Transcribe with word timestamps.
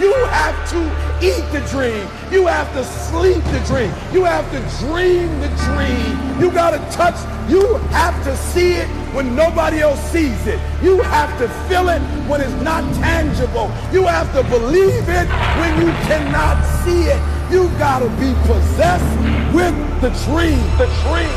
You 0.00 0.14
have 0.14 0.56
to 0.70 0.80
eat 1.20 1.44
the 1.52 1.60
dream. 1.68 2.08
You 2.32 2.46
have 2.46 2.72
to 2.72 2.82
sleep 2.84 3.44
the 3.44 3.60
dream. 3.66 3.92
You 4.14 4.24
have 4.24 4.50
to 4.50 4.60
dream 4.86 5.28
the 5.40 5.48
dream. 5.68 6.40
You 6.40 6.50
got 6.50 6.70
to 6.70 6.78
touch. 6.96 7.16
You 7.50 7.74
have 7.92 8.24
to 8.24 8.34
see 8.34 8.72
it 8.72 8.88
when 9.14 9.36
nobody 9.36 9.80
else 9.80 10.00
sees 10.10 10.46
it. 10.46 10.58
You 10.82 11.02
have 11.02 11.38
to 11.38 11.48
feel 11.68 11.90
it 11.90 12.00
when 12.26 12.40
it's 12.40 12.62
not 12.62 12.82
tangible. 12.94 13.70
You 13.92 14.06
have 14.06 14.32
to 14.32 14.42
believe 14.48 15.06
it 15.06 15.28
when 15.60 15.80
you 15.82 15.92
cannot 16.08 16.64
see 16.82 17.02
it. 17.02 17.20
You 17.52 17.68
got 17.78 17.98
to 17.98 18.08
be 18.16 18.32
possessed 18.46 19.04
with 19.54 19.74
the 20.00 20.08
dream. 20.24 20.64
The 20.78 20.86
dream. 21.04 21.28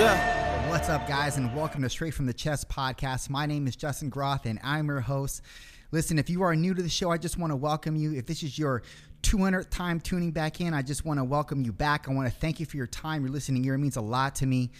Yeah. 0.00 0.70
What's 0.70 0.88
up, 0.88 1.06
guys, 1.06 1.36
and 1.36 1.54
welcome 1.54 1.82
to 1.82 1.90
Straight 1.90 2.14
from 2.14 2.24
the 2.24 2.32
Chest 2.32 2.70
podcast. 2.70 3.28
My 3.28 3.44
name 3.44 3.66
is 3.66 3.76
Justin 3.76 4.08
Groth, 4.08 4.46
and 4.46 4.58
I'm 4.62 4.86
your 4.86 5.00
host. 5.00 5.42
Listen, 5.90 6.18
if 6.18 6.28
you 6.28 6.42
are 6.42 6.54
new 6.54 6.74
to 6.74 6.82
the 6.82 6.88
show, 6.88 7.10
I 7.10 7.16
just 7.16 7.38
want 7.38 7.50
to 7.50 7.56
welcome 7.56 7.96
you. 7.96 8.12
If 8.12 8.26
this 8.26 8.42
is 8.42 8.58
your 8.58 8.82
200th 9.22 9.70
time 9.70 10.00
tuning 10.00 10.32
back 10.32 10.60
in, 10.60 10.74
I 10.74 10.82
just 10.82 11.06
want 11.06 11.18
to 11.18 11.24
welcome 11.24 11.62
you 11.62 11.72
back. 11.72 12.08
I 12.08 12.12
want 12.12 12.30
to 12.30 12.38
thank 12.38 12.60
you 12.60 12.66
for 12.66 12.76
your 12.76 12.86
time, 12.86 13.22
your 13.22 13.32
listening 13.32 13.64
ear. 13.64 13.74
It 13.74 13.78
means 13.78 13.96
a 13.96 14.02
lot 14.02 14.34
to 14.36 14.46
me. 14.46 14.70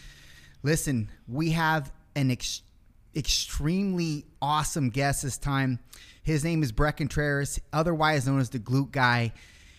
Listen, 0.63 1.11
we 1.27 1.53
have 1.53 1.91
an 2.15 2.31
ex- 2.31 2.61
extremely 3.17 4.27
awesome 4.43 4.91
guest 4.91 5.23
this 5.23 5.39
time. 5.39 5.79
His 6.23 6.45
name 6.45 6.63
is 6.63 6.73
Bret 6.73 6.99
Contreras, 6.99 7.59
otherwise 7.73 8.27
known 8.27 8.41
as 8.41 8.51
the 8.51 8.59
Glute 8.59 8.93
Guy. 8.93 9.33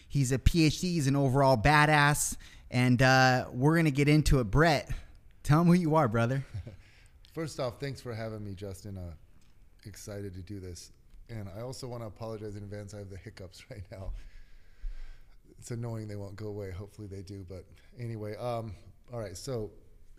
He's 0.08 0.32
a 0.32 0.40
PhD, 0.40 0.82
he's 0.82 1.06
an 1.06 1.16
overall 1.16 1.58
badass, 1.58 2.38
and 2.72 3.00
uh, 3.04 3.46
we're 3.54 3.76
going 3.76 3.86
to 3.86 3.92
get 3.92 4.10
into 4.10 4.40
it. 4.40 4.46
Bret, 4.46 4.90
tell 5.44 5.62
him 5.62 5.68
who 5.68 5.74
you 5.74 5.94
are, 5.94 6.08
brother. 6.08 6.44
First 7.36 7.60
off, 7.60 7.80
thanks 7.80 8.02
for 8.02 8.16
having 8.16 8.44
me, 8.44 8.56
Justin. 8.56 8.98
Uh, 8.98 9.14
excited 9.86 10.34
to 10.34 10.42
do 10.42 10.60
this. 10.60 10.92
And 11.30 11.48
I 11.56 11.62
also 11.62 11.88
want 11.88 12.02
to 12.02 12.08
apologize 12.08 12.56
in 12.56 12.64
advance. 12.64 12.94
I 12.94 12.98
have 12.98 13.10
the 13.10 13.18
hiccups 13.18 13.64
right 13.72 13.84
now. 13.92 14.12
It's 15.58 15.72
annoying 15.72 16.08
they 16.08 16.16
won't 16.16 16.36
go 16.36 16.48
away. 16.48 16.72
Hopefully 16.72 17.08
they 17.08 17.22
do. 17.22 17.46
But 17.48 17.66
anyway, 18.00 18.36
um, 18.38 18.74
all 19.14 19.20
right. 19.20 19.38
So, 19.38 19.72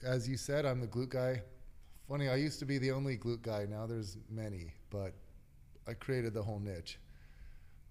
as 0.04 0.28
you 0.28 0.36
said, 0.36 0.64
I'm 0.64 0.80
the 0.80 0.86
glute 0.86 1.10
guy. 1.10 1.42
Funny, 2.08 2.28
I 2.28 2.36
used 2.36 2.58
to 2.60 2.64
be 2.64 2.78
the 2.78 2.90
only 2.90 3.16
glute 3.16 3.42
guy. 3.42 3.66
Now 3.68 3.86
there's 3.86 4.16
many, 4.28 4.72
but 4.90 5.14
I 5.86 5.94
created 5.94 6.34
the 6.34 6.42
whole 6.42 6.58
niche. 6.58 6.98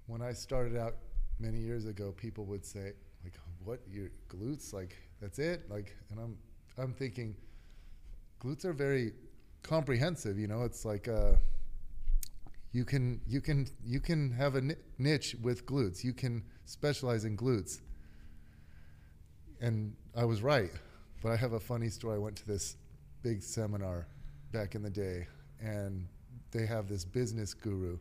When 0.08 0.22
I 0.22 0.34
started 0.34 0.78
out 0.78 0.96
many 1.40 1.60
years 1.60 1.86
ago, 1.86 2.14
people 2.16 2.46
would 2.46 2.66
say, 2.66 2.94
like, 3.24 3.34
what, 3.64 3.80
your 3.90 4.10
glutes? 4.28 4.74
Like, 4.74 4.96
that's 5.22 5.40
it? 5.40 5.70
Like, 5.70 5.96
and 6.12 6.20
I'm, 6.20 6.38
I'm 6.78 6.94
thinking, 6.94 7.36
glutes 8.42 8.66
are 8.66 8.74
very 8.74 9.14
comprehensive. 9.64 10.38
You 10.38 10.48
know, 10.48 10.64
it's 10.64 10.86
like, 10.86 11.08
uh, 11.08 11.34
you 12.72 12.86
can 12.86 13.22
you 13.28 13.42
can 13.42 13.68
you 13.84 14.00
can 14.00 14.32
have 14.32 14.56
a 14.56 14.62
niche 14.98 15.36
with 15.42 15.66
glutes. 15.66 16.04
You 16.04 16.14
can 16.14 16.44
specialize 16.66 17.26
in 17.26 17.36
glutes. 17.36 17.82
And 19.62 19.96
I 20.16 20.24
was 20.26 20.42
right, 20.42 20.72
but 21.22 21.32
I 21.32 21.36
have 21.36 21.54
a 21.54 21.60
funny 21.60 21.90
story. 21.90 22.16
I 22.16 22.20
went 22.20 22.38
to 22.38 22.48
this 22.48 22.78
big 23.24 23.44
seminar 23.44 24.08
back 24.52 24.76
in 24.76 24.84
the 24.84 24.90
day, 24.90 25.28
and 25.60 26.08
they 26.52 26.66
have 26.66 26.88
this 26.88 27.04
business 27.04 27.54
guru, 27.54 27.98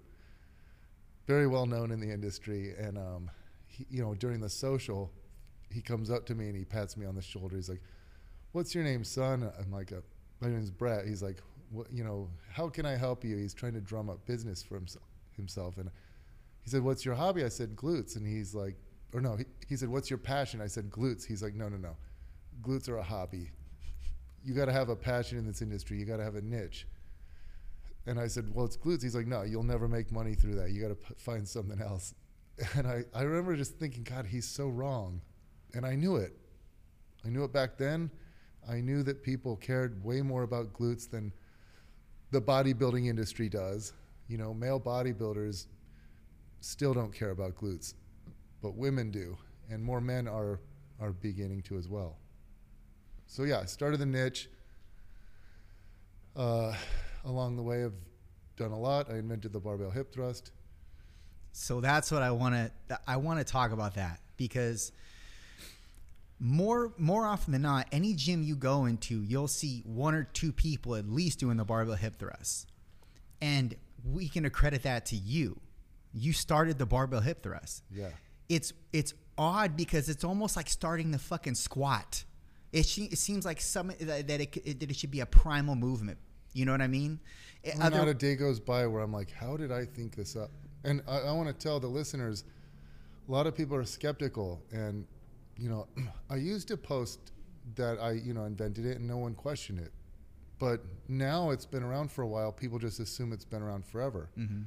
very 1.26 1.46
well 1.46 1.66
known 1.66 1.90
in 1.90 1.98
the 1.98 2.10
industry, 2.10 2.74
and 2.78 2.96
um, 2.96 3.30
he, 3.66 3.86
you 3.90 4.02
know 4.02 4.14
during 4.14 4.40
the 4.40 4.50
social, 4.50 5.10
he 5.72 5.80
comes 5.80 6.10
up 6.10 6.26
to 6.26 6.34
me 6.34 6.46
and 6.46 6.56
he 6.56 6.64
pats 6.64 6.96
me 6.96 7.06
on 7.06 7.14
the 7.14 7.22
shoulder. 7.22 7.56
He's 7.56 7.70
like, 7.70 7.82
"What's 8.52 8.74
your 8.74 8.84
name, 8.84 9.02
son?" 9.02 9.50
I'm 9.58 9.72
like, 9.72 9.92
uh, 9.92 10.02
"My 10.40 10.48
name's 10.48 10.70
Bret." 10.70 11.06
He's 11.06 11.22
like, 11.22 11.42
what, 11.70 11.92
you 11.92 12.04
know, 12.04 12.28
how 12.52 12.68
can 12.68 12.86
I 12.86 12.96
help 12.96 13.24
you? 13.24 13.36
He's 13.36 13.54
trying 13.54 13.74
to 13.74 13.80
drum 13.80 14.08
up 14.10 14.24
business 14.26 14.62
for 14.62 14.74
himself. 14.74 15.04
Himself, 15.36 15.78
and 15.78 15.88
he 16.64 16.70
said, 16.70 16.82
"What's 16.82 17.04
your 17.04 17.14
hobby?" 17.14 17.44
I 17.44 17.48
said, 17.48 17.76
"Glutes." 17.76 18.16
And 18.16 18.26
he's 18.26 18.56
like, 18.56 18.74
or 19.14 19.20
no, 19.20 19.36
he, 19.36 19.44
he 19.68 19.76
said, 19.76 19.88
"What's 19.88 20.10
your 20.10 20.18
passion?" 20.18 20.60
I 20.60 20.66
said, 20.66 20.90
"Glutes." 20.90 21.24
He's 21.24 21.44
like, 21.44 21.54
"No, 21.54 21.68
no, 21.68 21.76
no, 21.76 21.96
glutes 22.60 22.88
are 22.88 22.98
a 22.98 23.02
hobby. 23.04 23.52
You 24.44 24.52
got 24.52 24.64
to 24.64 24.72
have 24.72 24.88
a 24.88 24.96
passion 24.96 25.38
in 25.38 25.46
this 25.46 25.62
industry. 25.62 25.96
You 25.96 26.06
got 26.06 26.16
to 26.16 26.24
have 26.24 26.34
a 26.34 26.42
niche." 26.42 26.88
And 28.06 28.18
I 28.18 28.26
said, 28.26 28.52
"Well, 28.52 28.66
it's 28.66 28.76
glutes." 28.76 29.02
He's 29.02 29.14
like, 29.14 29.28
"No, 29.28 29.42
you'll 29.42 29.62
never 29.62 29.86
make 29.86 30.10
money 30.10 30.34
through 30.34 30.56
that. 30.56 30.70
You 30.70 30.82
got 30.82 30.88
to 30.88 31.14
find 31.14 31.46
something 31.46 31.80
else." 31.80 32.14
And 32.74 32.88
I, 32.88 33.04
I 33.14 33.22
remember 33.22 33.54
just 33.54 33.76
thinking, 33.76 34.02
God, 34.02 34.26
he's 34.26 34.48
so 34.48 34.66
wrong. 34.66 35.20
And 35.74 35.86
I 35.86 35.94
knew 35.94 36.16
it. 36.16 36.32
I 37.24 37.28
knew 37.28 37.44
it 37.44 37.52
back 37.52 37.78
then. 37.78 38.10
I 38.68 38.80
knew 38.80 39.04
that 39.04 39.22
people 39.22 39.54
cared 39.54 40.02
way 40.04 40.22
more 40.22 40.42
about 40.42 40.72
glutes 40.72 41.08
than 41.08 41.32
the 42.30 42.40
bodybuilding 42.40 43.06
industry 43.06 43.48
does. 43.48 43.92
You 44.28 44.38
know, 44.38 44.52
male 44.52 44.80
bodybuilders 44.80 45.66
still 46.60 46.92
don't 46.92 47.12
care 47.12 47.30
about 47.30 47.54
glutes, 47.54 47.94
but 48.62 48.74
women 48.74 49.10
do, 49.10 49.36
and 49.70 49.82
more 49.82 50.00
men 50.00 50.28
are 50.28 50.60
are 51.00 51.12
beginning 51.12 51.62
to 51.62 51.78
as 51.78 51.88
well. 51.88 52.16
So 53.26 53.44
yeah, 53.44 53.60
I 53.60 53.64
started 53.66 54.00
the 54.00 54.06
niche. 54.06 54.48
Uh, 56.36 56.74
along 57.24 57.56
the 57.56 57.62
way, 57.62 57.84
I've 57.84 57.92
done 58.56 58.72
a 58.72 58.78
lot. 58.78 59.10
I 59.10 59.16
invented 59.16 59.52
the 59.52 59.60
barbell 59.60 59.90
hip 59.90 60.12
thrust. 60.12 60.52
So 61.52 61.80
that's 61.80 62.10
what 62.10 62.22
I 62.22 62.30
want 62.30 62.54
to 62.88 63.00
I 63.06 63.16
want 63.16 63.38
to 63.38 63.44
talk 63.44 63.72
about 63.72 63.94
that 63.94 64.20
because 64.36 64.92
more 66.40 66.92
more 66.98 67.26
often 67.26 67.52
than 67.52 67.62
not, 67.62 67.88
any 67.92 68.14
gym 68.14 68.42
you 68.42 68.56
go 68.56 68.84
into, 68.84 69.22
you'll 69.22 69.48
see 69.48 69.82
one 69.84 70.14
or 70.14 70.24
two 70.24 70.52
people 70.52 70.94
at 70.94 71.08
least 71.08 71.40
doing 71.40 71.56
the 71.56 71.64
barbell 71.64 71.96
hip 71.96 72.16
thrust, 72.18 72.68
and 73.40 73.74
we 74.04 74.28
can 74.28 74.44
accredit 74.44 74.82
that 74.84 75.06
to 75.06 75.16
you. 75.16 75.60
You 76.12 76.32
started 76.32 76.78
the 76.78 76.86
barbell 76.86 77.20
hip 77.20 77.42
thrust. 77.42 77.82
Yeah, 77.90 78.10
it's 78.48 78.72
it's 78.92 79.14
odd 79.36 79.76
because 79.76 80.08
it's 80.08 80.24
almost 80.24 80.56
like 80.56 80.68
starting 80.68 81.10
the 81.10 81.18
fucking 81.18 81.54
squat. 81.54 82.24
It, 82.72 82.98
it 82.98 83.18
seems 83.18 83.44
like 83.44 83.60
some 83.60 83.88
that 84.00 84.28
it, 84.28 84.80
that 84.80 84.90
it 84.90 84.96
should 84.96 85.10
be 85.10 85.20
a 85.20 85.26
primal 85.26 85.74
movement. 85.74 86.18
You 86.52 86.66
know 86.66 86.72
what 86.72 86.82
I 86.82 86.88
mean? 86.88 87.20
Well, 87.64 87.82
Other, 87.82 87.98
not 87.98 88.08
a 88.08 88.14
day 88.14 88.36
goes 88.36 88.60
by 88.60 88.86
where 88.86 89.02
I'm 89.02 89.12
like, 89.12 89.30
how 89.30 89.56
did 89.56 89.72
I 89.72 89.84
think 89.84 90.14
this 90.14 90.36
up? 90.36 90.50
And 90.84 91.02
I, 91.08 91.18
I 91.20 91.32
want 91.32 91.48
to 91.48 91.52
tell 91.52 91.80
the 91.80 91.88
listeners, 91.88 92.44
a 93.28 93.32
lot 93.32 93.46
of 93.46 93.56
people 93.56 93.76
are 93.76 93.84
skeptical, 93.84 94.62
and 94.72 95.06
you 95.58 95.68
know, 95.68 95.86
I 96.30 96.36
used 96.36 96.68
to 96.68 96.76
post 96.76 97.32
that 97.74 97.98
I, 98.00 98.12
you 98.12 98.32
know, 98.32 98.44
invented 98.44 98.86
it 98.86 98.98
and 98.98 99.06
no 99.06 99.18
one 99.18 99.34
questioned 99.34 99.80
it. 99.80 99.92
But 100.58 100.84
now 101.06 101.50
it's 101.50 101.66
been 101.66 101.82
around 101.82 102.10
for 102.10 102.22
a 102.22 102.26
while. 102.26 102.50
People 102.50 102.78
just 102.78 102.98
assume 102.98 103.32
it's 103.32 103.44
been 103.44 103.62
around 103.62 103.84
forever. 103.84 104.28
Mm-hmm. 104.36 104.62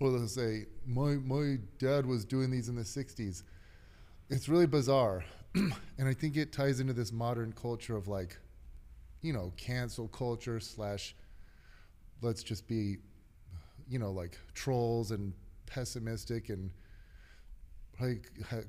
Or 0.00 0.10
they'll 0.10 0.28
say, 0.28 0.66
my, 0.86 1.14
my 1.14 1.58
dad 1.78 2.06
was 2.06 2.24
doing 2.24 2.50
these 2.50 2.68
in 2.68 2.74
the 2.74 2.82
60s. 2.82 3.42
It's 4.28 4.48
really 4.48 4.66
bizarre. 4.66 5.24
and 5.54 6.08
I 6.08 6.12
think 6.12 6.36
it 6.36 6.52
ties 6.52 6.80
into 6.80 6.92
this 6.92 7.12
modern 7.12 7.52
culture 7.52 7.96
of 7.96 8.08
like, 8.08 8.36
you 9.22 9.32
know, 9.32 9.52
cancel 9.56 10.08
culture 10.08 10.60
slash 10.60 11.14
let's 12.20 12.42
just 12.42 12.66
be, 12.66 12.96
you 13.88 13.98
know, 13.98 14.10
like 14.10 14.38
trolls 14.54 15.12
and 15.12 15.32
pessimistic 15.66 16.48
and 16.48 16.70
probably 17.96 18.20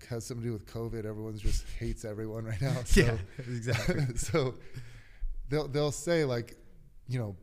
has 0.10 0.26
something 0.26 0.44
to 0.44 0.50
do 0.50 0.54
with 0.54 0.66
COVID. 0.66 1.06
Everyone's 1.06 1.42
just 1.42 1.66
hates 1.80 2.06
everyone 2.06 2.46
right 2.46 2.62
now. 2.62 2.76
So, 2.86 3.02
yeah, 3.02 3.18
exactly. 3.40 4.06
so 4.16 4.56
they'll 5.50 5.68
they'll 5.68 5.92
say 5.92 6.24
like, 6.24 6.56
you 7.08 7.20
know, 7.20 7.36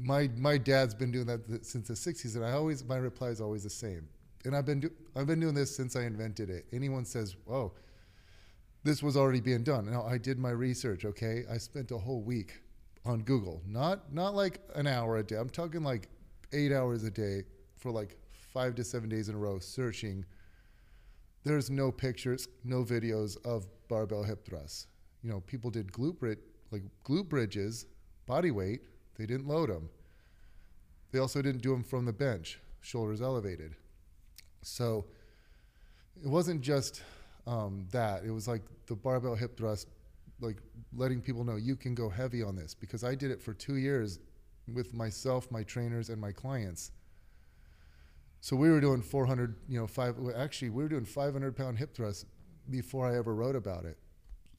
my 0.00 0.30
my 0.36 0.58
dad's 0.58 0.94
been 0.94 1.12
doing 1.12 1.26
that 1.26 1.64
since 1.64 1.88
the 1.88 1.94
'60s, 1.94 2.36
and 2.36 2.44
I 2.44 2.52
always 2.52 2.84
my 2.84 2.96
reply 2.96 3.28
is 3.28 3.40
always 3.40 3.62
the 3.62 3.70
same. 3.70 4.08
And 4.44 4.54
I've 4.54 4.66
been 4.66 4.80
do, 4.80 4.90
I've 5.16 5.26
been 5.26 5.40
doing 5.40 5.54
this 5.54 5.74
since 5.74 5.96
I 5.96 6.02
invented 6.02 6.50
it. 6.50 6.66
Anyone 6.72 7.04
says, 7.04 7.36
"Oh, 7.48 7.72
this 8.82 9.02
was 9.02 9.16
already 9.16 9.40
being 9.40 9.62
done," 9.62 9.90
now 9.90 10.04
I 10.04 10.18
did 10.18 10.38
my 10.38 10.50
research. 10.50 11.04
Okay, 11.04 11.44
I 11.50 11.58
spent 11.58 11.90
a 11.92 11.98
whole 11.98 12.22
week 12.22 12.60
on 13.06 13.22
Google, 13.22 13.62
not 13.66 14.12
not 14.12 14.34
like 14.34 14.60
an 14.74 14.86
hour 14.86 15.18
a 15.18 15.22
day. 15.22 15.36
I'm 15.36 15.48
talking 15.48 15.82
like 15.82 16.08
eight 16.52 16.72
hours 16.72 17.04
a 17.04 17.10
day 17.10 17.44
for 17.76 17.90
like 17.90 18.16
five 18.30 18.74
to 18.76 18.84
seven 18.84 19.08
days 19.08 19.28
in 19.28 19.34
a 19.34 19.38
row 19.38 19.58
searching 19.58 20.24
there's 21.44 21.70
no 21.70 21.92
pictures, 21.92 22.48
no 22.64 22.84
videos 22.84 23.36
of 23.44 23.66
barbell 23.88 24.22
hip 24.22 24.44
thrusts. 24.44 24.86
You 25.22 25.30
know, 25.30 25.40
people 25.40 25.70
did 25.70 25.92
glute 25.92 26.38
like 26.70 26.82
glute 27.04 27.28
bridges, 27.28 27.86
body 28.26 28.50
weight. 28.50 28.80
They 29.16 29.26
didn't 29.26 29.46
load 29.46 29.70
them. 29.70 29.88
They 31.12 31.18
also 31.18 31.40
didn't 31.42 31.62
do 31.62 31.70
them 31.70 31.84
from 31.84 32.06
the 32.06 32.12
bench, 32.12 32.58
shoulders 32.80 33.22
elevated. 33.22 33.76
So 34.62 35.04
it 36.22 36.28
wasn't 36.28 36.62
just 36.62 37.02
um, 37.46 37.86
that. 37.92 38.24
It 38.24 38.30
was 38.30 38.48
like 38.48 38.62
the 38.86 38.96
barbell 38.96 39.34
hip 39.34 39.56
thrust, 39.56 39.88
like 40.40 40.56
letting 40.96 41.20
people 41.20 41.44
know 41.44 41.56
you 41.56 41.76
can 41.76 41.94
go 41.94 42.08
heavy 42.08 42.42
on 42.42 42.56
this 42.56 42.74
because 42.74 43.04
I 43.04 43.14
did 43.14 43.30
it 43.30 43.40
for 43.40 43.54
two 43.54 43.76
years 43.76 44.18
with 44.72 44.94
myself, 44.94 45.50
my 45.50 45.62
trainers, 45.62 46.08
and 46.08 46.20
my 46.20 46.32
clients 46.32 46.90
so 48.44 48.56
we 48.56 48.68
were 48.68 48.78
doing 48.78 49.00
400, 49.00 49.56
you 49.70 49.80
know, 49.80 49.86
five. 49.86 50.16
Actually, 50.36 50.68
we 50.68 50.82
were 50.82 50.88
doing 50.90 51.06
500 51.06 51.56
pound 51.56 51.78
hip 51.78 51.94
thrusts 51.94 52.26
before 52.68 53.10
I 53.10 53.16
ever 53.16 53.34
wrote 53.34 53.56
about 53.56 53.86
it. 53.86 53.96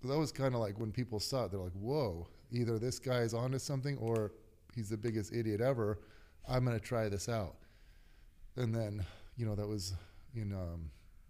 So 0.01 0.07
that 0.07 0.17
was 0.17 0.31
kind 0.31 0.55
of 0.55 0.59
like 0.59 0.79
when 0.79 0.91
people 0.91 1.19
saw 1.19 1.45
it, 1.45 1.51
they're 1.51 1.59
like, 1.59 1.71
"Whoa! 1.73 2.27
Either 2.51 2.79
this 2.79 2.97
guy 2.97 3.19
is 3.19 3.35
onto 3.35 3.59
something, 3.59 3.95
or 3.97 4.31
he's 4.73 4.89
the 4.89 4.97
biggest 4.97 5.31
idiot 5.35 5.61
ever. 5.61 5.99
I'm 6.49 6.65
to 6.65 6.79
try 6.79 7.09
this 7.09 7.29
out." 7.29 7.57
And 8.55 8.73
then, 8.73 9.05
you 9.37 9.45
know, 9.45 9.53
that 9.53 9.67
was 9.67 9.93
in 10.33 10.51
um, 10.51 10.89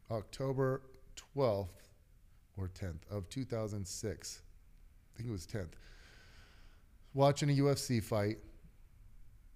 October 0.09 0.81
12th 1.35 1.67
or 2.55 2.69
10th 2.69 3.01
of 3.11 3.27
2006. 3.27 4.41
I 5.13 5.17
think 5.17 5.27
it 5.27 5.31
was 5.33 5.45
10th. 5.45 5.73
Watching 7.13 7.49
a 7.49 7.53
UFC 7.61 8.01
fight, 8.01 8.37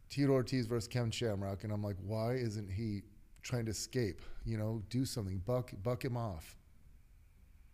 Tito 0.09 0.31
Ortiz 0.31 0.65
versus 0.65 0.87
Ken 0.87 1.11
Shamrock, 1.11 1.63
and 1.63 1.71
I'm 1.71 1.83
like, 1.83 1.97
why 2.03 2.33
isn't 2.33 2.69
he 2.69 3.03
trying 3.43 3.65
to 3.65 3.71
escape? 3.71 4.21
You 4.45 4.57
know, 4.57 4.81
do 4.89 5.05
something, 5.05 5.41
buck 5.45 5.71
buck 5.83 6.03
him 6.03 6.17
off. 6.17 6.57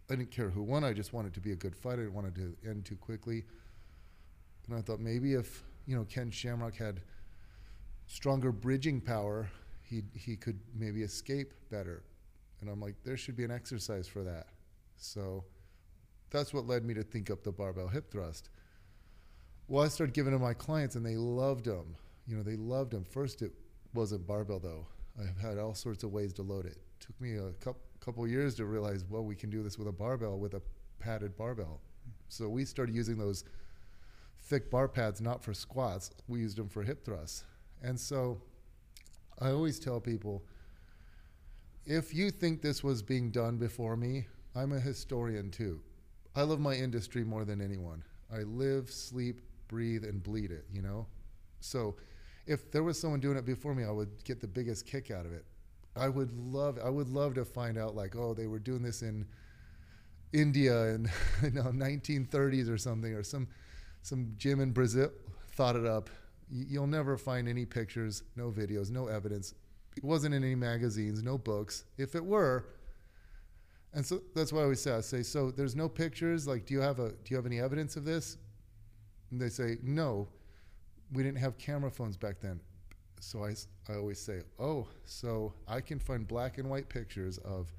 I 0.09 0.15
didn't 0.15 0.31
care 0.31 0.49
who 0.49 0.61
won. 0.61 0.83
I 0.83 0.93
just 0.93 1.13
wanted 1.13 1.33
to 1.33 1.39
be 1.39 1.51
a 1.51 1.55
good 1.55 1.75
fight. 1.75 1.93
I 1.93 1.97
didn't 1.97 2.13
want 2.13 2.27
it 2.27 2.35
to 2.35 2.69
end 2.69 2.85
too 2.85 2.97
quickly. 2.97 3.43
And 4.67 4.77
I 4.77 4.81
thought 4.81 4.99
maybe 4.99 5.33
if 5.33 5.63
you 5.87 5.95
know 5.95 6.05
Ken 6.05 6.29
Shamrock 6.29 6.75
had 6.75 7.01
stronger 8.07 8.51
bridging 8.51 9.01
power, 9.01 9.49
he 9.81 10.03
he 10.13 10.35
could 10.35 10.59
maybe 10.75 11.03
escape 11.03 11.53
better. 11.71 12.03
And 12.61 12.69
I'm 12.69 12.81
like, 12.81 12.95
there 13.03 13.17
should 13.17 13.35
be 13.35 13.43
an 13.43 13.51
exercise 13.51 14.07
for 14.07 14.23
that. 14.23 14.47
So 14.97 15.43
that's 16.29 16.53
what 16.53 16.67
led 16.67 16.83
me 16.83 16.93
to 16.93 17.03
think 17.03 17.29
up 17.29 17.43
the 17.43 17.51
barbell 17.51 17.87
hip 17.87 18.11
thrust. 18.11 18.49
Well, 19.67 19.83
I 19.83 19.87
started 19.87 20.13
giving 20.13 20.33
them 20.33 20.41
my 20.41 20.53
clients, 20.53 20.95
and 20.95 21.05
they 21.05 21.15
loved 21.15 21.65
them. 21.65 21.95
You 22.27 22.37
know, 22.37 22.43
they 22.43 22.55
loved 22.55 22.91
them. 22.91 23.03
First, 23.03 23.41
it 23.41 23.51
wasn't 23.93 24.25
barbell 24.27 24.59
though. 24.59 24.87
I've 25.19 25.37
had 25.37 25.57
all 25.57 25.73
sorts 25.73 26.03
of 26.03 26.11
ways 26.11 26.33
to 26.33 26.41
load 26.41 26.65
it. 26.65 26.77
Took 26.99 27.19
me 27.21 27.37
a 27.37 27.51
couple 27.53 27.81
couple 27.99 28.27
years 28.27 28.53
to 28.55 28.65
realize, 28.65 29.03
well, 29.09 29.23
we 29.23 29.35
can 29.35 29.49
do 29.49 29.63
this 29.63 29.79
with 29.79 29.87
a 29.87 29.91
barbell, 29.91 30.37
with 30.37 30.53
a 30.53 30.61
padded 30.99 31.35
barbell. 31.35 31.81
So 32.27 32.47
we 32.47 32.63
started 32.63 32.93
using 32.93 33.17
those 33.17 33.43
thick 34.43 34.69
bar 34.69 34.87
pads 34.87 35.21
not 35.21 35.43
for 35.43 35.55
squats. 35.55 36.11
We 36.27 36.39
used 36.39 36.57
them 36.57 36.69
for 36.69 36.83
hip 36.83 37.03
thrusts. 37.03 37.43
And 37.81 37.99
so 37.99 38.41
I 39.39 39.49
always 39.49 39.79
tell 39.79 39.99
people 39.99 40.43
if 41.85 42.13
you 42.13 42.31
think 42.31 42.61
this 42.61 42.83
was 42.83 43.01
being 43.01 43.31
done 43.31 43.57
before 43.57 43.95
me, 43.95 44.27
I'm 44.55 44.71
a 44.71 44.79
historian 44.79 45.51
too. 45.51 45.81
I 46.35 46.41
love 46.41 46.59
my 46.59 46.73
industry 46.73 47.23
more 47.23 47.45
than 47.45 47.61
anyone. 47.61 48.03
I 48.33 48.39
live, 48.39 48.89
sleep, 48.91 49.41
breathe, 49.67 50.03
and 50.03 50.21
bleed 50.21 50.51
it, 50.51 50.65
you 50.71 50.81
know? 50.81 51.05
So 51.59 51.95
if 52.47 52.71
there 52.71 52.83
was 52.83 52.99
someone 52.99 53.19
doing 53.19 53.37
it 53.37 53.45
before 53.45 53.73
me, 53.73 53.83
I 53.83 53.91
would 53.91 54.23
get 54.23 54.39
the 54.39 54.47
biggest 54.47 54.85
kick 54.85 55.11
out 55.11 55.25
of 55.25 55.33
it. 55.33 55.45
I 55.95 56.09
would 56.09 56.31
love 56.37 56.77
I 56.83 56.89
would 56.89 57.09
love 57.09 57.35
to 57.35 57.45
find 57.45 57.77
out 57.77 57.95
like, 57.95 58.15
oh, 58.15 58.33
they 58.33 58.47
were 58.47 58.59
doing 58.59 58.81
this 58.81 59.01
in 59.01 59.25
India 60.33 60.89
in 60.89 61.09
you 61.43 61.51
know 61.51 61.63
1930s 61.63 62.69
or 62.69 62.77
something, 62.77 63.13
or 63.13 63.23
some 63.23 63.47
some 64.01 64.33
gym 64.37 64.59
in 64.59 64.71
Brazil 64.71 65.11
thought 65.53 65.75
it 65.75 65.85
up. 65.85 66.09
You'll 66.51 66.87
never 66.87 67.17
find 67.17 67.47
any 67.47 67.65
pictures, 67.65 68.23
no 68.35 68.51
videos, 68.51 68.91
no 68.91 69.07
evidence. 69.07 69.55
It 69.97 70.03
wasn't 70.03 70.35
in 70.35 70.43
any 70.43 70.55
magazines, 70.55 71.23
no 71.23 71.37
books. 71.37 71.85
If 71.97 72.13
it 72.13 72.23
were, 72.23 72.67
and 73.93 74.05
so 74.05 74.21
that's 74.35 74.51
why 74.51 74.59
I 74.59 74.63
always 74.63 74.81
say, 74.81 74.91
I 74.91 75.01
say, 75.01 75.23
so 75.23 75.49
there's 75.49 75.75
no 75.75 75.87
pictures. 75.87 76.45
Like, 76.45 76.65
do 76.65 76.73
you 76.73 76.81
have 76.81 76.99
a 76.99 77.09
do 77.09 77.29
you 77.29 77.37
have 77.37 77.45
any 77.45 77.59
evidence 77.59 77.95
of 77.95 78.03
this? 78.03 78.37
And 79.31 79.41
they 79.41 79.49
say, 79.49 79.77
no, 79.81 80.27
we 81.11 81.23
didn't 81.23 81.37
have 81.37 81.57
camera 81.57 81.91
phones 81.91 82.17
back 82.17 82.39
then 82.41 82.59
so 83.19 83.43
I, 83.43 83.55
I 83.89 83.95
always 83.95 84.19
say, 84.19 84.41
oh, 84.59 84.87
so 85.05 85.53
I 85.67 85.81
can 85.81 85.99
find 85.99 86.27
black 86.27 86.57
and 86.57 86.69
white 86.69 86.89
pictures 86.89 87.37
of 87.39 87.71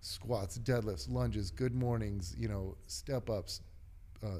squats, 0.00 0.58
deadlifts, 0.58 1.10
lunges, 1.10 1.50
good 1.50 1.74
mornings, 1.74 2.34
you 2.38 2.48
know, 2.48 2.76
step 2.86 3.28
ups, 3.28 3.60
uh, 4.24 4.38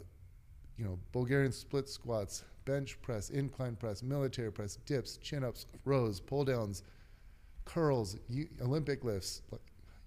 you 0.79 0.85
know, 0.85 0.99
Bulgarian 1.13 1.53
split 1.53 1.89
squats, 1.89 2.45
bench 2.65 3.01
press, 3.03 3.29
incline 3.29 3.77
press, 3.77 4.03
military 4.03 4.51
press, 4.51 4.77
dips, 4.87 5.19
chin 5.19 5.45
ups, 5.45 5.67
rows, 5.85 6.19
pull 6.19 6.45
downs, 6.45 6.83
curls, 7.67 8.17
Olympic 8.63 9.05
lifts, 9.05 9.43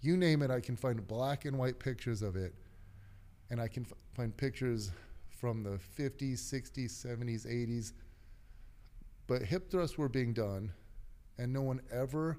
you 0.01 0.17
name 0.17 0.41
it, 0.41 0.49
I 0.49 0.59
can 0.59 0.75
find 0.75 1.07
black 1.07 1.45
and 1.45 1.57
white 1.57 1.77
pictures 1.79 2.21
of 2.23 2.35
it. 2.35 2.53
And 3.49 3.61
I 3.61 3.67
can 3.67 3.85
f- 3.85 3.93
find 4.15 4.35
pictures 4.35 4.91
from 5.43 5.61
the 5.61 5.77
50s, 5.99 6.39
60s, 6.39 7.05
70s, 7.05 7.45
80s 7.45 7.91
but 9.27 9.41
hip 9.41 9.69
thrusts 9.69 9.97
were 9.97 10.07
being 10.07 10.31
done, 10.31 10.71
and 11.37 11.51
no 11.51 11.61
one 11.61 11.81
ever, 11.91 12.37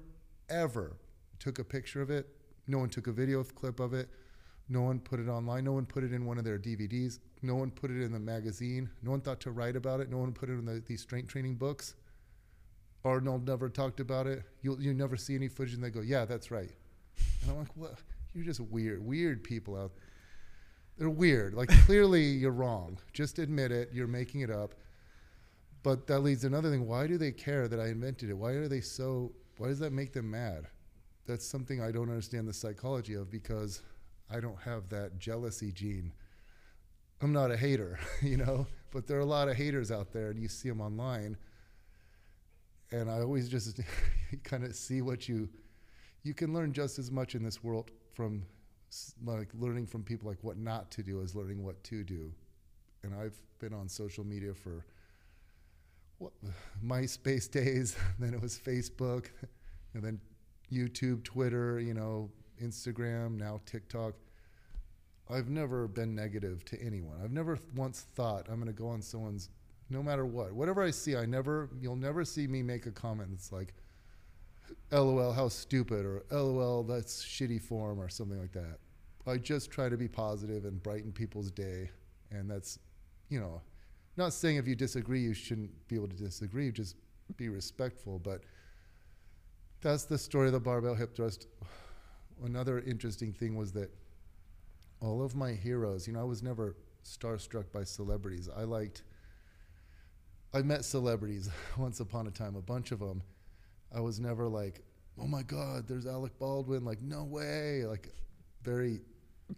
ever 0.49 0.97
took 1.37 1.59
a 1.59 1.63
picture 1.63 2.01
of 2.01 2.09
it. 2.09 2.27
No 2.65 2.79
one 2.79 2.89
took 2.89 3.05
a 3.05 3.11
video 3.11 3.43
clip 3.43 3.79
of 3.79 3.93
it. 3.93 4.09
No 4.69 4.81
one 4.81 4.99
put 4.99 5.19
it 5.19 5.27
online. 5.27 5.65
No 5.65 5.73
one 5.73 5.85
put 5.85 6.03
it 6.03 6.13
in 6.13 6.25
one 6.25 6.39
of 6.39 6.45
their 6.45 6.57
DVDs. 6.57 7.19
No 7.43 7.53
one 7.53 7.69
put 7.69 7.91
it 7.91 8.01
in 8.01 8.11
the 8.11 8.19
magazine. 8.19 8.89
No 9.03 9.11
one 9.11 9.21
thought 9.21 9.39
to 9.41 9.51
write 9.51 9.75
about 9.75 9.99
it. 9.99 10.09
No 10.09 10.17
one 10.17 10.33
put 10.33 10.49
it 10.49 10.53
in 10.53 10.65
the, 10.65 10.81
these 10.87 11.01
strength 11.01 11.27
training 11.27 11.55
books. 11.55 11.93
Arnold 13.03 13.47
never 13.47 13.69
talked 13.69 13.99
about 13.99 14.25
it. 14.25 14.41
You'll 14.63 14.81
you 14.81 14.95
never 14.95 15.15
see 15.15 15.35
any 15.35 15.47
footage, 15.47 15.75
and 15.75 15.83
they 15.83 15.91
go, 15.91 16.01
"Yeah, 16.01 16.25
that's 16.25 16.49
right." 16.49 16.71
And 17.43 17.51
I'm 17.51 17.59
like, 17.59 17.75
"What? 17.75 17.99
You're 18.33 18.45
just 18.45 18.61
weird, 18.61 19.05
weird 19.05 19.43
people 19.43 19.77
out. 19.77 19.91
They're 20.97 21.09
weird. 21.09 21.53
Like 21.53 21.69
clearly 21.85 22.23
you're 22.23 22.51
wrong. 22.51 22.97
Just 23.13 23.39
admit 23.39 23.71
it. 23.71 23.89
You're 23.93 24.07
making 24.07 24.41
it 24.41 24.49
up." 24.49 24.75
But 25.83 26.07
that 26.07 26.21
leads 26.21 26.41
to 26.41 26.47
another 26.47 26.71
thing. 26.71 26.87
Why 26.87 27.05
do 27.05 27.17
they 27.17 27.31
care 27.31 27.67
that 27.67 27.79
I 27.79 27.89
invented 27.89 28.29
it? 28.29 28.33
Why 28.37 28.53
are 28.53 28.67
they 28.67 28.81
so? 28.81 29.31
Why 29.57 29.67
does 29.67 29.79
that 29.79 29.93
make 29.93 30.13
them 30.13 30.31
mad? 30.31 30.67
That's 31.27 31.45
something 31.45 31.81
I 31.81 31.91
don't 31.91 32.09
understand 32.09 32.47
the 32.47 32.53
psychology 32.53 33.13
of 33.13 33.29
because 33.29 33.81
I 34.29 34.39
don't 34.39 34.59
have 34.61 34.89
that 34.89 35.19
jealousy 35.19 35.71
gene. 35.71 36.11
I'm 37.21 37.33
not 37.33 37.51
a 37.51 37.57
hater, 37.57 37.99
you 38.21 38.37
know, 38.37 38.67
but 38.91 39.07
there 39.07 39.17
are 39.17 39.21
a 39.21 39.25
lot 39.25 39.47
of 39.47 39.55
haters 39.55 39.91
out 39.91 40.11
there, 40.11 40.29
and 40.29 40.39
you 40.39 40.47
see 40.47 40.69
them 40.69 40.81
online. 40.81 41.37
And 42.91 43.09
I 43.09 43.21
always 43.21 43.49
just 43.49 43.79
kind 44.43 44.63
of 44.63 44.75
see 44.75 45.01
what 45.01 45.27
you 45.27 45.49
you 46.23 46.33
can 46.33 46.53
learn 46.53 46.73
just 46.73 46.97
as 46.97 47.11
much 47.11 47.35
in 47.35 47.43
this 47.43 47.63
world 47.63 47.91
from 48.13 48.43
like 49.25 49.49
learning 49.57 49.87
from 49.87 50.03
people 50.03 50.27
like 50.29 50.43
what 50.43 50.57
not 50.57 50.91
to 50.91 51.03
do 51.03 51.21
is 51.21 51.35
learning 51.35 51.63
what 51.63 51.83
to 51.85 52.03
do. 52.03 52.31
And 53.03 53.13
I've 53.13 53.35
been 53.59 53.73
on 53.73 53.87
social 53.87 54.23
media 54.23 54.53
for 54.53 54.85
what, 56.17 56.33
MySpace 56.85 57.49
days, 57.49 57.95
then 58.19 58.33
it 58.33 58.41
was 58.41 58.57
Facebook, 58.57 59.27
and 59.93 60.03
then 60.03 60.19
YouTube, 60.71 61.23
Twitter, 61.23 61.79
you 61.79 61.93
know, 61.93 62.29
Instagram, 62.61 63.37
now 63.37 63.61
TikTok. 63.65 64.13
I've 65.29 65.49
never 65.49 65.87
been 65.87 66.13
negative 66.15 66.63
to 66.65 66.81
anyone. 66.81 67.19
I've 67.23 67.31
never 67.31 67.57
once 67.75 68.05
thought 68.15 68.47
I'm 68.47 68.55
going 68.55 68.67
to 68.67 68.73
go 68.73 68.87
on 68.87 69.01
someone's, 69.01 69.49
no 69.89 70.03
matter 70.03 70.25
what, 70.25 70.53
whatever 70.53 70.83
I 70.83 70.91
see, 70.91 71.15
I 71.15 71.25
never, 71.25 71.69
you'll 71.79 71.95
never 71.95 72.23
see 72.23 72.45
me 72.45 72.61
make 72.61 72.85
a 72.85 72.91
comment 72.91 73.29
that's 73.31 73.51
like, 73.51 73.73
LOL, 74.91 75.33
how 75.33 75.47
stupid, 75.47 76.05
or 76.05 76.23
LOL, 76.31 76.83
that's 76.83 77.23
shitty 77.23 77.61
form, 77.61 77.99
or 77.99 78.09
something 78.09 78.39
like 78.39 78.53
that. 78.53 78.79
I 79.27 79.37
just 79.37 79.71
try 79.71 79.89
to 79.89 79.97
be 79.97 80.07
positive 80.07 80.65
and 80.65 80.81
brighten 80.81 81.11
people's 81.11 81.51
day, 81.51 81.89
and 82.31 82.49
that's, 82.49 82.79
you 83.29 83.39
know, 83.39 83.61
not 84.17 84.33
saying 84.33 84.57
if 84.57 84.67
you 84.67 84.75
disagree, 84.75 85.21
you 85.21 85.33
shouldn't 85.33 85.87
be 85.87 85.95
able 85.95 86.07
to 86.07 86.15
disagree. 86.15 86.71
Just 86.71 86.95
be 87.37 87.49
respectful. 87.49 88.19
But 88.19 88.41
that's 89.81 90.05
the 90.05 90.17
story 90.17 90.47
of 90.47 90.53
the 90.53 90.59
barbell 90.59 90.95
hip 90.95 91.15
thrust. 91.15 91.47
Another 92.43 92.79
interesting 92.79 93.33
thing 93.33 93.55
was 93.55 93.71
that 93.73 93.91
all 95.01 95.23
of 95.23 95.35
my 95.35 95.51
heroes, 95.51 96.07
you 96.07 96.13
know, 96.13 96.21
I 96.21 96.23
was 96.23 96.41
never 96.41 96.75
starstruck 97.03 97.71
by 97.71 97.83
celebrities. 97.83 98.49
I 98.55 98.63
liked, 98.63 99.03
I 100.53 100.61
met 100.61 100.85
celebrities 100.85 101.49
once 101.77 101.99
upon 101.99 102.27
a 102.27 102.31
time, 102.31 102.55
a 102.55 102.61
bunch 102.61 102.91
of 102.91 102.99
them. 102.99 103.21
I 103.95 104.01
was 104.01 104.19
never 104.19 104.47
like, 104.47 104.81
oh 105.19 105.27
my 105.27 105.43
God, 105.43 105.87
there's 105.87 106.05
Alec 106.05 106.37
Baldwin. 106.39 106.83
Like, 106.83 107.01
no 107.01 107.23
way. 107.23 107.85
Like, 107.85 108.09
very 108.63 109.01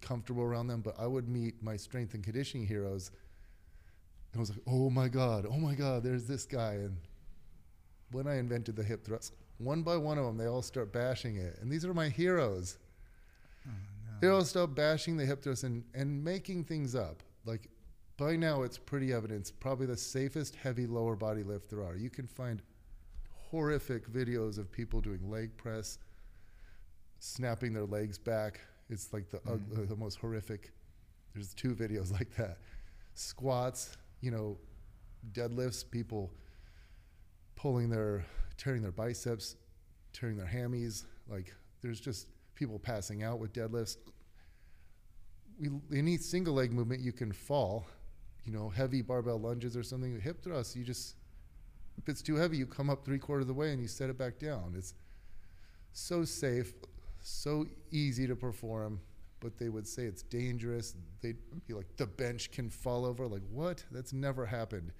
comfortable 0.01 0.43
around 0.43 0.67
them. 0.67 0.81
But 0.81 0.95
I 0.99 1.07
would 1.07 1.27
meet 1.27 1.61
my 1.63 1.77
strength 1.77 2.13
and 2.13 2.23
conditioning 2.23 2.67
heroes 2.67 3.11
And 4.31 4.39
I 4.39 4.41
was 4.41 4.49
like, 4.49 4.61
oh 4.67 4.89
my 4.89 5.07
God, 5.07 5.45
oh 5.49 5.57
my 5.57 5.75
God, 5.75 6.03
there's 6.03 6.25
this 6.25 6.45
guy. 6.45 6.73
And 6.73 6.97
when 8.11 8.27
I 8.27 8.37
invented 8.37 8.75
the 8.75 8.83
hip 8.83 9.05
thrust, 9.05 9.33
one 9.57 9.81
by 9.81 9.97
one 9.97 10.17
of 10.17 10.25
them, 10.25 10.37
they 10.37 10.45
all 10.47 10.61
start 10.61 10.93
bashing 10.93 11.37
it. 11.37 11.57
And 11.61 11.71
these 11.71 11.85
are 11.85 11.93
my 11.93 12.09
heroes. 12.09 12.77
Oh, 13.65 13.71
no. 13.71 14.11
They 14.21 14.27
all 14.27 14.43
start 14.45 14.75
bashing 14.75 15.17
the 15.17 15.25
hip 15.25 15.41
thrust 15.41 15.63
and, 15.63 15.83
and 15.93 16.23
making 16.23 16.65
things 16.65 16.95
up. 16.95 17.23
Like 17.45 17.69
by 18.17 18.35
now, 18.35 18.63
it's 18.63 18.77
pretty 18.77 19.13
evident. 19.13 19.41
It's 19.41 19.51
probably 19.51 19.85
the 19.87 19.97
safest 19.97 20.55
heavy 20.55 20.85
lower 20.87 21.15
body 21.15 21.43
lift 21.43 21.69
there 21.69 21.83
are. 21.83 21.95
You 21.95 22.09
can 22.09 22.27
find 22.27 22.61
horrific 23.51 24.11
videos 24.11 24.57
of 24.57 24.71
people 24.71 25.01
doing 25.01 25.29
leg 25.29 25.55
press, 25.57 25.97
snapping 27.19 27.73
their 27.73 27.85
legs 27.85 28.17
back. 28.17 28.59
It's 28.89 29.13
like 29.13 29.29
the, 29.29 29.37
mm-hmm. 29.39 29.81
uh, 29.81 29.85
the 29.85 29.95
most 29.95 30.19
horrific. 30.19 30.71
There's 31.33 31.53
two 31.53 31.75
videos 31.75 32.11
like 32.19 32.35
that. 32.35 32.57
Squats, 33.13 33.97
you 34.21 34.31
know, 34.31 34.57
deadlifts, 35.31 35.89
people 35.89 36.31
pulling 37.55 37.89
their, 37.89 38.25
tearing 38.57 38.81
their 38.81 38.91
biceps, 38.91 39.55
tearing 40.13 40.37
their 40.37 40.47
hammies. 40.47 41.05
Like 41.27 41.53
there's 41.81 41.99
just 41.99 42.27
people 42.55 42.79
passing 42.79 43.23
out 43.23 43.39
with 43.39 43.53
deadlifts. 43.53 43.97
We, 45.59 45.69
any 45.97 46.17
single 46.17 46.53
leg 46.53 46.71
movement, 46.71 47.01
you 47.01 47.11
can 47.11 47.31
fall. 47.31 47.87
You 48.45 48.53
know, 48.53 48.69
heavy 48.69 49.01
barbell 49.01 49.39
lunges 49.39 49.75
or 49.75 49.83
something. 49.83 50.19
Hip 50.21 50.41
thrusts, 50.41 50.75
you 50.75 50.83
just, 50.85 51.16
if 51.97 52.07
it's 52.07 52.21
too 52.21 52.35
heavy, 52.35 52.57
you 52.57 52.65
come 52.65 52.89
up 52.89 53.03
three 53.03 53.19
quarters 53.19 53.43
of 53.43 53.47
the 53.47 53.53
way 53.53 53.71
and 53.71 53.81
you 53.81 53.87
set 53.87 54.09
it 54.09 54.17
back 54.17 54.39
down. 54.39 54.73
It's 54.77 54.93
so 55.93 56.23
safe, 56.23 56.73
so 57.21 57.65
easy 57.91 58.27
to 58.27 58.35
perform, 58.35 58.99
but 59.39 59.57
they 59.57 59.69
would 59.69 59.87
say 59.87 60.03
it's 60.03 60.21
dangerous. 60.23 60.95
They'd 61.21 61.37
be 61.67 61.73
like, 61.73 61.87
the 61.97 62.05
bench 62.05 62.51
can 62.51 62.69
fall 62.69 63.05
over. 63.05 63.27
Like, 63.27 63.41
what? 63.51 63.83
That's 63.91 64.13
never 64.13 64.45
happened. 64.45 64.91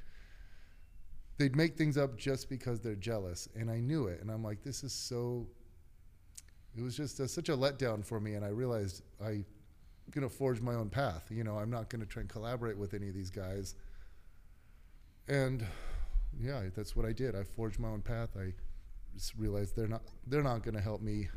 They'd 1.37 1.55
make 1.55 1.77
things 1.77 1.97
up 1.97 2.17
just 2.17 2.49
because 2.49 2.79
they're 2.79 2.95
jealous. 2.95 3.47
And 3.55 3.69
I 3.69 3.79
knew 3.79 4.07
it. 4.07 4.21
And 4.21 4.31
I'm 4.31 4.43
like, 4.43 4.63
this 4.63 4.83
is 4.83 4.91
so. 4.91 5.47
It 6.75 6.83
was 6.83 6.95
just 6.95 7.19
a, 7.19 7.27
such 7.27 7.49
a 7.49 7.57
letdown 7.57 8.05
for 8.05 8.19
me. 8.19 8.33
And 8.33 8.45
I 8.45 8.49
realized 8.49 9.01
I'm 9.23 9.45
going 10.11 10.27
to 10.27 10.33
forge 10.33 10.61
my 10.61 10.73
own 10.73 10.89
path. 10.89 11.27
You 11.29 11.43
know, 11.43 11.57
I'm 11.57 11.69
not 11.69 11.89
going 11.89 12.01
to 12.01 12.07
try 12.07 12.21
and 12.21 12.29
collaborate 12.29 12.77
with 12.77 12.93
any 12.93 13.07
of 13.07 13.15
these 13.15 13.29
guys. 13.29 13.75
And 15.27 15.65
yeah, 16.39 16.63
that's 16.75 16.95
what 16.95 17.05
I 17.05 17.11
did. 17.11 17.35
I 17.35 17.43
forged 17.43 17.79
my 17.79 17.89
own 17.89 18.01
path. 18.01 18.29
I 18.37 18.53
just 19.13 19.35
realized 19.35 19.75
they're 19.75 19.87
not 19.87 20.03
they're 20.27 20.43
not 20.43 20.63
going 20.63 20.75
to 20.75 20.81
help 20.81 21.01
me 21.01 21.29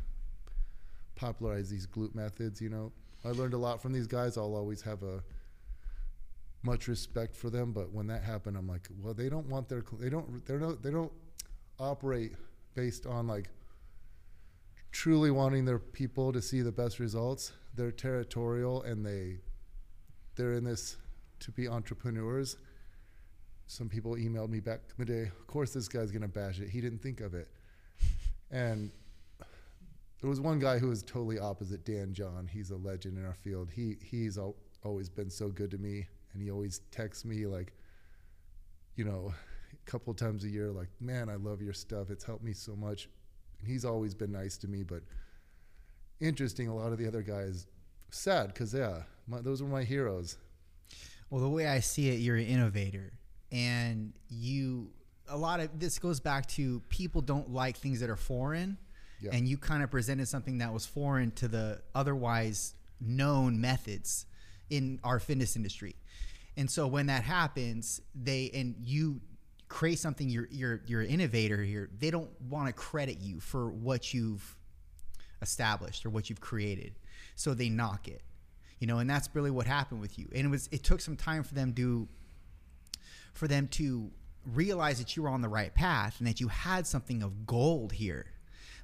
popularize 1.15 1.69
these 1.69 1.87
glute 1.87 2.15
methods. 2.15 2.61
You 2.61 2.69
know, 2.69 2.91
I 3.25 3.29
learned 3.29 3.53
a 3.53 3.57
lot 3.57 3.81
from 3.81 3.93
these 3.93 4.07
guys. 4.07 4.37
I'll 4.37 4.55
always 4.55 4.81
have 4.81 5.03
a 5.03 5.23
much 6.63 6.87
respect 6.87 7.35
for 7.35 7.49
them. 7.49 7.71
But 7.71 7.91
when 7.91 8.07
that 8.07 8.23
happened, 8.23 8.57
I'm 8.57 8.67
like, 8.67 8.87
well, 9.01 9.13
they 9.13 9.29
don't 9.29 9.47
want 9.47 9.69
their 9.69 9.83
they 9.99 10.09
don't 10.09 10.45
they're 10.45 10.59
no 10.59 10.73
they 10.73 10.91
don't 10.91 11.11
operate 11.79 12.33
based 12.75 13.05
on 13.05 13.27
like 13.27 13.49
truly 14.91 15.31
wanting 15.31 15.65
their 15.65 15.79
people 15.79 16.31
to 16.33 16.41
see 16.41 16.61
the 16.61 16.71
best 16.71 16.99
results. 16.99 17.53
They're 17.75 17.91
territorial 17.91 18.83
and 18.83 19.05
they 19.05 19.37
they're 20.35 20.53
in 20.53 20.63
this 20.63 20.97
to 21.39 21.51
be 21.51 21.67
entrepreneurs. 21.67 22.57
Some 23.71 23.87
people 23.87 24.15
emailed 24.15 24.49
me 24.49 24.59
back 24.59 24.81
in 24.89 25.05
the 25.05 25.05
day. 25.05 25.21
Of 25.21 25.47
course, 25.47 25.71
this 25.71 25.87
guy's 25.87 26.11
gonna 26.11 26.27
bash 26.27 26.59
it. 26.59 26.67
He 26.67 26.81
didn't 26.81 27.01
think 27.01 27.21
of 27.21 27.33
it. 27.33 27.47
And 28.51 28.91
there 30.19 30.29
was 30.29 30.41
one 30.41 30.59
guy 30.59 30.77
who 30.77 30.89
was 30.89 31.03
totally 31.03 31.39
opposite 31.39 31.85
Dan 31.85 32.13
John. 32.13 32.49
He's 32.51 32.71
a 32.71 32.75
legend 32.75 33.17
in 33.17 33.25
our 33.25 33.33
field. 33.33 33.69
He 33.73 33.95
he's 34.01 34.37
al- 34.37 34.57
always 34.83 35.07
been 35.07 35.29
so 35.29 35.47
good 35.47 35.71
to 35.71 35.77
me, 35.77 36.05
and 36.33 36.43
he 36.43 36.51
always 36.51 36.79
texts 36.91 37.23
me 37.23 37.45
like, 37.45 37.71
you 38.97 39.05
know, 39.05 39.33
a 39.71 39.89
couple 39.89 40.13
times 40.13 40.43
a 40.43 40.49
year, 40.49 40.69
like, 40.69 40.89
man, 40.99 41.29
I 41.29 41.35
love 41.35 41.61
your 41.61 41.71
stuff. 41.71 42.09
It's 42.09 42.25
helped 42.25 42.43
me 42.43 42.51
so 42.51 42.75
much. 42.75 43.07
And 43.59 43.69
he's 43.69 43.85
always 43.85 44.13
been 44.13 44.33
nice 44.33 44.57
to 44.57 44.67
me, 44.67 44.83
but 44.83 45.01
interesting. 46.19 46.67
A 46.67 46.75
lot 46.75 46.91
of 46.91 46.97
the 46.97 47.07
other 47.07 47.21
guys, 47.21 47.67
sad 48.09 48.47
because 48.47 48.73
yeah, 48.73 49.03
my, 49.27 49.39
those 49.39 49.63
were 49.63 49.69
my 49.69 49.85
heroes. 49.85 50.35
Well, 51.29 51.39
the 51.39 51.49
way 51.49 51.67
I 51.67 51.79
see 51.79 52.09
it, 52.09 52.19
you're 52.19 52.35
an 52.35 52.45
innovator, 52.45 53.13
and 53.51 54.13
you. 54.29 54.89
A 55.27 55.37
lot 55.37 55.59
of 55.61 55.79
this 55.79 55.97
goes 55.97 56.19
back 56.19 56.45
to 56.49 56.81
people 56.89 57.21
don't 57.21 57.51
like 57.51 57.77
things 57.77 58.01
that 58.01 58.09
are 58.09 58.17
foreign, 58.17 58.77
Yeah. 59.21 59.29
and 59.33 59.47
you 59.47 59.57
kind 59.57 59.81
of 59.83 59.89
presented 59.89 60.27
something 60.27 60.57
that 60.57 60.73
was 60.73 60.85
foreign 60.85 61.31
to 61.31 61.47
the 61.47 61.81
otherwise 61.95 62.73
known 62.99 63.61
methods 63.61 64.25
in 64.69 64.99
our 65.03 65.19
fitness 65.19 65.55
industry. 65.55 65.95
And 66.57 66.69
so 66.69 66.85
when 66.87 67.05
that 67.05 67.23
happens, 67.23 68.01
they 68.13 68.51
and 68.53 68.75
you 68.83 69.21
create 69.69 69.99
something 69.99 70.27
you're 70.29 70.49
you're 70.51 70.81
you're 70.85 71.01
an 71.01 71.07
innovator 71.07 71.63
here. 71.63 71.89
They 71.97 72.11
don't 72.11 72.29
want 72.49 72.67
to 72.67 72.73
credit 72.73 73.19
you 73.21 73.39
for 73.39 73.69
what 73.69 74.13
you've 74.13 74.57
established 75.41 76.05
or 76.05 76.09
what 76.09 76.29
you've 76.29 76.41
created. 76.41 76.99
So 77.35 77.53
they 77.53 77.69
knock 77.69 78.07
it. 78.07 78.21
You 78.79 78.87
know, 78.87 78.97
and 78.97 79.09
that's 79.09 79.29
really 79.33 79.51
what 79.51 79.65
happened 79.67 80.01
with 80.01 80.17
you. 80.19 80.27
And 80.35 80.45
it 80.47 80.49
was 80.49 80.67
it 80.71 80.83
took 80.83 80.99
some 81.01 81.15
time 81.15 81.43
for 81.43 81.53
them 81.53 81.73
to 81.75 82.07
for 83.33 83.47
them 83.47 83.67
to 83.69 84.11
realize 84.45 84.99
that 84.99 85.15
you 85.15 85.23
were 85.23 85.29
on 85.29 85.41
the 85.41 85.49
right 85.49 85.73
path 85.73 86.15
and 86.19 86.27
that 86.27 86.39
you 86.39 86.47
had 86.47 86.87
something 86.87 87.23
of 87.23 87.45
gold 87.45 87.91
here. 87.91 88.25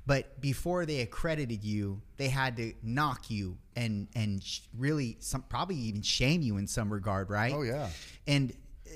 But 0.05 0.39
before 0.39 0.85
they 0.85 1.01
accredited 1.01 1.63
you, 1.63 2.01
they 2.15 2.29
had 2.29 2.55
to 2.57 2.73
knock 2.81 3.29
you 3.29 3.57
and 3.75 4.07
and 4.15 4.41
sh- 4.41 4.61
really 4.77 5.17
some 5.19 5.41
probably 5.43 5.75
even 5.75 6.01
shame 6.01 6.41
you 6.41 6.57
in 6.57 6.67
some 6.67 6.91
regard, 6.91 7.29
right? 7.29 7.53
Oh, 7.53 7.63
yeah. 7.63 7.89
And 8.25 8.53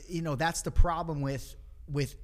you 0.08 0.22
know 0.22 0.36
that's 0.36 0.62
the 0.62 0.72
problem 0.72 1.22
with 1.22 1.56
with 1.92 2.16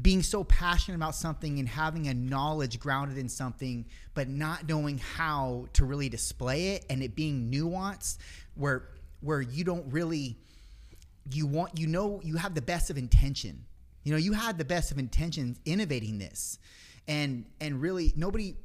being 0.00 0.22
so 0.22 0.44
passionate 0.44 0.96
about 0.96 1.14
something 1.14 1.58
and 1.58 1.68
having 1.68 2.06
a 2.08 2.14
knowledge 2.14 2.78
grounded 2.78 3.18
in 3.18 3.28
something, 3.28 3.86
but 4.14 4.28
not 4.28 4.68
knowing 4.68 4.98
how 4.98 5.66
to 5.72 5.84
really 5.84 6.08
display 6.08 6.70
it 6.70 6.86
and 6.88 7.02
it 7.02 7.14
being 7.14 7.50
nuanced, 7.50 8.18
where 8.54 8.88
where 9.20 9.40
you 9.40 9.62
don't 9.62 9.92
really 9.92 10.38
you 11.32 11.46
want 11.46 11.78
you 11.78 11.86
know 11.86 12.20
you 12.22 12.36
have 12.36 12.54
the 12.54 12.62
best 12.62 12.90
of 12.90 12.98
intention. 12.98 13.64
You 14.04 14.12
know, 14.12 14.18
you 14.18 14.32
had 14.32 14.56
the 14.56 14.64
best 14.64 14.90
of 14.90 14.98
intentions 14.98 15.60
innovating 15.64 16.18
this. 16.18 16.58
And 17.06 17.46
and 17.60 17.80
really 17.80 18.12
nobody 18.16 18.56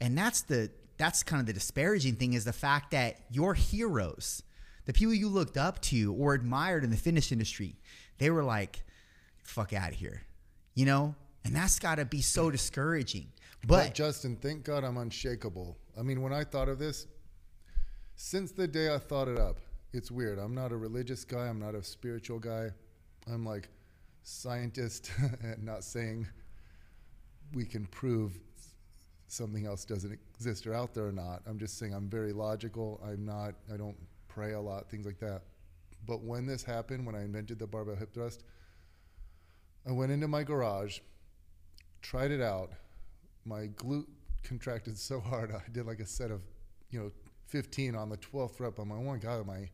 and 0.00 0.16
that's 0.16 0.42
the 0.42 0.70
that's 0.96 1.22
kind 1.22 1.40
of 1.40 1.46
the 1.46 1.52
disparaging 1.52 2.16
thing 2.16 2.34
is 2.34 2.44
the 2.44 2.52
fact 2.52 2.90
that 2.92 3.20
your 3.30 3.54
heroes, 3.54 4.42
the 4.86 4.92
people 4.92 5.12
you 5.12 5.28
looked 5.28 5.56
up 5.56 5.80
to 5.82 6.14
or 6.14 6.34
admired 6.34 6.84
in 6.84 6.90
the 6.90 6.96
fitness 6.96 7.32
industry, 7.32 7.76
they 8.18 8.30
were 8.30 8.42
like, 8.42 8.82
fuck 9.42 9.72
out 9.72 9.90
of 9.90 9.96
here. 9.96 10.22
You 10.74 10.86
know? 10.86 11.14
And 11.44 11.54
that's 11.54 11.78
gotta 11.78 12.04
be 12.04 12.22
so 12.22 12.50
discouraging. 12.50 13.28
But 13.66 13.88
But 13.88 13.94
Justin, 13.94 14.36
thank 14.36 14.64
God 14.64 14.84
I'm 14.84 14.96
unshakable. 14.96 15.76
I 15.98 16.02
mean, 16.02 16.22
when 16.22 16.32
I 16.32 16.44
thought 16.44 16.68
of 16.68 16.78
this, 16.78 17.06
since 18.16 18.52
the 18.52 18.66
day 18.66 18.92
I 18.92 18.98
thought 18.98 19.28
it 19.28 19.38
up, 19.38 19.58
it's 19.96 20.10
weird. 20.10 20.38
I'm 20.38 20.54
not 20.54 20.72
a 20.72 20.76
religious 20.76 21.24
guy. 21.24 21.46
I'm 21.46 21.58
not 21.58 21.74
a 21.74 21.82
spiritual 21.82 22.38
guy. 22.38 22.70
I'm 23.32 23.44
like 23.44 23.68
scientist, 24.22 25.10
and 25.42 25.64
not 25.64 25.84
saying 25.84 26.26
we 27.54 27.64
can 27.64 27.86
prove 27.86 28.38
something 29.28 29.66
else 29.66 29.84
doesn't 29.84 30.12
exist 30.12 30.66
or 30.66 30.74
out 30.74 30.94
there 30.94 31.06
or 31.06 31.12
not. 31.12 31.42
I'm 31.46 31.58
just 31.58 31.78
saying 31.78 31.94
I'm 31.94 32.08
very 32.08 32.32
logical. 32.32 33.00
I'm 33.04 33.24
not. 33.24 33.54
I 33.72 33.76
don't 33.76 33.96
pray 34.28 34.52
a 34.52 34.60
lot, 34.60 34.90
things 34.90 35.06
like 35.06 35.18
that. 35.20 35.42
But 36.06 36.22
when 36.22 36.46
this 36.46 36.62
happened, 36.62 37.04
when 37.06 37.14
I 37.14 37.22
invented 37.22 37.58
the 37.58 37.66
barbell 37.66 37.96
hip 37.96 38.12
thrust, 38.14 38.44
I 39.88 39.92
went 39.92 40.12
into 40.12 40.28
my 40.28 40.42
garage, 40.42 41.00
tried 42.02 42.30
it 42.30 42.40
out. 42.40 42.70
My 43.44 43.68
glute 43.68 44.06
contracted 44.42 44.98
so 44.98 45.20
hard, 45.30 45.52
I 45.52 45.62
did 45.72 45.86
like 45.86 46.00
a 46.00 46.06
set 46.06 46.30
of, 46.30 46.42
you 46.90 47.00
know, 47.00 47.10
15 47.46 47.94
on 47.94 48.08
the 48.08 48.16
12th 48.16 48.60
rep. 48.60 48.78
I'm 48.78 48.90
like, 48.90 48.98
oh 48.98 49.02
my 49.02 49.18
God, 49.18 49.46
my, 49.46 49.68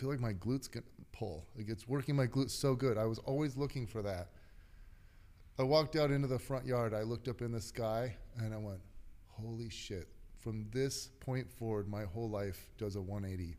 feel 0.00 0.08
like 0.08 0.20
my 0.20 0.32
glutes 0.32 0.70
can 0.70 0.82
pull. 1.12 1.46
Like 1.56 1.68
it's 1.68 1.86
working 1.86 2.16
my 2.16 2.26
glutes 2.26 2.50
so 2.50 2.74
good. 2.74 2.96
I 2.96 3.04
was 3.04 3.18
always 3.18 3.56
looking 3.56 3.86
for 3.86 4.00
that. 4.02 4.28
I 5.58 5.62
walked 5.62 5.94
out 5.94 6.10
into 6.10 6.26
the 6.26 6.38
front 6.38 6.64
yard. 6.64 6.94
I 6.94 7.02
looked 7.02 7.28
up 7.28 7.42
in 7.42 7.52
the 7.52 7.60
sky 7.60 8.16
and 8.38 8.54
I 8.54 8.56
went, 8.56 8.80
holy 9.28 9.68
shit. 9.68 10.08
From 10.38 10.66
this 10.72 11.10
point 11.20 11.52
forward, 11.52 11.86
my 11.86 12.04
whole 12.04 12.30
life 12.30 12.70
does 12.78 12.96
a 12.96 13.00
180. 13.02 13.58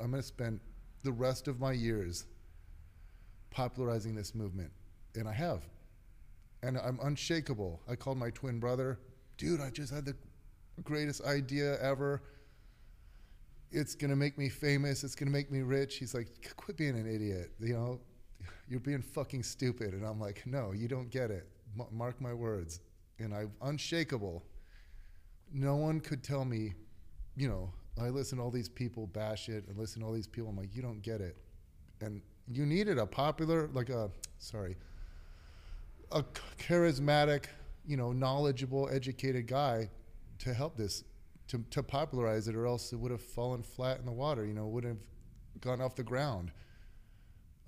I'm 0.00 0.12
going 0.12 0.22
to 0.22 0.26
spend 0.26 0.60
the 1.02 1.10
rest 1.10 1.48
of 1.48 1.58
my 1.58 1.72
years 1.72 2.26
popularizing 3.50 4.14
this 4.14 4.36
movement. 4.36 4.70
And 5.16 5.28
I 5.28 5.32
have. 5.32 5.64
And 6.62 6.78
I'm 6.78 7.00
unshakable. 7.02 7.80
I 7.88 7.96
called 7.96 8.18
my 8.18 8.30
twin 8.30 8.60
brother, 8.60 9.00
dude, 9.36 9.60
I 9.60 9.70
just 9.70 9.92
had 9.92 10.04
the 10.04 10.14
greatest 10.84 11.24
idea 11.24 11.76
ever. 11.80 12.22
It's 13.72 13.94
going 13.94 14.10
to 14.10 14.16
make 14.16 14.36
me 14.38 14.48
famous. 14.48 15.02
It's 15.02 15.14
going 15.14 15.28
to 15.28 15.32
make 15.32 15.50
me 15.50 15.60
rich. 15.62 15.96
He's 15.96 16.14
like, 16.14 16.28
quit 16.56 16.76
being 16.76 16.96
an 16.96 17.06
idiot. 17.06 17.52
You 17.58 17.74
know, 17.74 18.00
you're 18.68 18.80
being 18.80 19.02
fucking 19.02 19.42
stupid. 19.42 19.94
And 19.94 20.04
I'm 20.04 20.20
like, 20.20 20.42
no, 20.46 20.72
you 20.72 20.88
don't 20.88 21.10
get 21.10 21.30
it. 21.30 21.48
M- 21.78 21.86
mark 21.90 22.20
my 22.20 22.34
words. 22.34 22.80
And 23.18 23.34
I'm 23.34 23.52
unshakable. 23.62 24.44
No 25.52 25.76
one 25.76 26.00
could 26.00 26.22
tell 26.22 26.44
me, 26.44 26.74
you 27.36 27.48
know, 27.48 27.70
I 28.00 28.08
listen 28.08 28.38
to 28.38 28.44
all 28.44 28.50
these 28.50 28.68
people 28.68 29.06
bash 29.06 29.48
it 29.48 29.64
and 29.68 29.78
listen 29.78 30.00
to 30.00 30.06
all 30.06 30.14
these 30.14 30.26
people. 30.26 30.50
I'm 30.50 30.56
like, 30.56 30.74
you 30.74 30.82
don't 30.82 31.02
get 31.02 31.20
it. 31.20 31.36
And 32.00 32.22
you 32.48 32.66
needed 32.66 32.98
a 32.98 33.06
popular, 33.06 33.68
like 33.72 33.90
a, 33.90 34.10
sorry, 34.38 34.76
a 36.10 36.24
charismatic, 36.58 37.44
you 37.86 37.96
know, 37.96 38.12
knowledgeable, 38.12 38.88
educated 38.90 39.46
guy 39.46 39.90
to 40.38 40.52
help 40.52 40.76
this, 40.76 41.04
to, 41.52 41.62
to 41.68 41.82
popularize 41.82 42.48
it, 42.48 42.56
or 42.56 42.66
else 42.66 42.94
it 42.94 42.96
would 42.96 43.10
have 43.10 43.20
fallen 43.20 43.62
flat 43.62 43.98
in 43.98 44.06
the 44.06 44.12
water, 44.12 44.46
you 44.46 44.54
know, 44.54 44.66
wouldn't 44.66 44.96
have 44.96 45.60
gone 45.60 45.82
off 45.82 45.94
the 45.94 46.02
ground. 46.02 46.50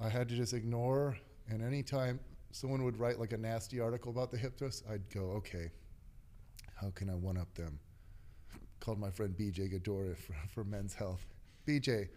I 0.01 0.09
had 0.09 0.27
to 0.31 0.35
just 0.35 0.55
ignore, 0.55 1.19
and 1.51 1.63
anytime 1.63 2.19
someone 2.51 2.83
would 2.85 2.99
write 2.99 3.21
like 3.21 3.35
a 3.35 3.37
nasty 3.37 3.81
article 3.81 4.11
about 4.11 4.31
the 4.31 4.39
hip 4.39 4.57
thrust, 4.57 4.85
I'd 4.91 5.13
go, 5.13 5.33
okay, 5.33 5.71
how 6.75 6.93
can 6.93 7.11
I 7.11 7.15
one 7.15 7.37
up 7.37 7.55
them? 7.55 7.79
Called 8.81 8.99
my 8.99 9.11
friend 9.11 9.37
BJ 9.39 9.71
Gaddour 9.71 10.15
for, 10.27 10.35
for 10.49 10.65
Men's 10.65 10.95
Health. 10.95 11.27
BJ, 11.69 12.09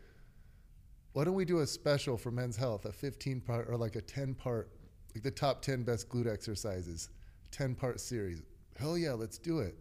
why 1.11 1.25
don't 1.25 1.33
we 1.33 1.43
do 1.43 1.59
a 1.59 1.67
special 1.67 2.17
for 2.17 2.31
Men's 2.31 2.55
Health, 2.55 2.85
a 2.85 2.93
15 2.93 3.41
part 3.41 3.67
or 3.67 3.75
like 3.75 3.97
a 3.97 4.01
10 4.01 4.35
part, 4.35 4.71
like 5.13 5.23
the 5.23 5.31
top 5.31 5.61
10 5.61 5.83
best 5.83 6.07
glute 6.07 6.31
exercises, 6.31 7.09
10 7.51 7.75
part 7.75 7.99
series? 7.99 8.41
Hell 8.79 8.97
yeah, 8.97 9.11
let's 9.11 9.37
do 9.37 9.59
it. 9.59 9.75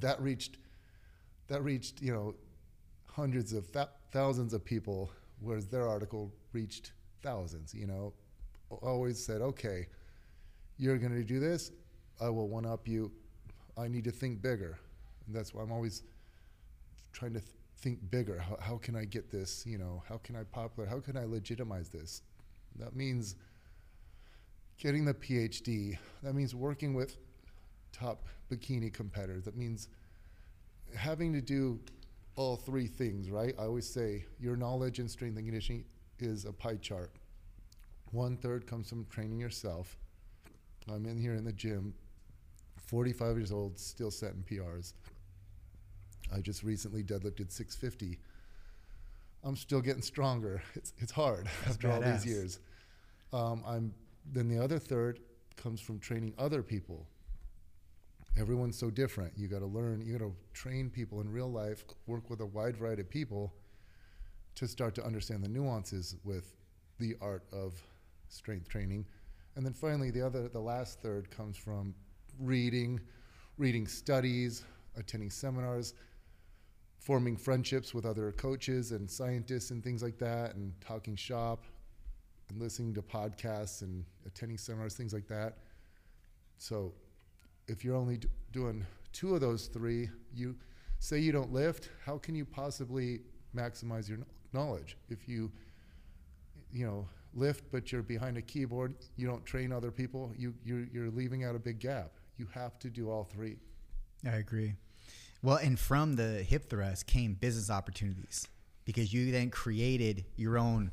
That 0.00 0.20
reached, 0.20 0.56
that 1.50 1.62
reached, 1.64 2.00
you 2.00 2.12
know, 2.12 2.34
hundreds 3.06 3.52
of 3.52 3.70
th- 3.72 3.88
thousands 4.12 4.54
of 4.54 4.64
people, 4.64 5.10
whereas 5.40 5.66
their 5.66 5.86
article 5.86 6.32
reached 6.52 6.92
thousands. 7.22 7.74
You 7.74 7.88
know, 7.88 8.14
always 8.70 9.22
said, 9.22 9.42
okay, 9.42 9.88
you're 10.78 10.96
going 10.96 11.12
to 11.12 11.24
do 11.24 11.40
this, 11.40 11.72
I 12.20 12.30
will 12.30 12.48
one 12.48 12.64
up 12.64 12.86
you. 12.86 13.10
I 13.76 13.88
need 13.88 14.04
to 14.04 14.12
think 14.12 14.40
bigger. 14.40 14.78
And 15.26 15.34
that's 15.34 15.52
why 15.52 15.62
I'm 15.62 15.72
always 15.72 16.04
trying 17.12 17.34
to 17.34 17.40
th- 17.40 17.52
think 17.78 17.98
bigger. 18.10 18.38
How, 18.38 18.56
how 18.60 18.76
can 18.76 18.94
I 18.94 19.04
get 19.04 19.30
this? 19.30 19.64
You 19.66 19.78
know, 19.78 20.02
how 20.08 20.18
can 20.18 20.36
I 20.36 20.44
popular? 20.44 20.88
How 20.88 21.00
can 21.00 21.16
I 21.16 21.24
legitimize 21.24 21.88
this? 21.88 22.22
That 22.78 22.94
means 22.94 23.34
getting 24.78 25.04
the 25.04 25.14
PhD. 25.14 25.98
That 26.22 26.34
means 26.34 26.54
working 26.54 26.94
with 26.94 27.16
top 27.92 28.26
bikini 28.50 28.92
competitors. 28.92 29.44
That 29.44 29.56
means 29.56 29.88
having 30.94 31.32
to 31.32 31.40
do 31.40 31.80
all 32.36 32.56
three 32.56 32.86
things, 32.86 33.30
right? 33.30 33.54
I 33.58 33.64
always 33.64 33.88
say 33.88 34.24
your 34.38 34.56
knowledge 34.56 34.98
and 34.98 35.10
strength 35.10 35.36
and 35.36 35.46
conditioning 35.46 35.84
is 36.18 36.44
a 36.44 36.52
pie 36.52 36.76
chart. 36.76 37.10
One 38.12 38.36
third 38.36 38.66
comes 38.66 38.88
from 38.88 39.06
training 39.06 39.38
yourself. 39.38 39.96
I'm 40.90 41.06
in 41.06 41.18
here 41.18 41.34
in 41.34 41.44
the 41.44 41.52
gym, 41.52 41.94
45 42.86 43.36
years 43.36 43.52
old, 43.52 43.78
still 43.78 44.10
setting 44.10 44.42
PRs. 44.42 44.94
I 46.34 46.40
just 46.40 46.62
recently 46.62 47.02
deadlifted 47.02 47.52
650. 47.52 48.18
I'm 49.44 49.56
still 49.56 49.80
getting 49.80 50.02
stronger. 50.02 50.62
It's, 50.74 50.92
it's 50.98 51.12
hard 51.12 51.46
That's 51.64 51.76
after 51.76 51.90
all 51.90 52.00
these 52.00 52.26
years. 52.26 52.60
Um, 53.32 53.62
I'm 53.66 53.94
then 54.32 54.48
the 54.48 54.62
other 54.62 54.78
third 54.78 55.20
comes 55.56 55.80
from 55.80 55.98
training 55.98 56.34
other 56.38 56.62
people. 56.62 57.06
Everyone's 58.40 58.78
so 58.78 58.90
different. 58.90 59.34
You 59.36 59.48
got 59.48 59.58
to 59.58 59.66
learn. 59.66 60.00
You 60.00 60.12
got 60.16 60.24
to 60.24 60.34
train 60.54 60.88
people 60.88 61.20
in 61.20 61.30
real 61.30 61.52
life. 61.52 61.84
Work 62.06 62.30
with 62.30 62.40
a 62.40 62.46
wide 62.46 62.74
variety 62.74 63.02
of 63.02 63.10
people 63.10 63.52
to 64.54 64.66
start 64.66 64.94
to 64.94 65.04
understand 65.04 65.44
the 65.44 65.48
nuances 65.48 66.16
with 66.24 66.56
the 66.98 67.16
art 67.20 67.44
of 67.52 67.74
strength 68.28 68.66
training. 68.66 69.04
And 69.56 69.66
then 69.66 69.74
finally, 69.74 70.10
the 70.10 70.24
other, 70.24 70.48
the 70.48 70.60
last 70.60 71.02
third 71.02 71.30
comes 71.30 71.58
from 71.58 71.94
reading, 72.38 72.98
reading 73.58 73.86
studies, 73.86 74.62
attending 74.96 75.30
seminars, 75.30 75.92
forming 76.98 77.36
friendships 77.36 77.92
with 77.92 78.06
other 78.06 78.32
coaches 78.32 78.92
and 78.92 79.10
scientists 79.10 79.70
and 79.70 79.84
things 79.84 80.02
like 80.02 80.18
that, 80.18 80.54
and 80.54 80.72
talking 80.80 81.14
shop, 81.14 81.66
and 82.48 82.58
listening 82.58 82.94
to 82.94 83.02
podcasts 83.02 83.82
and 83.82 84.02
attending 84.26 84.56
seminars, 84.56 84.94
things 84.94 85.12
like 85.12 85.28
that. 85.28 85.58
So, 86.56 86.94
if 87.70 87.84
you're 87.84 87.96
only 87.96 88.18
doing 88.52 88.84
two 89.12 89.34
of 89.34 89.40
those 89.40 89.66
three, 89.66 90.10
you 90.34 90.56
say 90.98 91.18
you 91.18 91.30
don't 91.30 91.52
lift, 91.52 91.88
how 92.04 92.18
can 92.18 92.34
you 92.34 92.44
possibly 92.44 93.20
maximize 93.56 94.08
your 94.08 94.18
knowledge? 94.52 94.96
If 95.08 95.28
you, 95.28 95.50
you 96.72 96.84
know, 96.84 97.08
lift 97.32 97.64
but 97.70 97.92
you're 97.92 98.02
behind 98.02 98.36
a 98.36 98.42
keyboard, 98.42 98.96
you 99.16 99.26
don't 99.28 99.46
train 99.46 99.72
other 99.72 99.92
people, 99.92 100.32
you 100.36 100.52
you're, 100.64 100.86
you're 100.92 101.10
leaving 101.10 101.44
out 101.44 101.54
a 101.54 101.60
big 101.60 101.78
gap. 101.78 102.10
You 102.36 102.48
have 102.52 102.78
to 102.80 102.90
do 102.90 103.08
all 103.08 103.24
three. 103.24 103.56
I 104.26 104.36
agree. 104.36 104.74
Well, 105.42 105.56
and 105.56 105.78
from 105.78 106.16
the 106.16 106.42
hip 106.42 106.68
thrust 106.68 107.06
came 107.06 107.34
business 107.34 107.70
opportunities 107.70 108.48
because 108.84 109.12
you 109.12 109.30
then 109.30 109.50
created 109.50 110.24
your 110.36 110.58
own 110.58 110.90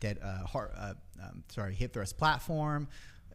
that 0.00 0.22
uh, 0.22 0.46
heart, 0.46 0.72
uh, 0.76 0.94
um, 1.22 1.44
sorry 1.48 1.74
hip 1.74 1.92
thrust 1.92 2.18
platform, 2.18 2.88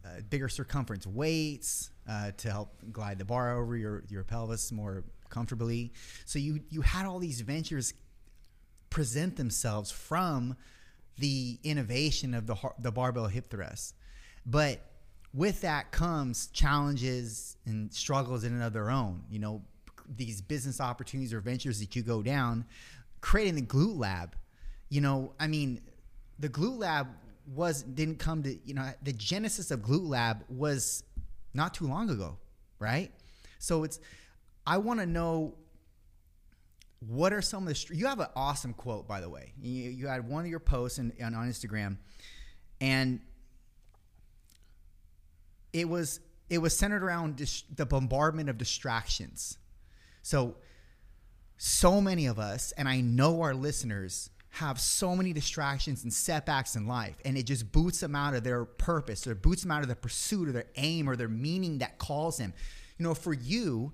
uh, 0.06 0.20
bigger 0.30 0.48
circumference 0.48 1.06
weights 1.06 1.90
uh, 2.08 2.30
to 2.36 2.50
help 2.50 2.74
glide 2.92 3.18
the 3.18 3.24
bar 3.24 3.58
over 3.58 3.76
your 3.76 4.04
your 4.08 4.24
pelvis 4.24 4.70
more 4.70 5.04
comfortably. 5.28 5.92
So 6.24 6.38
you 6.38 6.60
you 6.70 6.82
had 6.82 7.06
all 7.06 7.18
these 7.18 7.40
ventures 7.40 7.94
present 8.90 9.36
themselves 9.36 9.90
from 9.90 10.56
the 11.18 11.58
innovation 11.64 12.34
of 12.34 12.46
the 12.46 12.56
the 12.78 12.92
barbell 12.92 13.26
hip 13.26 13.50
thrust, 13.50 13.94
but 14.44 14.80
with 15.34 15.60
that 15.62 15.90
comes 15.90 16.46
challenges 16.48 17.56
and 17.66 17.92
struggles 17.92 18.44
in 18.44 18.52
and 18.52 18.62
of 18.62 18.72
their 18.72 18.90
own. 18.90 19.22
You 19.28 19.38
know, 19.38 19.62
these 20.08 20.40
business 20.40 20.80
opportunities 20.80 21.34
or 21.34 21.40
ventures 21.40 21.80
that 21.80 21.96
you 21.96 22.02
go 22.02 22.22
down, 22.22 22.64
creating 23.20 23.56
the 23.56 23.62
glute 23.62 23.98
lab. 23.98 24.36
You 24.88 25.00
know, 25.00 25.34
I 25.40 25.48
mean, 25.48 25.80
the 26.38 26.48
glute 26.48 26.78
lab 26.78 27.08
was 27.46 27.82
didn't 27.82 28.18
come 28.18 28.42
to 28.42 28.58
you 28.64 28.74
know 28.74 28.90
the 29.02 29.12
genesis 29.12 29.70
of 29.70 29.80
glute 29.80 30.08
lab 30.08 30.44
was 30.48 31.04
not 31.54 31.74
too 31.74 31.86
long 31.86 32.10
ago, 32.10 32.36
right? 32.78 33.10
So 33.58 33.84
it's 33.84 34.00
I 34.66 34.78
want 34.78 35.00
to 35.00 35.06
know 35.06 35.54
what 37.00 37.32
are 37.32 37.42
some 37.42 37.66
of 37.66 37.74
the 37.74 37.94
you 37.94 38.06
have 38.06 38.20
an 38.20 38.28
awesome 38.34 38.72
quote 38.72 39.06
by 39.06 39.20
the 39.20 39.28
way 39.28 39.52
you, 39.60 39.90
you 39.90 40.06
had 40.06 40.28
one 40.28 40.44
of 40.44 40.50
your 40.50 40.60
posts 40.60 40.98
in, 40.98 41.12
on, 41.22 41.34
on 41.34 41.46
instagram 41.46 41.98
and 42.80 43.20
it 45.72 45.88
was 45.88 46.20
it 46.48 46.58
was 46.58 46.76
centered 46.76 47.02
around 47.02 47.36
dis- 47.36 47.64
the 47.74 47.84
bombardment 47.84 48.48
of 48.48 48.56
distractions 48.56 49.58
so 50.22 50.56
so 51.58 52.00
many 52.00 52.26
of 52.26 52.38
us 52.38 52.72
and 52.72 52.88
i 52.88 53.00
know 53.00 53.42
our 53.42 53.54
listeners 53.54 54.30
have 54.56 54.80
so 54.80 55.14
many 55.14 55.32
distractions 55.32 56.02
and 56.02 56.12
setbacks 56.12 56.76
in 56.76 56.86
life 56.86 57.16
and 57.24 57.36
it 57.36 57.44
just 57.44 57.70
boots 57.72 58.00
them 58.00 58.14
out 58.14 58.34
of 58.34 58.42
their 58.42 58.64
purpose 58.64 59.26
or 59.26 59.34
boots 59.34 59.62
them 59.62 59.70
out 59.70 59.82
of 59.82 59.86
their 59.86 59.96
pursuit 59.96 60.48
or 60.48 60.52
their 60.52 60.66
aim 60.76 61.08
or 61.08 61.14
their 61.14 61.28
meaning 61.28 61.78
that 61.78 61.98
calls 61.98 62.38
them 62.38 62.54
you 62.98 63.04
know 63.04 63.14
for 63.14 63.34
you 63.34 63.92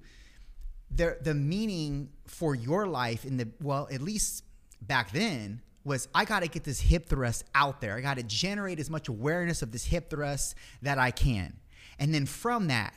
the 0.94 1.16
the 1.22 1.34
meaning 1.34 2.08
for 2.26 2.54
your 2.54 2.86
life 2.86 3.24
in 3.24 3.36
the 3.36 3.48
well 3.60 3.88
at 3.90 4.00
least 4.00 4.44
back 4.80 5.10
then 5.12 5.60
was 5.84 6.08
I 6.14 6.24
got 6.24 6.42
to 6.42 6.48
get 6.48 6.64
this 6.64 6.80
hip 6.80 7.08
thrust 7.08 7.44
out 7.54 7.80
there. 7.80 7.96
I 7.96 8.00
got 8.00 8.16
to 8.16 8.22
generate 8.22 8.78
as 8.78 8.88
much 8.88 9.08
awareness 9.08 9.62
of 9.62 9.72
this 9.72 9.84
hip 9.84 10.10
thrust 10.10 10.54
that 10.82 10.98
I 10.98 11.10
can. 11.10 11.54
And 11.98 12.14
then 12.14 12.26
from 12.26 12.68
that, 12.68 12.94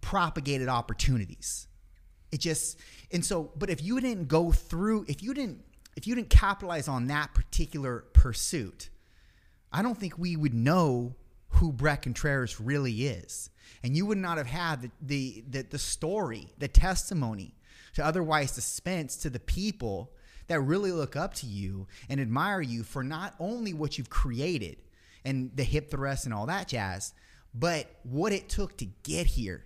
propagated 0.00 0.68
opportunities. 0.68 1.66
It 2.32 2.40
just 2.40 2.78
and 3.10 3.24
so 3.24 3.52
but 3.56 3.70
if 3.70 3.82
you 3.82 4.00
didn't 4.00 4.28
go 4.28 4.50
through 4.50 5.06
if 5.08 5.22
you 5.22 5.32
didn't 5.32 5.62
if 5.96 6.06
you 6.06 6.14
didn't 6.14 6.30
capitalize 6.30 6.88
on 6.88 7.06
that 7.06 7.34
particular 7.34 8.04
pursuit, 8.12 8.90
I 9.72 9.82
don't 9.82 9.98
think 9.98 10.18
we 10.18 10.36
would 10.36 10.54
know 10.54 11.14
who 11.48 11.72
Bret 11.72 12.02
Contreras 12.02 12.60
really 12.60 13.06
is. 13.06 13.50
And 13.82 13.96
you 13.96 14.06
would 14.06 14.18
not 14.18 14.36
have 14.36 14.46
had 14.46 14.82
the, 14.82 14.90
the, 15.00 15.44
the, 15.48 15.62
the 15.62 15.78
story, 15.78 16.48
the 16.58 16.68
testimony 16.68 17.54
to 17.94 18.04
otherwise 18.04 18.54
dispense 18.54 19.16
to 19.16 19.30
the 19.30 19.40
people 19.40 20.12
that 20.48 20.60
really 20.60 20.92
look 20.92 21.16
up 21.16 21.34
to 21.34 21.46
you 21.46 21.86
and 22.08 22.20
admire 22.20 22.60
you 22.60 22.82
for 22.82 23.02
not 23.02 23.34
only 23.40 23.72
what 23.72 23.98
you've 23.98 24.10
created 24.10 24.76
and 25.24 25.50
the 25.56 25.64
hip 25.64 25.90
thrust 25.90 26.24
and 26.24 26.34
all 26.34 26.46
that 26.46 26.68
jazz, 26.68 27.14
but 27.54 27.86
what 28.02 28.32
it 28.32 28.48
took 28.48 28.76
to 28.76 28.86
get 29.02 29.26
here. 29.26 29.64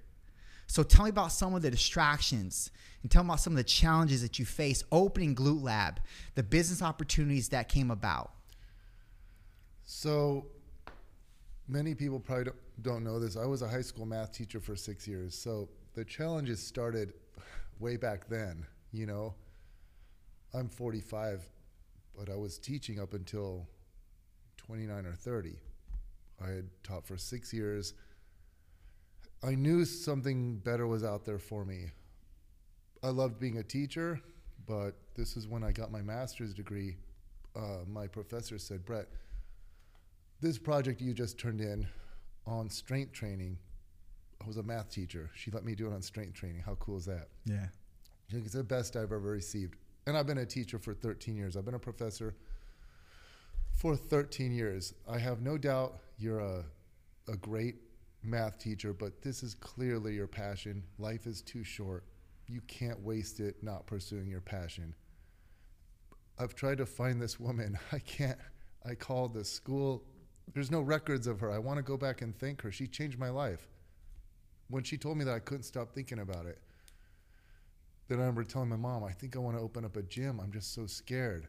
So 0.70 0.84
tell 0.84 1.02
me 1.02 1.10
about 1.10 1.32
some 1.32 1.52
of 1.56 1.62
the 1.62 1.70
distractions 1.70 2.70
and 3.02 3.10
tell 3.10 3.24
me 3.24 3.30
about 3.30 3.40
some 3.40 3.54
of 3.54 3.56
the 3.56 3.64
challenges 3.64 4.22
that 4.22 4.38
you 4.38 4.44
face 4.44 4.84
opening 4.92 5.34
Glute 5.34 5.64
Lab, 5.64 5.98
the 6.36 6.44
business 6.44 6.80
opportunities 6.80 7.48
that 7.48 7.68
came 7.68 7.90
about. 7.90 8.30
So 9.82 10.46
many 11.66 11.96
people 11.96 12.20
probably 12.20 12.52
don't, 12.82 13.02
know 13.02 13.18
this. 13.18 13.36
I 13.36 13.46
was 13.46 13.62
a 13.62 13.68
high 13.68 13.80
school 13.80 14.06
math 14.06 14.30
teacher 14.30 14.60
for 14.60 14.76
six 14.76 15.08
years. 15.08 15.34
So 15.36 15.68
the 15.94 16.04
challenges 16.04 16.64
started 16.64 17.14
way 17.80 17.96
back 17.96 18.28
then. 18.28 18.64
You 18.92 19.06
know, 19.06 19.34
I'm 20.54 20.68
45, 20.68 21.50
but 22.16 22.30
I 22.30 22.36
was 22.36 22.58
teaching 22.58 23.00
up 23.00 23.12
until 23.12 23.66
29 24.58 25.04
or 25.04 25.14
30. 25.14 25.56
I 26.40 26.48
had 26.48 26.68
taught 26.84 27.04
for 27.04 27.16
six 27.16 27.52
years. 27.52 27.94
I 29.42 29.54
knew 29.54 29.84
something 29.84 30.56
better 30.58 30.86
was 30.86 31.02
out 31.02 31.24
there 31.24 31.38
for 31.38 31.64
me. 31.64 31.86
I 33.02 33.08
loved 33.08 33.38
being 33.38 33.58
a 33.58 33.62
teacher, 33.62 34.20
but 34.66 34.92
this 35.14 35.36
is 35.36 35.48
when 35.48 35.64
I 35.64 35.72
got 35.72 35.90
my 35.90 36.02
master's 36.02 36.52
degree. 36.52 36.96
Uh, 37.56 37.84
my 37.88 38.06
professor 38.06 38.58
said, 38.58 38.84
Bret, 38.84 39.08
this 40.40 40.58
project 40.58 41.00
you 41.00 41.14
just 41.14 41.38
turned 41.38 41.60
in 41.60 41.86
on 42.46 42.68
strength 42.68 43.12
training, 43.12 43.58
I 44.42 44.46
was 44.46 44.58
a 44.58 44.62
math 44.62 44.90
teacher. 44.90 45.30
She 45.34 45.50
let 45.50 45.64
me 45.64 45.74
do 45.74 45.86
it 45.86 45.94
on 45.94 46.02
strength 46.02 46.34
training. 46.34 46.62
How 46.64 46.74
cool 46.76 46.98
is 46.98 47.06
that? 47.06 47.28
Yeah. 47.46 47.66
It's 48.30 48.52
the 48.52 48.62
best 48.62 48.96
I've 48.96 49.04
ever 49.12 49.18
received. 49.18 49.76
And 50.06 50.16
I've 50.16 50.26
been 50.26 50.38
a 50.38 50.46
teacher 50.46 50.78
for 50.78 50.94
13 50.94 51.36
years. 51.36 51.56
I've 51.56 51.64
been 51.64 51.74
a 51.74 51.78
professor 51.78 52.34
for 53.72 53.96
13 53.96 54.52
years. 54.52 54.94
I 55.08 55.18
have 55.18 55.40
no 55.40 55.58
doubt 55.58 55.98
you're 56.18 56.40
a, 56.40 56.64
a 57.28 57.36
great 57.36 57.76
math 58.22 58.58
teacher, 58.58 58.92
but 58.92 59.22
this 59.22 59.42
is 59.42 59.54
clearly 59.54 60.14
your 60.14 60.26
passion. 60.26 60.82
Life 60.98 61.26
is 61.26 61.42
too 61.42 61.64
short. 61.64 62.04
You 62.46 62.60
can't 62.66 63.00
waste 63.00 63.40
it 63.40 63.62
not 63.62 63.86
pursuing 63.86 64.28
your 64.28 64.40
passion. 64.40 64.94
I've 66.38 66.54
tried 66.54 66.78
to 66.78 66.86
find 66.86 67.20
this 67.20 67.38
woman. 67.38 67.78
I 67.92 67.98
can't. 67.98 68.38
I 68.84 68.94
called 68.94 69.34
the 69.34 69.44
school. 69.44 70.04
There's 70.52 70.70
no 70.70 70.80
records 70.80 71.26
of 71.26 71.40
her. 71.40 71.52
I 71.52 71.58
want 71.58 71.76
to 71.76 71.82
go 71.82 71.96
back 71.96 72.22
and 72.22 72.36
thank 72.38 72.62
her. 72.62 72.72
She 72.72 72.86
changed 72.86 73.18
my 73.18 73.30
life. 73.30 73.68
When 74.68 74.82
she 74.82 74.96
told 74.96 75.18
me 75.18 75.24
that, 75.24 75.34
I 75.34 75.38
couldn't 75.40 75.64
stop 75.64 75.92
thinking 75.92 76.20
about 76.20 76.46
it. 76.46 76.58
Then 78.08 78.18
I 78.18 78.22
remember 78.22 78.42
telling 78.42 78.68
my 78.68 78.76
mom, 78.76 79.04
I 79.04 79.12
think 79.12 79.36
I 79.36 79.38
want 79.38 79.56
to 79.56 79.62
open 79.62 79.84
up 79.84 79.96
a 79.96 80.02
gym. 80.02 80.40
I'm 80.40 80.50
just 80.50 80.74
so 80.74 80.86
scared. 80.86 81.46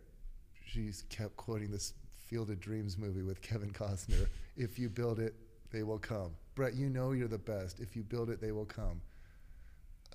She 0.65 0.91
kept 1.09 1.35
quoting 1.35 1.71
this 1.71 1.93
Field 2.27 2.49
of 2.49 2.59
Dreams 2.59 2.97
movie 2.97 3.23
with 3.23 3.41
Kevin 3.41 3.71
Costner. 3.71 4.27
If 4.55 4.77
you 4.77 4.89
build 4.89 5.19
it, 5.19 5.33
they 5.71 5.83
will 5.83 5.97
come. 5.97 6.31
Bret, 6.55 6.75
you 6.75 6.89
know 6.89 7.11
you're 7.11 7.27
the 7.27 7.37
best. 7.37 7.79
If 7.79 7.95
you 7.95 8.03
build 8.03 8.29
it, 8.29 8.41
they 8.41 8.51
will 8.51 8.65
come. 8.65 9.01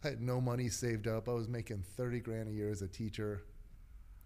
I 0.05 0.09
had 0.09 0.21
no 0.21 0.41
money 0.41 0.69
saved 0.69 1.09
up. 1.09 1.29
I 1.29 1.33
was 1.33 1.49
making 1.49 1.83
30 1.97 2.21
grand 2.21 2.49
a 2.49 2.53
year 2.53 2.71
as 2.71 2.83
a 2.83 2.89
teacher. 2.89 3.43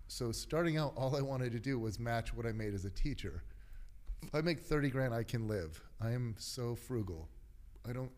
So 0.09 0.33
starting 0.33 0.77
out, 0.77 0.95
all 0.97 1.17
I 1.17 1.21
wanted 1.21 1.53
to 1.53 1.61
do 1.61 1.79
was 1.79 2.01
match 2.01 2.35
what 2.35 2.47
I 2.47 2.53
made 2.53 2.75
as 2.75 2.85
a 2.85 2.91
teacher. 2.91 3.45
If 4.23 4.35
I 4.35 4.41
make 4.41 4.61
30 4.61 4.91
grand, 4.91 5.15
I 5.15 5.23
can 5.23 5.47
live. 5.47 5.81
I 6.01 6.11
am 6.11 6.35
so 6.37 6.75
frugal. 6.75 7.29
I 7.89 7.93
don't, 7.93 8.11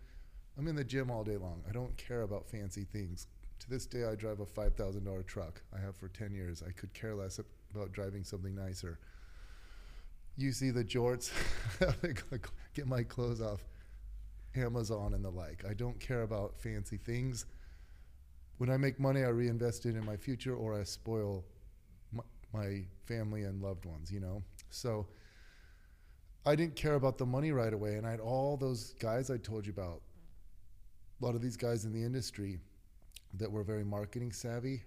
I'm 0.58 0.66
in 0.66 0.74
the 0.74 0.84
gym 0.84 1.10
all 1.10 1.22
day 1.22 1.36
long. 1.36 1.62
I 1.68 1.72
don't 1.72 1.96
care 1.98 2.22
about 2.22 2.48
fancy 2.48 2.84
things. 2.84 3.26
To 3.60 3.70
this 3.70 3.86
day, 3.86 4.04
I 4.04 4.14
drive 4.14 4.40
a 4.40 4.46
$5,000 4.46 5.26
truck. 5.26 5.62
I 5.76 5.80
have 5.80 5.94
for 5.94 6.08
10 6.08 6.34
years. 6.34 6.62
I 6.66 6.72
could 6.72 6.92
care 6.94 7.14
less 7.14 7.38
about 7.72 7.92
driving 7.92 8.24
something 8.24 8.54
nicer. 8.54 8.98
You 10.36 10.52
see 10.52 10.70
the 10.70 10.82
jorts, 10.82 11.30
get 12.74 12.86
my 12.86 13.02
clothes 13.02 13.42
off 13.42 13.62
Amazon 14.56 15.14
and 15.14 15.24
the 15.24 15.30
like. 15.30 15.64
I 15.68 15.74
don't 15.74 15.98
care 15.98 16.22
about 16.22 16.58
fancy 16.58 16.96
things. 16.96 17.46
When 18.58 18.70
I 18.70 18.76
make 18.76 19.00
money, 19.00 19.24
I 19.24 19.28
reinvest 19.28 19.86
it 19.86 19.96
in 19.96 20.04
my 20.04 20.16
future 20.16 20.54
or 20.54 20.78
I 20.78 20.84
spoil 20.84 21.44
my, 22.12 22.22
my 22.52 22.84
family 23.06 23.42
and 23.42 23.62
loved 23.62 23.84
ones, 23.86 24.12
you 24.12 24.20
know? 24.20 24.42
So 24.70 25.06
I 26.44 26.54
didn't 26.54 26.76
care 26.76 26.94
about 26.94 27.18
the 27.18 27.26
money 27.26 27.52
right 27.52 27.72
away. 27.72 27.94
And 27.94 28.06
I 28.06 28.10
had 28.10 28.20
all 28.20 28.56
those 28.56 28.94
guys 28.94 29.30
I 29.30 29.36
told 29.36 29.66
you 29.66 29.72
about, 29.72 30.02
a 31.20 31.24
lot 31.24 31.34
of 31.34 31.42
these 31.42 31.56
guys 31.56 31.84
in 31.84 31.92
the 31.92 32.02
industry 32.02 32.58
that 33.34 33.50
were 33.50 33.62
very 33.62 33.84
marketing 33.84 34.32
savvy. 34.32 34.82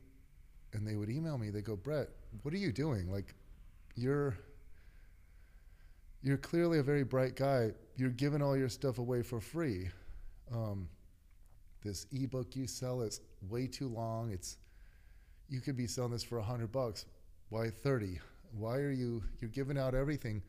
And 0.73 0.85
they 0.85 0.95
would 0.95 1.09
email 1.09 1.37
me, 1.37 1.49
they 1.49 1.61
go, 1.61 1.75
Bret, 1.75 2.09
what 2.43 2.53
are 2.53 2.57
you 2.57 2.71
doing? 2.73 3.09
Like, 3.09 3.33
you're 3.95 4.37
you're 6.25 6.37
clearly 6.37 6.79
a 6.79 6.83
very 6.83 7.03
bright 7.03 7.35
guy. 7.35 7.69
You're 7.95 8.09
giving 8.09 8.41
all 8.41 8.57
your 8.57 8.67
stuff 8.67 8.97
away 8.97 9.21
for 9.21 9.39
free. 9.39 9.89
Um, 10.51 10.89
this 11.83 12.07
ebook 12.11 12.55
you 12.55 12.65
sell 12.65 13.01
is 13.01 13.21
way 13.47 13.67
too 13.67 13.87
long. 13.87 14.31
It's 14.31 14.57
you 15.47 15.61
could 15.61 15.77
be 15.77 15.85
selling 15.85 16.11
this 16.11 16.23
for 16.23 16.39
a 16.39 16.43
hundred 16.43 16.71
bucks. 16.71 17.05
Why 17.49 17.69
thirty? 17.69 18.19
Why 18.57 18.77
are 18.77 18.91
you 18.91 19.23
you're 19.39 19.51
giving 19.51 19.77
out 19.77 19.93
everything? 19.93 20.41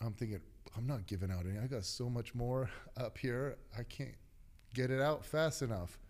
I'm 0.00 0.12
thinking 0.12 0.40
I'm 0.76 0.88
not 0.88 1.06
giving 1.06 1.30
out 1.30 1.46
any. 1.48 1.60
I 1.60 1.68
got 1.68 1.84
so 1.84 2.10
much 2.10 2.34
more 2.34 2.68
up 2.96 3.16
here. 3.16 3.58
I 3.78 3.84
can't 3.84 4.16
get 4.74 4.90
it 4.90 5.00
out 5.00 5.24
fast 5.24 5.62
enough. 5.62 6.00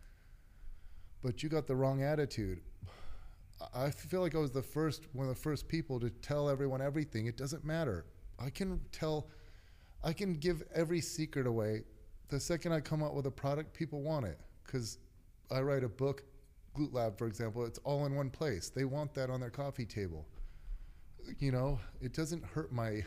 But 1.23 1.43
you 1.43 1.51
got 1.51 1.67
the 1.67 1.77
wrong 1.77 2.03
attitude. 2.03 2.63
I 3.75 3.91
feel 3.91 4.23
like 4.23 4.35
I 4.35 4.39
was 4.39 4.53
the 4.53 4.63
first 4.63 5.03
one 5.13 5.29
of 5.29 5.35
the 5.35 5.41
first 5.43 5.69
people 5.69 6.01
to 6.01 6.09
tell 6.09 6.49
everyone 6.49 6.81
everything. 6.81 7.27
It 7.27 7.37
doesn't 7.37 7.63
matter. 7.63 8.07
I 8.41 8.51
can 8.51 8.81
tell, 8.93 9.29
I 10.03 10.13
can 10.13 10.35
give 10.35 10.63
every 10.75 11.01
secret 11.01 11.47
away. 11.47 11.83
The 12.29 12.41
second 12.41 12.73
I 12.73 12.81
come 12.81 13.03
out 13.03 13.15
with 13.15 13.27
a 13.27 13.31
product, 13.31 13.75
people 13.75 14.03
want 14.03 14.27
it. 14.27 14.39
Because 14.65 14.99
I 15.51 15.61
write 15.61 15.85
a 15.85 15.89
book, 15.89 16.23
Glute 16.77 16.95
Lab, 16.95 17.19
for 17.19 17.27
example, 17.27 17.65
it's 17.65 17.79
all 17.85 18.07
in 18.07 18.15
one 18.15 18.31
place. 18.31 18.71
They 18.71 18.85
want 18.85 19.15
that 19.15 19.31
on 19.31 19.41
their 19.41 19.51
coffee 19.51 19.85
table. 19.85 20.27
You 21.39 21.53
know, 21.53 21.79
it 22.01 22.15
doesn't 22.15 22.45
hurt 22.45 22.73
my, 22.73 23.05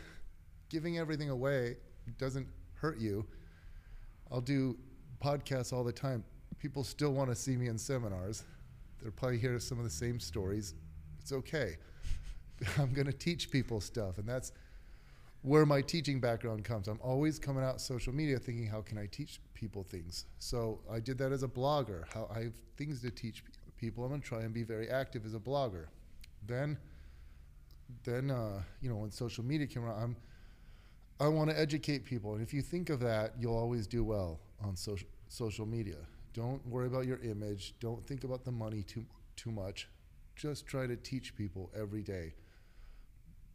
giving 0.68 0.98
everything 0.98 1.30
away 1.30 1.76
doesn't 2.18 2.46
hurt 2.74 2.98
you. 2.98 3.26
I'll 4.30 4.40
do 4.40 4.76
podcasts 5.22 5.72
all 5.72 5.84
the 5.84 5.92
time. 5.92 6.24
People 6.58 6.84
still 6.84 7.12
want 7.12 7.30
to 7.30 7.36
see 7.36 7.56
me 7.56 7.68
in 7.68 7.78
seminars. 7.78 8.44
They'll 9.02 9.12
probably 9.12 9.38
hear 9.38 9.58
some 9.58 9.78
of 9.78 9.84
the 9.84 9.90
same 9.90 10.18
stories. 10.20 10.74
It's 11.20 11.32
okay. 11.32 11.76
I'm 12.78 12.92
going 12.92 13.06
to 13.06 13.12
teach 13.12 13.50
people 13.50 13.80
stuff, 13.80 14.18
and 14.18 14.28
that's 14.28 14.52
where 15.44 15.66
my 15.66 15.82
teaching 15.82 16.20
background 16.20 16.64
comes. 16.64 16.88
I'm 16.88 16.98
always 17.02 17.38
coming 17.38 17.62
out 17.62 17.78
social 17.78 18.14
media 18.14 18.38
thinking, 18.38 18.66
how 18.66 18.80
can 18.80 18.96
I 18.96 19.04
teach 19.04 19.40
people 19.52 19.82
things? 19.82 20.24
So 20.38 20.80
I 20.90 21.00
did 21.00 21.18
that 21.18 21.32
as 21.32 21.42
a 21.42 21.48
blogger. 21.48 22.04
How 22.14 22.30
I 22.34 22.44
have 22.44 22.54
things 22.78 23.02
to 23.02 23.10
teach 23.10 23.44
people. 23.76 24.04
I'm 24.04 24.10
gonna 24.10 24.22
try 24.22 24.40
and 24.40 24.54
be 24.54 24.62
very 24.62 24.88
active 24.88 25.26
as 25.26 25.34
a 25.34 25.38
blogger. 25.38 25.84
Then, 26.46 26.78
then 28.04 28.30
uh, 28.30 28.62
you 28.80 28.88
know 28.88 28.96
when 28.96 29.10
social 29.10 29.44
media 29.44 29.66
came 29.66 29.84
around, 29.84 30.02
I'm 30.02 30.16
I 31.20 31.28
want 31.28 31.50
to 31.50 31.58
educate 31.58 32.06
people, 32.06 32.32
and 32.32 32.42
if 32.42 32.54
you 32.54 32.62
think 32.62 32.88
of 32.88 33.00
that, 33.00 33.34
you'll 33.38 33.56
always 33.56 33.86
do 33.86 34.02
well 34.02 34.40
on 34.62 34.74
social 34.76 35.08
social 35.28 35.66
media. 35.66 35.98
Don't 36.32 36.66
worry 36.66 36.86
about 36.86 37.06
your 37.06 37.18
image. 37.18 37.74
Don't 37.80 38.04
think 38.06 38.24
about 38.24 38.46
the 38.46 38.50
money 38.50 38.82
too 38.82 39.04
too 39.36 39.50
much. 39.50 39.88
Just 40.36 40.66
try 40.66 40.86
to 40.86 40.96
teach 40.96 41.36
people 41.36 41.70
every 41.78 42.02
day. 42.02 42.32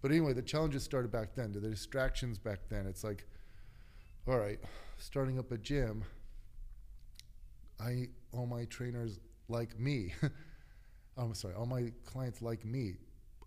But 0.02 0.12
anyway, 0.12 0.34
the 0.34 0.42
challenges 0.42 0.84
started 0.84 1.12
back 1.12 1.36
then. 1.36 1.52
The 1.52 1.60
distractions 1.60 2.38
back 2.38 2.60
then. 2.70 2.86
It's 2.86 3.04
like, 3.04 3.26
all 4.28 4.38
right, 4.38 4.60
starting 4.98 5.40
up 5.40 5.52
a 5.52 5.58
gym. 5.58 6.04
I 7.80 8.08
all 8.32 8.46
my 8.46 8.66
trainers 8.66 9.20
like 9.48 9.80
me. 9.80 10.14
I'm 11.18 11.34
sorry, 11.34 11.56
all 11.56 11.66
my 11.66 11.92
clients 12.06 12.42
like 12.42 12.64
me. 12.64 12.96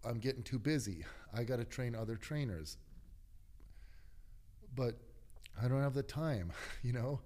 I'm 0.04 0.18
getting 0.18 0.42
too 0.42 0.58
busy. 0.58 1.04
I 1.32 1.44
got 1.44 1.56
to 1.56 1.64
train 1.64 1.94
other 1.94 2.16
trainers. 2.16 2.76
But 4.74 4.96
I 5.62 5.68
don't 5.68 5.80
have 5.80 5.94
the 5.94 6.02
time, 6.02 6.52
you 6.82 6.92
know? 6.92 7.20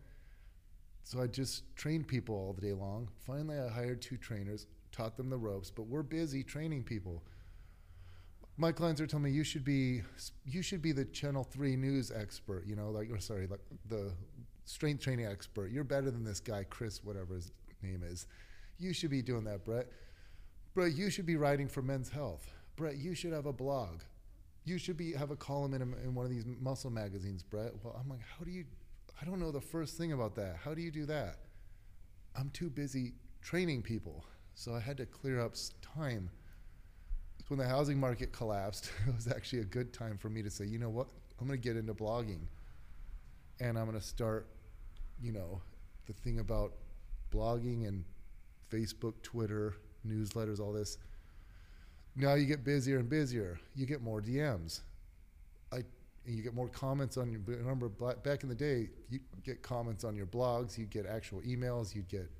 So 1.03 1.21
I 1.23 1.27
just 1.27 1.63
trained 1.77 2.09
people 2.09 2.35
all 2.35 2.53
the 2.53 2.61
day 2.61 2.73
long. 2.73 3.09
Finally, 3.25 3.59
I 3.59 3.69
hired 3.69 4.03
two 4.03 4.17
trainers, 4.17 4.67
taught 4.93 5.17
them 5.17 5.31
the 5.31 5.37
ropes, 5.37 5.71
but 5.71 5.87
we're 5.87 6.03
busy 6.03 6.43
training 6.43 6.83
people 6.83 7.23
my 8.59 8.73
clients 8.73 9.01
are 9.01 9.07
telling 9.07 9.25
me 9.25 9.31
you 9.31 9.45
should 9.45 9.65
be 9.65 10.03
you 10.45 10.63
should 10.63 10.81
be 10.81 10.93
the 10.93 11.05
channel 11.05 11.45
3 11.45 11.77
news 11.77 12.11
expert 12.11 12.65
you 12.67 12.75
know 12.75 12.91
like 12.91 13.11
or 13.11 13.21
sorry 13.21 13.47
like 13.47 13.61
the 13.89 14.13
strength 14.67 15.03
training 15.03 15.27
expert. 15.27 15.71
You're 15.71 15.85
better 15.85 16.11
than 16.11 16.25
this 16.25 16.41
guy 16.41 16.65
chris 16.65 17.03
whatever 17.03 17.35
his 17.35 17.53
name 17.83 18.03
is. 18.05 18.27
You 18.79 18.93
should 18.93 19.11
be 19.11 19.23
doing 19.23 19.45
that 19.45 19.65
bret. 19.65 19.87
Bret 20.75 20.93
you 20.95 21.09
should 21.09 21.27
be 21.27 21.37
writing 21.37 21.69
for 21.69 21.83
men's 21.83 22.11
health. 22.11 22.51
Bret 22.75 22.97
you 22.97 23.15
should 23.15 23.33
have 23.33 23.47
a 23.47 23.53
blog. 23.53 24.03
You 24.65 24.79
should 24.79 24.97
be 24.97 25.13
have 25.13 25.31
a 25.31 25.37
column 25.37 25.75
in, 25.75 25.83
a, 25.83 25.85
in 26.05 26.15
one 26.15 26.27
of 26.27 26.31
these 26.31 26.45
muscle 26.61 26.91
magazines 26.91 27.43
bret. 27.43 27.73
Well 27.83 27.97
i'm 27.99 28.09
like 28.09 28.21
how 28.39 28.45
do 28.45 28.51
you 28.51 28.65
i 29.21 29.25
don't 29.25 29.39
know 29.39 29.53
the 29.53 29.61
first 29.61 29.97
thing 29.97 30.13
about 30.13 30.35
that. 30.37 30.57
How 30.63 30.75
do 30.75 30.83
you 30.83 30.91
do 30.91 31.07
that? 31.07 31.39
I'm 32.35 32.51
too 32.51 32.69
busy 32.69 33.15
training 33.41 33.81
people 33.81 34.25
so 34.55 34.75
i 34.75 34.81
had 34.81 34.97
to 34.97 35.07
clear 35.07 35.41
up 35.41 35.55
time 35.81 36.29
when 37.49 37.59
the 37.59 37.67
housing 37.67 37.99
market 37.99 38.33
collapsed, 38.33 38.91
it 39.09 39.15
was 39.15 39.29
actually 39.29 39.61
a 39.61 39.65
good 39.65 39.93
time 39.93 40.19
for 40.19 40.29
me 40.29 40.43
to 40.43 40.51
say, 40.51 40.65
you 40.65 40.79
know 40.79 40.91
what, 40.91 41.09
I'm 41.41 41.47
going 41.47 41.61
to 41.61 41.63
get 41.63 41.77
into 41.77 41.95
blogging, 41.95 42.41
and 43.61 43.79
I'm 43.79 43.87
going 43.87 43.99
to 43.99 44.05
start, 44.05 44.49
you 45.23 45.33
know, 45.33 45.61
the 46.07 46.13
thing 46.13 46.39
about 46.41 46.73
blogging 47.33 47.87
and 47.87 48.05
Facebook, 48.71 49.15
Twitter, 49.23 49.75
newsletters, 50.07 50.61
all 50.61 50.73
this. 50.73 50.99
Now 52.15 52.35
you 52.35 52.47
get 52.47 52.65
busier 52.65 52.99
and 52.99 53.09
busier. 53.09 53.59
You 53.75 53.87
get 53.87 54.03
more 54.03 54.23
DMs. 54.23 54.81
I 55.73 55.85
you 56.25 56.43
get 56.43 56.55
more 56.55 56.69
comments 56.69 57.17
on 57.17 57.31
your. 57.31 57.41
Remember 57.45 57.89
back 57.89 58.43
in 58.43 58.49
the 58.49 58.55
day, 58.55 58.89
you 59.11 59.21
get 59.45 59.63
comments 59.63 60.03
on 60.03 60.17
your 60.17 60.27
blogs. 60.27 60.79
You 60.79 60.87
get 60.87 61.07
actual 61.07 61.41
emails. 61.43 61.95
You 61.95 62.03
get 62.03 62.31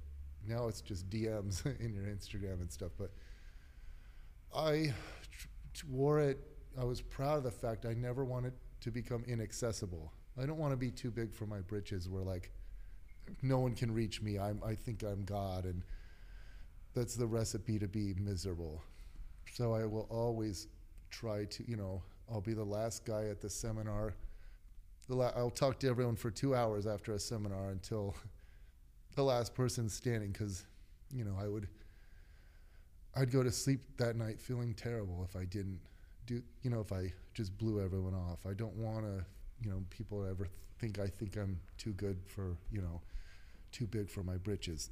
now 0.49 0.69
it's 0.69 0.81
just 0.81 1.09
DMs 1.11 1.65
in 1.81 1.93
your 1.93 2.05
Instagram 2.05 2.61
and 2.61 2.73
stuff. 2.73 2.93
But 2.99 3.11
I 4.55 4.93
wore 5.89 6.21
it. 6.21 6.39
I 6.79 6.85
was 6.85 7.01
proud 7.01 7.39
of 7.39 7.45
the 7.45 7.51
fact 7.51 7.87
I 7.87 7.95
never 7.95 8.25
wanted 8.25 8.53
to 8.81 8.91
become 8.91 9.25
inaccessible. 9.27 10.13
I 10.41 10.47
don't 10.47 10.59
want 10.59 10.73
to 10.73 10.77
be 10.77 10.91
too 10.91 11.11
big 11.11 11.33
for 11.33 11.47
my 11.47 11.61
britches 11.61 12.09
where 12.09 12.23
like 12.23 12.51
no 13.43 13.59
one 13.59 13.75
can 13.75 13.93
reach 13.93 14.23
me. 14.23 14.39
I'm, 14.39 14.61
I 14.65 14.75
think 14.75 15.03
I'm 15.03 15.25
God, 15.25 15.65
and 15.65 15.83
that's 16.95 17.15
the 17.15 17.27
recipe 17.27 17.79
to 17.79 17.89
be 17.89 18.15
miserable. 18.15 18.83
So 19.53 19.75
I 19.75 19.85
will 19.87 20.07
always 20.11 20.69
try 21.11 21.45
to, 21.45 21.69
you 21.69 21.77
know, 21.77 22.03
I'll 22.31 22.41
be 22.41 22.55
the 22.55 22.65
last 22.65 23.05
guy 23.05 23.27
at 23.27 23.41
the 23.41 23.51
seminar. 23.51 24.15
The 25.09 25.15
la- 25.15 25.33
I'll 25.37 25.51
talk 25.51 25.79
to 25.81 25.89
everyone 25.89 26.17
for 26.17 26.31
two 26.31 26.55
hours 26.55 26.87
after 26.87 27.13
a 27.13 27.19
seminar 27.19 27.71
until 27.71 28.15
the 29.15 29.23
last 29.23 29.55
person 29.55 29.89
standing, 29.89 30.33
because, 30.33 30.65
you 31.11 31.25
know, 31.25 31.37
I 31.41 31.49
would 31.49 31.69
I'd 33.17 33.33
go 33.33 33.43
to 33.43 33.51
sleep 33.51 33.81
that 33.97 34.15
night 34.17 34.41
feeling 34.41 34.75
terrible 34.75 35.27
if 35.29 35.37
I 35.37 35.47
didn't 35.47 35.81
do, 36.27 36.43
you 36.63 36.71
know, 36.71 36.81
if 36.81 36.93
I 36.93 37.13
just 37.33 37.57
blew 37.57 37.83
everyone 37.83 38.15
off. 38.15 38.45
I 38.49 38.53
don't 38.53 38.77
want 38.77 39.05
to, 39.05 39.25
you 39.63 39.71
know, 39.71 39.83
people 39.89 40.27
ever 40.29 40.49
think 40.79 40.99
I 40.99 41.07
think 41.07 41.37
I'm 41.37 41.59
too 41.79 41.93
good 41.93 42.19
for, 42.27 42.57
you 42.71 42.83
know, 42.83 43.01
too 43.73 43.87
big 43.87 44.11
for 44.11 44.23
my 44.23 44.37
britches. 44.37 44.91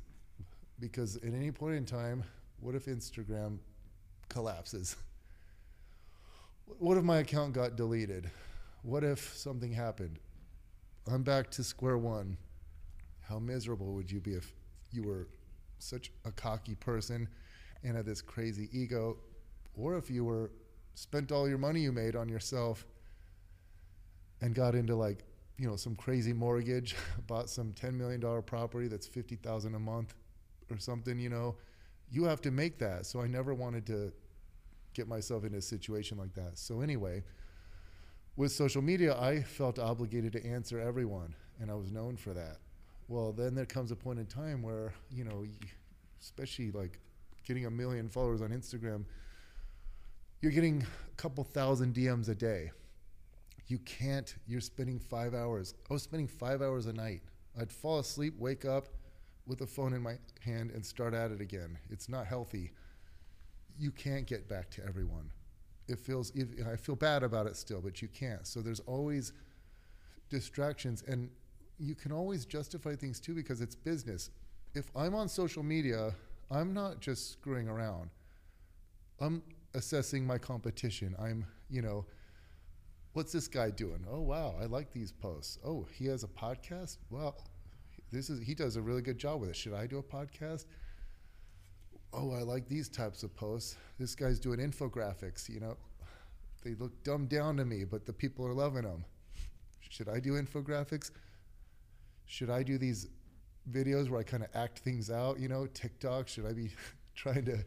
Because 0.80 1.16
at 1.16 1.34
any 1.34 1.50
point 1.50 1.76
in 1.76 1.84
time, 1.84 2.24
what 2.60 2.74
if 2.74 2.87
Instagram 2.87 3.58
collapses? 4.30 4.96
What 6.78 6.96
if 6.96 7.04
my 7.04 7.18
account 7.18 7.52
got 7.52 7.76
deleted? 7.76 8.30
What 8.82 9.04
if 9.04 9.37
something 9.37 9.70
happened? 9.70 10.18
I'm 11.06 11.22
back 11.22 11.50
to 11.52 11.64
square 11.64 11.98
one. 11.98 12.38
How 13.20 13.38
miserable 13.38 13.92
would 13.92 14.10
you 14.10 14.20
be 14.20 14.32
if 14.32 14.50
you 14.90 15.02
were 15.02 15.28
such 15.78 16.10
a 16.24 16.32
cocky 16.32 16.74
person 16.74 17.28
and 17.85 17.97
had 17.97 18.07
this 18.07 18.23
crazy 18.23 18.68
ego, 18.73 19.16
or 19.77 19.97
if 19.97 20.11
you 20.11 20.25
were 20.25 20.51
spent 20.94 21.33
all 21.33 21.49
your 21.49 21.59
money 21.59 21.81
you 21.81 21.92
made 21.92 22.16
on 22.16 22.29
yourself 22.29 22.87
and 24.40 24.55
got 24.55 24.75
into 24.75 24.94
like 24.94 25.25
you 25.59 25.68
know 25.68 25.77
some 25.77 25.94
crazy 25.94 26.33
mortgage, 26.33 26.97
bought 27.27 27.49
some 27.51 27.73
ten 27.73 27.97
million 27.97 28.20
dollar 28.20 28.42
property 28.42 28.88
that's 28.88 29.07
fifty 29.07 29.37
thousand 29.37 29.75
a 29.75 29.79
month, 29.79 30.14
or 30.70 30.79
something, 30.79 31.18
you 31.18 31.29
know, 31.29 31.57
you 32.11 32.25
have 32.25 32.40
to 32.42 32.51
make 32.51 32.79
that. 32.79 33.07
So 33.07 33.20
I 33.20 33.27
never 33.27 33.55
wanted 33.55 33.87
to 33.87 34.12
get 34.94 35.09
myself 35.09 35.44
in 35.44 35.55
a 35.55 35.61
situation 35.61 36.18
like 36.18 36.35
that. 36.35 36.59
So 36.59 36.81
anyway, 36.81 37.25
with 38.37 38.53
social 38.53 38.83
media, 38.83 39.18
I 39.18 39.42
felt 39.42 39.79
obligated 39.79 40.33
to 40.33 40.47
answer 40.47 40.81
everyone, 40.81 41.35
and 41.61 41.70
I 41.70 41.75
was 41.75 41.92
known 41.92 42.16
for 42.16 42.35
that. 42.35 42.59
Well, 43.09 43.33
then 43.33 43.55
there 43.55 43.66
comes 43.66 43.90
a 43.90 43.97
point 43.97 44.18
in 44.18 44.27
time 44.27 44.62
where, 44.62 44.94
you 45.11 45.25
know, 45.25 45.44
especially 46.20 46.70
like 46.70 47.01
getting 47.44 47.66
a 47.66 47.70
million 47.70 48.09
followers 48.09 48.42
on 48.42 48.50
Instagram, 48.50 49.04
you're 50.40 50.52
getting 50.52 50.83
a 50.83 51.16
couple 51.16 51.44
thousand 51.44 51.94
DMs 51.94 52.28
a 52.28 52.35
day. 52.35 52.70
You 53.66 53.78
can't, 53.78 54.35
you're 54.46 54.61
spending 54.61 54.98
five 54.98 55.35
hours. 55.35 55.74
I 55.88 55.94
was 55.94 56.02
spending 56.02 56.28
five 56.28 56.61
hours 56.61 56.87
a 56.87 56.92
night. 56.92 57.22
I'd 57.59 57.72
fall 57.72 57.98
asleep, 57.98 58.35
wake 58.38 58.64
up 58.64 58.88
with 59.46 59.61
a 59.62 59.66
phone 59.66 59.94
in 59.94 60.02
my 60.02 60.18
hand, 60.40 60.70
and 60.72 60.85
start 60.85 61.14
at 61.14 61.30
it 61.30 61.40
again. 61.40 61.78
It's 61.90 62.09
not 62.09 62.26
healthy. 62.26 62.72
You 63.78 63.90
can't 63.90 64.26
get 64.26 64.48
back 64.48 64.70
to 64.72 64.85
everyone. 64.87 65.30
It 65.88 65.98
feels, 65.98 66.33
I 66.70 66.76
feel 66.76 66.96
bad 66.96 67.22
about 67.22 67.46
it 67.46 67.57
still, 67.57 67.80
but 67.80 68.02
you 68.02 68.09
can't. 68.09 68.46
So 68.46 68.61
there's 68.61 68.80
always 68.80 69.33
distractions, 70.30 71.02
and 71.07 71.30
you 71.78 71.94
can 71.94 72.12
always 72.12 72.44
justify 72.44 72.94
things 72.94 73.20
too 73.20 73.35
because 73.35 73.61
it's 73.61 73.74
business. 73.74 74.30
If 74.74 74.90
I'm 74.96 75.14
on 75.14 75.28
social 75.28 75.62
media, 75.62 76.14
I'm 76.50 76.72
not 76.72 77.00
just 77.00 77.33
screwing 77.33 77.68
around. 77.68 78.11
I'm 79.20 79.42
assessing 79.74 80.26
my 80.26 80.38
competition. 80.38 81.14
I'm, 81.18 81.46
you 81.68 81.83
know, 81.83 82.07
what's 83.12 83.33
this 83.33 83.48
guy 83.48 83.70
doing? 83.70 84.04
Oh 84.11 84.20
wow, 84.20 84.54
I 84.61 84.66
like 84.66 84.92
these 84.92 85.12
posts. 85.12 85.59
Oh, 85.64 85.87
he 85.92 86.07
has 86.07 86.24
a 86.24 86.28
podcast. 86.28 86.98
Well, 87.11 87.37
this 88.12 88.30
is 88.30 88.44
he 88.44 88.54
does 88.54 88.76
a 88.76 88.83
really 88.83 89.02
good 89.02 89.18
job 89.18 89.40
with 89.40 89.50
it. 89.50 89.57
Should 89.57 89.74
I 89.74 89.87
do 89.87 89.98
a 89.98 90.02
podcast? 90.02 90.66
Oh, 92.12 92.33
I 92.33 92.42
like 92.42 92.68
these 92.68 92.88
types 92.88 93.22
of 93.22 93.35
posts. 93.35 93.76
This 93.98 94.14
guy's 94.14 94.38
doing 94.38 94.61
infographics. 94.61 95.48
You 95.48 95.61
know, 95.61 95.76
they 96.62 96.74
look 96.74 97.02
dumbed 97.02 97.28
down 97.28 97.57
to 97.57 97.64
me, 97.64 97.85
but 97.85 98.07
the 98.07 98.12
people 98.12 98.46
are 98.46 98.54
loving 98.54 98.83
them. 98.83 99.04
Should 99.88 100.09
I 100.09 100.20
do 100.20 100.33
infographics? 100.40 101.11
Should 102.26 102.50
I 102.50 102.62
do 102.62 102.78
these 102.78 103.09
videos 103.70 104.09
where 104.09 104.20
I 104.20 104.22
kind 104.22 104.42
of 104.42 104.50
act 104.55 104.81
things 104.81 105.11
out? 105.11 105.38
You 105.38 105.48
know, 105.48 105.66
TikTok. 105.66 106.29
Should 106.29 106.46
I 106.46 106.53
be 106.53 106.70
trying 107.14 107.44
to 107.46 107.64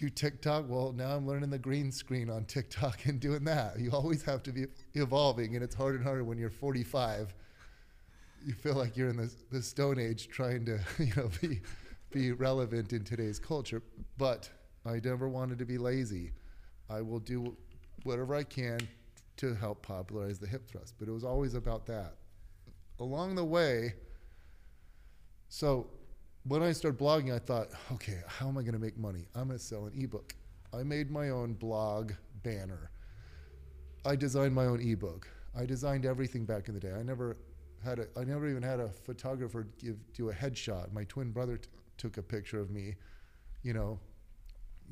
do 0.00 0.08
TikTok. 0.08 0.64
Well, 0.66 0.92
now 0.92 1.14
I'm 1.14 1.26
learning 1.26 1.50
the 1.50 1.58
green 1.58 1.92
screen 1.92 2.30
on 2.30 2.46
TikTok 2.46 3.04
and 3.04 3.20
doing 3.20 3.44
that. 3.44 3.78
You 3.78 3.90
always 3.92 4.22
have 4.22 4.42
to 4.44 4.52
be 4.52 4.64
evolving, 4.94 5.54
and 5.54 5.62
it's 5.62 5.74
harder 5.74 5.96
and 5.96 6.04
harder 6.04 6.24
when 6.24 6.38
you're 6.38 6.50
45. 6.50 7.34
You 8.44 8.54
feel 8.54 8.74
like 8.74 8.96
you're 8.96 9.10
in 9.10 9.18
the, 9.18 9.30
the 9.52 9.60
Stone 9.60 9.98
Age 9.98 10.28
trying 10.28 10.64
to, 10.64 10.80
you 10.98 11.12
know, 11.16 11.30
be 11.40 11.60
be 12.10 12.32
relevant 12.32 12.92
in 12.92 13.04
today's 13.04 13.38
culture. 13.38 13.82
But 14.18 14.48
I 14.84 15.00
never 15.04 15.28
wanted 15.28 15.58
to 15.58 15.64
be 15.64 15.78
lazy. 15.78 16.32
I 16.88 17.02
will 17.02 17.20
do 17.20 17.56
whatever 18.02 18.34
I 18.34 18.42
can 18.42 18.80
to 19.36 19.54
help 19.54 19.82
popularize 19.82 20.38
the 20.38 20.46
hip 20.46 20.66
thrust. 20.68 20.94
But 20.98 21.08
it 21.08 21.12
was 21.12 21.24
always 21.24 21.54
about 21.54 21.86
that. 21.86 22.14
Along 22.98 23.34
the 23.34 23.44
way, 23.44 23.94
so 25.50 25.88
when 26.44 26.62
I 26.62 26.72
started 26.72 26.98
blogging, 26.98 27.34
I 27.34 27.38
thought, 27.38 27.68
okay, 27.92 28.20
how 28.26 28.48
am 28.48 28.56
I 28.56 28.62
going 28.62 28.72
to 28.72 28.78
make 28.78 28.96
money? 28.96 29.26
I'm 29.34 29.48
going 29.48 29.58
to 29.58 29.64
sell 29.64 29.84
an 29.84 29.92
ebook. 29.94 30.34
I 30.72 30.82
made 30.84 31.10
my 31.10 31.30
own 31.30 31.52
blog 31.54 32.12
banner. 32.42 32.90
I 34.06 34.16
designed 34.16 34.54
my 34.54 34.64
own 34.64 34.80
ebook. 34.80 35.28
I 35.58 35.66
designed 35.66 36.06
everything 36.06 36.44
back 36.46 36.68
in 36.68 36.74
the 36.74 36.80
day. 36.80 36.92
I 36.92 37.02
never 37.02 37.36
had 37.84 37.98
a, 37.98 38.06
I 38.16 38.24
never 38.24 38.48
even 38.48 38.62
had 38.62 38.78
a 38.80 38.88
photographer 38.88 39.66
give 39.78 39.96
do 40.14 40.30
a 40.30 40.32
headshot. 40.32 40.92
My 40.92 41.04
twin 41.04 41.32
brother 41.32 41.56
t- 41.56 41.68
took 41.98 42.16
a 42.16 42.22
picture 42.22 42.60
of 42.60 42.70
me. 42.70 42.94
You 43.62 43.74
know, 43.74 43.98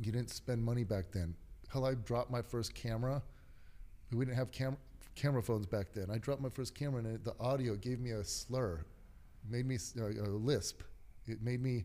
you 0.03 0.13
didn't 0.13 0.31
spend 0.31 0.63
money 0.63 0.85
back 0.85 1.13
then. 1.13 1.35
Hell, 1.73 1.87
I 1.87 1.95
dropped 1.95 2.31
my 2.31 2.43
first 2.43 2.75
camera. 2.75 3.23
We 4.13 4.25
didn't 4.25 4.37
have 4.37 4.51
cam- 4.51 4.77
camera 5.15 5.43
phones 5.43 5.67
back 5.67 5.93
then. 5.95 6.11
I 6.11 6.19
dropped 6.19 6.43
my 6.43 6.49
first 6.49 6.75
camera, 6.75 7.03
and 7.03 7.25
the 7.25 7.35
audio 7.39 7.77
gave 7.77 8.01
me 8.01 8.11
a 8.11 8.25
slur, 8.25 8.85
made 9.51 9.67
me 9.67 9.79
uh, 9.99 10.07
a 10.07 10.29
lisp 10.31 10.83
it 11.29 11.43
made 11.43 11.63
me 11.63 11.85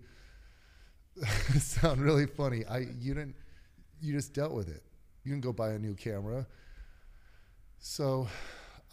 sound 1.59 2.01
really 2.01 2.25
funny. 2.25 2.65
I 2.65 2.79
you 2.99 3.13
didn't 3.13 3.35
you 4.01 4.13
just 4.13 4.33
dealt 4.33 4.53
with 4.53 4.69
it. 4.69 4.83
You 5.23 5.31
didn't 5.31 5.43
go 5.43 5.53
buy 5.53 5.71
a 5.71 5.79
new 5.79 5.95
camera. 5.95 6.45
So 7.79 8.27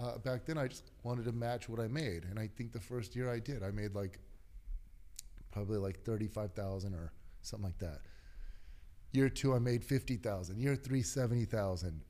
uh, 0.00 0.18
back 0.18 0.44
then, 0.44 0.58
I 0.58 0.68
just 0.68 0.90
wanted 1.02 1.24
to 1.26 1.32
match 1.32 1.68
what 1.68 1.80
I 1.80 1.88
made, 1.88 2.24
and 2.24 2.38
I 2.38 2.48
think 2.56 2.72
the 2.72 2.80
first 2.80 3.14
year 3.14 3.32
I 3.32 3.38
did, 3.38 3.62
I 3.62 3.70
made 3.70 3.94
like 3.94 4.18
probably 5.52 5.78
like 5.78 6.02
thirty-five 6.04 6.52
thousand 6.52 6.94
or 6.94 7.12
something 7.42 7.66
like 7.66 7.78
that. 7.78 8.00
Year 9.12 9.28
two, 9.28 9.54
I 9.54 9.58
made 9.58 9.84
fifty 9.84 10.16
thousand. 10.16 10.60
Year 10.60 10.76
three, 10.76 11.02
seventy 11.02 11.44
thousand, 11.44 12.00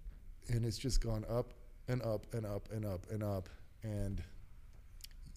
and 0.49 0.65
it's 0.65 0.79
just 0.79 1.03
gone 1.03 1.25
up 1.29 1.53
and 1.89 2.03
up 2.03 2.27
and 2.33 2.47
up 2.47 2.69
and 2.73 2.85
up 2.85 3.07
and 3.11 3.23
up. 3.23 3.49
And 3.83 4.23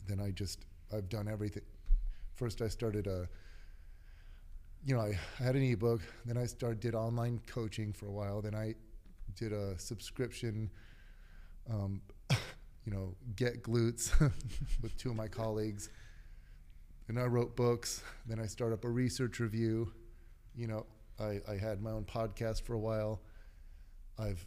then 0.08 0.20
I 0.20 0.32
just 0.32 0.66
I've 0.94 1.10
done 1.10 1.28
everything 1.28 1.64
first 2.36 2.62
I 2.62 2.68
started 2.68 3.08
a, 3.08 3.28
you 4.86 4.96
know, 4.96 5.02
I 5.02 5.18
had 5.42 5.56
an 5.56 5.64
ebook. 5.64 6.02
Then 6.26 6.38
I 6.38 6.46
started 6.46 6.80
did 6.80 6.96
online 6.96 7.40
coaching 7.48 7.94
for 7.94 8.08
a 8.08 8.12
while. 8.12 8.42
Then 8.42 8.56
I 8.56 8.76
did 9.36 9.54
a 9.54 9.78
subscription, 9.80 10.70
um, 11.70 12.02
you 12.86 12.92
know, 12.92 13.16
get 13.36 13.64
glutes 13.64 14.12
with 14.82 14.98
two 14.98 15.10
of 15.10 15.16
my 15.16 15.28
colleagues. 15.28 15.90
And 17.08 17.20
I 17.20 17.24
wrote 17.24 17.56
books. 17.56 18.04
Then 18.26 18.40
I 18.40 18.46
started 18.46 18.76
up 18.76 18.86
a 18.86 18.90
research 18.90 19.40
review. 19.40 19.92
You 20.56 20.68
know, 20.68 20.86
I, 21.20 21.40
I 21.50 21.58
had 21.58 21.82
my 21.82 21.92
own 21.92 22.06
podcast 22.06 22.64
for 22.64 22.74
a 22.74 22.80
while. 22.80 23.22
I've 24.20 24.46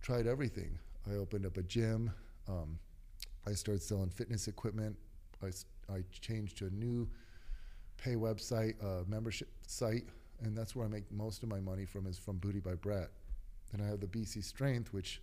tried 0.00 0.26
everything. 0.26 0.78
I 1.10 1.14
opened 1.14 1.46
up 1.46 1.56
a 1.56 1.62
gym. 1.62 2.12
Um, 2.48 2.78
I 3.46 3.52
started 3.52 3.82
selling 3.82 4.10
fitness 4.10 4.48
equipment. 4.48 4.96
I, 5.44 5.92
I 5.92 6.02
changed 6.10 6.58
to 6.58 6.66
a 6.66 6.70
new 6.70 7.08
pay 7.96 8.14
website, 8.14 8.74
uh, 8.82 9.04
membership 9.06 9.48
site, 9.66 10.04
and 10.42 10.56
that's 10.56 10.74
where 10.74 10.86
I 10.86 10.88
make 10.88 11.10
most 11.12 11.42
of 11.42 11.48
my 11.48 11.60
money 11.60 11.84
from 11.84 12.06
is 12.06 12.18
from 12.18 12.38
Booty 12.38 12.60
by 12.60 12.74
Bret. 12.74 13.10
Then 13.72 13.84
I 13.84 13.88
have 13.88 14.00
the 14.00 14.06
BC 14.06 14.42
Strength, 14.44 14.92
which 14.92 15.20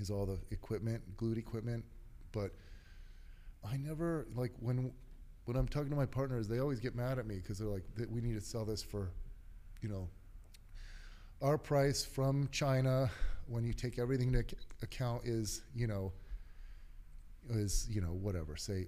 is 0.00 0.10
all 0.10 0.26
the 0.26 0.38
equipment, 0.50 1.02
glute 1.16 1.38
equipment, 1.38 1.84
but 2.32 2.52
I 3.68 3.76
never 3.76 4.26
like 4.34 4.52
when 4.60 4.92
when 5.44 5.56
I'm 5.56 5.66
talking 5.66 5.90
to 5.90 5.96
my 5.96 6.06
partners, 6.06 6.46
they 6.46 6.58
always 6.58 6.78
get 6.78 6.94
mad 6.94 7.18
at 7.18 7.26
me 7.26 7.36
because 7.36 7.58
they're 7.58 7.68
like, 7.68 7.84
"We 8.10 8.20
need 8.20 8.34
to 8.34 8.40
sell 8.40 8.66
this 8.66 8.82
for, 8.82 9.10
you 9.80 9.88
know, 9.88 10.08
our 11.40 11.56
price 11.56 12.04
from 12.04 12.48
China 12.52 13.10
when 13.46 13.64
you 13.64 13.72
take 13.72 13.98
everything 13.98 14.34
into 14.34 14.44
account 14.82 15.24
is 15.24 15.62
you 15.74 15.86
know 15.86 16.12
is 17.50 17.86
you 17.90 18.00
know 18.00 18.08
whatever 18.08 18.56
say 18.56 18.86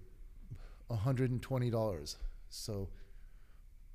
$120 0.90 2.16
so 2.50 2.88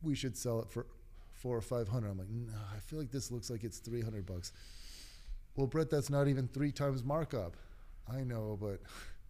we 0.02 0.16
should 0.16 0.38
sell 0.38 0.60
it 0.62 0.70
for 0.70 0.88
four 1.34 1.56
or 1.56 1.62
five 1.62 1.88
hundred. 1.88 2.10
I'm 2.10 2.18
like, 2.18 2.30
no, 2.30 2.54
I 2.76 2.80
feel 2.80 2.98
like 2.98 3.12
this 3.12 3.32
looks 3.32 3.50
like 3.50 3.64
it's 3.64 3.80
three 3.80 4.02
hundred 4.02 4.26
bucks. 4.26 4.52
Well, 5.56 5.68
Bret, 5.68 5.90
that's 5.90 6.10
not 6.10 6.28
even 6.28 6.48
three 6.48 6.72
times 6.72 7.04
markup. 7.04 7.56
I 8.12 8.22
know, 8.22 8.58
but 8.60 8.82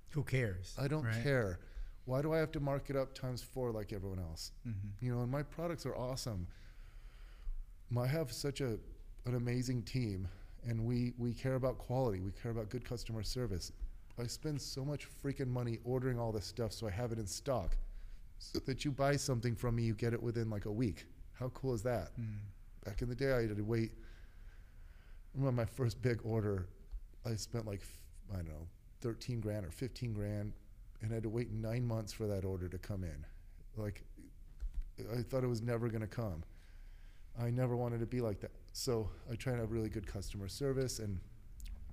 who 0.10 0.24
cares? 0.24 0.74
I 0.80 0.88
don't 0.88 1.04
right? 1.04 1.24
care. 1.24 1.60
Why 2.06 2.22
do 2.22 2.34
I 2.34 2.38
have 2.38 2.52
to 2.52 2.60
mark 2.60 2.90
it 2.90 2.96
up 2.96 3.14
times 3.14 3.42
four 3.42 3.72
like 3.72 3.92
everyone 3.92 4.20
else? 4.20 4.52
Mm-hmm. 4.68 5.06
You 5.06 5.16
know, 5.16 5.22
and 5.22 5.32
my 5.32 5.44
products 5.44 5.86
are 5.86 5.96
awesome. 5.96 6.48
I 7.98 8.08
have 8.08 8.32
such 8.32 8.62
a 8.62 8.78
an 9.26 9.36
amazing 9.36 9.84
team, 9.84 10.28
and 10.68 10.86
we 10.86 11.14
we 11.18 11.34
care 11.34 11.56
about 11.56 11.78
quality. 11.78 12.20
We 12.20 12.32
care 12.32 12.52
about 12.52 12.70
good 12.70 12.86
customer 12.86 13.24
service. 13.24 13.72
I 14.20 14.28
spend 14.28 14.62
so 14.62 14.86
much 14.86 15.08
freaking 15.24 15.48
money 15.48 15.80
ordering 15.84 16.20
all 16.20 16.32
this 16.32 16.46
stuff 16.46 16.72
so 16.72 16.88
I 16.88 16.92
have 16.92 17.12
it 17.12 17.20
in 17.20 17.28
stock 17.28 17.76
so 18.40 18.60
that 18.60 18.86
you 18.86 18.92
buy 18.92 19.16
something 19.16 19.56
from 19.56 19.76
me, 19.76 19.84
you 19.84 19.94
get 19.94 20.14
it 20.14 20.22
within 20.22 20.50
like 20.50 20.66
a 20.66 20.72
week. 20.72 21.06
How 21.34 21.50
cool 21.50 21.74
is 21.74 21.84
that? 21.84 22.12
Mm. 22.20 22.38
Back 22.86 23.02
in 23.02 23.10
the 23.10 23.16
day, 23.16 23.34
I 23.34 23.42
had 23.42 23.58
to 23.58 23.64
wait. 23.64 23.92
I 25.34 25.38
remember 25.38 25.62
my 25.62 25.66
first 25.66 26.02
big 26.02 26.20
order, 26.24 26.68
I 27.26 27.36
spent 27.36 27.66
like, 27.66 27.82
I 28.32 28.38
don't 28.38 28.48
know, 28.48 28.68
13 29.02 29.42
grand 29.42 29.66
or 29.66 29.72
15 29.72 30.14
grand, 30.14 30.54
and 31.02 31.12
I 31.12 31.16
had 31.16 31.24
to 31.24 31.30
wait 31.30 31.52
nine 31.52 31.86
months 31.86 32.14
for 32.14 32.28
that 32.28 32.46
order 32.46 32.70
to 32.70 32.78
come 32.78 33.04
in. 33.04 33.26
Like, 33.76 34.04
I 35.14 35.22
thought 35.22 35.44
it 35.44 35.48
was 35.48 35.62
never 35.62 35.90
going 35.90 36.02
to 36.02 36.08
come. 36.08 36.44
I 37.40 37.50
never 37.50 37.76
wanted 37.76 38.00
to 38.00 38.06
be 38.06 38.22
like 38.22 38.40
that. 38.42 38.52
So 38.72 39.10
I 39.30 39.36
try 39.36 39.54
to 39.54 39.60
have 39.60 39.72
really 39.72 39.90
good 39.90 40.08
customer 40.08 40.48
service 40.48 41.00
and 41.00 41.20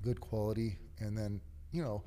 good 0.02 0.20
quality. 0.20 0.78
And 1.00 1.18
then, 1.18 1.40
you 1.72 1.82
know, 1.82 2.02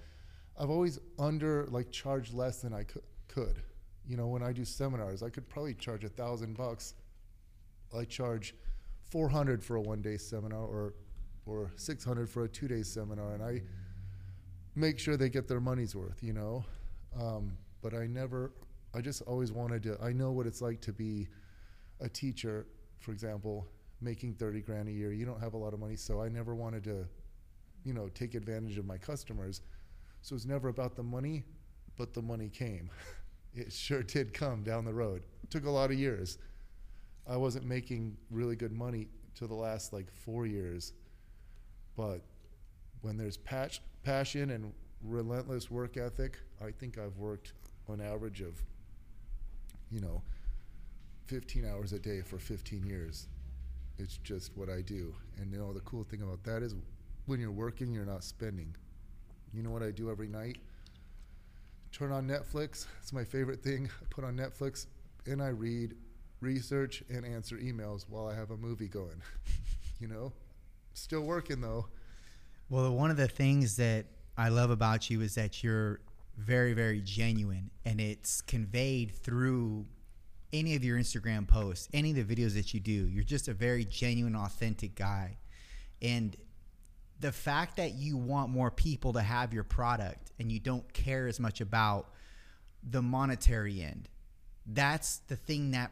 I've 0.57 0.69
always 0.69 0.99
under 1.19 1.67
like 1.69 1.91
charged 1.91 2.33
less 2.33 2.61
than 2.61 2.73
I 2.73 2.83
could. 2.83 3.61
you 4.07 4.15
know, 4.15 4.27
when 4.27 4.43
I 4.43 4.53
do 4.53 4.63
seminars, 4.63 5.23
I 5.23 5.29
could 5.29 5.49
probably 5.49 5.73
charge 5.73 6.03
a 6.03 6.09
thousand 6.09 6.55
bucks. 6.55 6.93
I 7.93 8.05
charge 8.05 8.55
400 9.09 9.63
for 9.63 9.75
a 9.75 9.81
one 9.81 10.01
day 10.01 10.17
seminar 10.17 10.59
or, 10.63 10.93
or 11.45 11.71
600 11.75 12.29
for 12.29 12.45
a 12.45 12.47
two 12.47 12.67
day 12.67 12.83
seminar. 12.83 13.33
And 13.33 13.43
I 13.43 13.61
make 14.75 14.99
sure 14.99 15.17
they 15.17 15.29
get 15.29 15.47
their 15.47 15.59
money's 15.59 15.95
worth, 15.95 16.21
you 16.21 16.33
know? 16.33 16.65
Um, 17.19 17.57
but 17.81 17.93
I 17.93 18.07
never, 18.07 18.51
I 18.93 19.01
just 19.01 19.21
always 19.23 19.51
wanted 19.51 19.83
to, 19.83 19.97
I 20.01 20.11
know 20.11 20.31
what 20.31 20.47
it's 20.47 20.61
like 20.61 20.81
to 20.81 20.93
be 20.93 21.27
a 22.01 22.09
teacher, 22.09 22.67
for 22.99 23.11
example, 23.11 23.67
making 24.01 24.33
30 24.33 24.61
grand 24.61 24.89
a 24.89 24.91
year, 24.91 25.13
you 25.13 25.25
don't 25.25 25.39
have 25.39 25.53
a 25.53 25.57
lot 25.57 25.73
of 25.73 25.79
money. 25.79 25.95
So 25.95 26.21
I 26.21 26.29
never 26.29 26.55
wanted 26.55 26.83
to, 26.85 27.07
you 27.85 27.93
know, 27.93 28.09
take 28.09 28.35
advantage 28.35 28.77
of 28.77 28.85
my 28.85 28.97
customers. 28.97 29.61
So 30.21 30.35
it's 30.35 30.45
never 30.45 30.67
about 30.67 30.95
the 30.95 31.03
money, 31.03 31.43
but 31.97 32.13
the 32.13 32.21
money 32.21 32.49
came. 32.49 32.89
it 33.53 33.71
sure 33.71 34.03
did 34.03 34.33
come 34.33 34.63
down 34.63 34.83
the 34.83 34.93
road. 34.93 35.21
It 35.43 35.51
took 35.51 35.65
a 35.65 35.69
lot 35.69 35.91
of 35.91 35.97
years. 35.97 36.39
I 37.27 37.37
wasn't 37.37 37.65
making 37.65 38.17
really 38.29 38.55
good 38.55 38.73
money 38.73 39.07
to 39.35 39.47
the 39.47 39.53
last 39.53 39.93
like 39.93 40.11
four 40.11 40.45
years. 40.45 40.93
But 41.95 42.21
when 43.01 43.17
there's 43.17 43.37
patch, 43.37 43.81
passion 44.03 44.49
and 44.49 44.73
relentless 45.03 45.69
work 45.69 45.95
ethic, 45.95 46.39
I 46.61 46.71
think 46.71 46.97
I've 46.97 47.17
worked 47.17 47.53
on 47.87 48.01
average 48.01 48.41
of, 48.41 48.61
you 49.91 50.01
know, 50.01 50.21
15 51.27 51.65
hours 51.65 51.93
a 51.93 51.99
day 51.99 52.21
for 52.21 52.37
15 52.37 52.85
years. 52.85 53.27
It's 53.97 54.17
just 54.17 54.55
what 54.57 54.69
I 54.69 54.81
do. 54.81 55.15
And 55.37 55.51
you 55.51 55.57
know, 55.57 55.73
the 55.73 55.79
cool 55.81 56.03
thing 56.03 56.21
about 56.21 56.43
that 56.43 56.63
is 56.63 56.75
when 57.25 57.39
you're 57.39 57.51
working, 57.51 57.93
you're 57.93 58.05
not 58.05 58.23
spending. 58.23 58.75
You 59.53 59.63
know 59.63 59.71
what 59.71 59.83
I 59.83 59.91
do 59.91 60.09
every 60.09 60.27
night? 60.27 60.57
Turn 61.91 62.11
on 62.11 62.27
Netflix. 62.27 62.85
It's 63.01 63.13
my 63.13 63.23
favorite 63.23 63.61
thing. 63.61 63.89
I 64.01 64.05
put 64.09 64.23
on 64.23 64.35
Netflix 64.35 64.87
and 65.25 65.41
I 65.41 65.47
read, 65.47 65.95
research, 66.41 67.03
and 67.09 67.25
answer 67.25 67.57
emails 67.57 68.05
while 68.07 68.27
I 68.27 68.35
have 68.35 68.51
a 68.51 68.57
movie 68.57 68.87
going. 68.87 69.21
you 69.99 70.07
know? 70.07 70.33
Still 70.93 71.21
working 71.21 71.61
though. 71.61 71.87
Well, 72.69 72.95
one 72.95 73.11
of 73.11 73.17
the 73.17 73.27
things 73.27 73.77
that 73.77 74.05
I 74.37 74.49
love 74.49 74.69
about 74.69 75.09
you 75.09 75.21
is 75.21 75.35
that 75.35 75.63
you're 75.63 75.99
very, 76.37 76.73
very 76.73 77.01
genuine 77.01 77.69
and 77.85 78.01
it's 78.01 78.41
conveyed 78.41 79.11
through 79.11 79.85
any 80.51 80.75
of 80.75 80.83
your 80.83 80.97
Instagram 80.97 81.47
posts, 81.47 81.87
any 81.93 82.17
of 82.17 82.27
the 82.27 82.35
videos 82.35 82.53
that 82.55 82.73
you 82.73 82.79
do. 82.79 83.07
You're 83.07 83.23
just 83.23 83.47
a 83.47 83.53
very 83.53 83.85
genuine, 83.85 84.35
authentic 84.35 84.95
guy. 84.95 85.37
And 86.01 86.35
the 87.19 87.31
fact 87.31 87.77
that 87.77 87.93
you 87.93 88.17
want 88.17 88.49
more 88.49 88.69
people 88.71 89.13
to 89.13 89.21
have 89.21 89.53
your 89.53 89.63
product 89.63 90.31
and 90.39 90.51
you 90.51 90.59
don't 90.59 90.91
care 90.93 91.27
as 91.27 91.39
much 91.39 91.61
about 91.61 92.09
the 92.83 93.01
monetary 93.01 93.81
end, 93.81 94.09
that's 94.67 95.17
the 95.27 95.35
thing 95.35 95.71
that, 95.71 95.91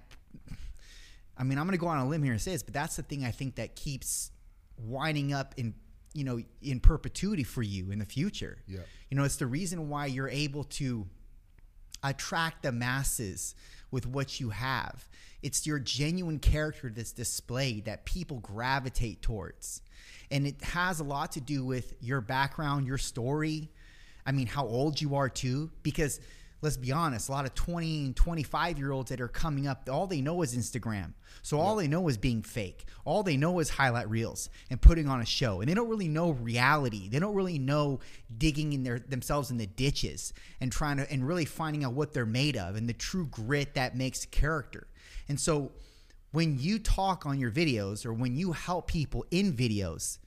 I 1.38 1.44
mean, 1.44 1.58
I'm 1.58 1.66
going 1.66 1.78
to 1.78 1.82
go 1.82 1.88
on 1.88 1.98
a 2.00 2.08
limb 2.08 2.24
here 2.24 2.34
and 2.34 2.42
say 2.42 2.52
this, 2.52 2.64
but 2.64 2.74
that's 2.74 2.96
the 2.98 3.04
thing 3.04 3.24
I 3.24 3.32
think 3.32 3.56
that 3.56 3.76
keeps 3.76 4.32
winding 4.78 5.34
up 5.34 5.54
in 5.58 5.74
you 6.16 6.24
know 6.24 6.40
in 6.62 6.80
perpetuity 6.80 7.44
for 7.44 7.64
you 7.64 7.90
in 7.92 7.98
the 7.98 8.06
future 8.06 8.58
Yeah. 8.68 8.82
you 9.10 9.18
know 9.18 9.24
it's 9.24 9.38
the 9.38 9.48
reason 9.48 9.90
why 9.90 10.06
you're 10.08 10.30
able 10.30 10.64
to 10.66 11.08
attract 12.04 12.62
the 12.64 12.72
masses 12.72 13.56
with 13.94 14.08
what 14.08 14.40
you 14.40 14.50
have. 14.50 15.08
It's 15.44 15.68
your 15.68 15.78
genuine 15.78 16.40
character 16.40 16.90
that's 16.90 17.12
displayed 17.12 17.86
that 17.86 18.06
people 18.06 18.40
gravitate 18.40 19.22
towards. 19.22 19.84
And 20.32 20.48
it 20.48 20.62
has 20.64 21.00
a 21.00 21.04
lot 21.04 21.34
to 21.34 21.42
do 21.42 21.64
with 21.64 21.94
your 22.02 22.20
background 22.20 22.88
your 22.88 22.98
story. 22.98 23.70
I 24.26 24.32
mean 24.32 24.48
how 24.48 24.66
old 24.66 25.00
you 25.00 25.16
are 25.16 25.30
too 25.30 25.70
because 25.84 26.20
let's 26.64 26.78
be 26.78 26.92
honest 26.92 27.30
a 27.30 27.32
lot 27.32 27.46
of 27.46 27.54
20 27.54 28.06
and 28.06 28.16
25 28.16 28.80
year 28.80 28.92
olds 28.92 29.10
that 29.10 29.22
are 29.22 29.28
coming 29.28 29.68
up 29.68 29.88
all 29.92 30.08
they 30.08 30.22
know 30.22 30.42
is 30.42 30.56
instagram. 30.56 31.14
So 31.42 31.60
all 31.60 31.76
they 31.76 31.88
know 31.88 32.08
is 32.08 32.18
being 32.18 32.42
fake. 32.42 32.86
All 33.04 33.22
they 33.22 33.36
know 33.36 33.60
is 33.60 33.70
highlight 33.70 34.10
reels 34.10 34.50
and 34.70 34.82
putting 34.82 35.10
on 35.10 35.20
a 35.20 35.26
show. 35.26 35.60
And 35.60 35.70
they 35.70 35.74
don't 35.74 35.90
really 35.90 36.08
know 36.08 36.32
reality. 36.32 37.10
They 37.10 37.20
don't 37.20 37.36
really 37.36 37.60
know 37.60 38.00
digging 38.38 38.74
in 38.74 38.84
their 38.84 39.00
themselves 39.00 39.52
in 39.52 39.58
the 39.58 39.68
ditches 39.68 40.34
and 40.62 40.72
trying 40.72 40.98
to 40.98 41.12
and 41.12 41.28
really 41.28 41.46
finding 41.46 41.84
out 41.84 41.94
what 41.94 42.14
they're 42.14 42.26
made 42.26 42.56
of 42.56 42.76
and 42.76 42.88
the 42.88 42.94
true 42.94 43.28
grit 43.28 43.74
that 43.74 43.98
makes 43.98 44.26
character. 44.26 44.88
And 45.28 45.40
so 45.40 45.72
when 46.32 46.58
you 46.60 46.80
talk 46.80 47.26
on 47.26 47.40
your 47.40 47.52
videos 47.52 48.06
or 48.06 48.14
when 48.14 48.36
you 48.36 48.54
help 48.54 48.88
people 48.88 49.26
in 49.30 49.54
videos 49.54 50.20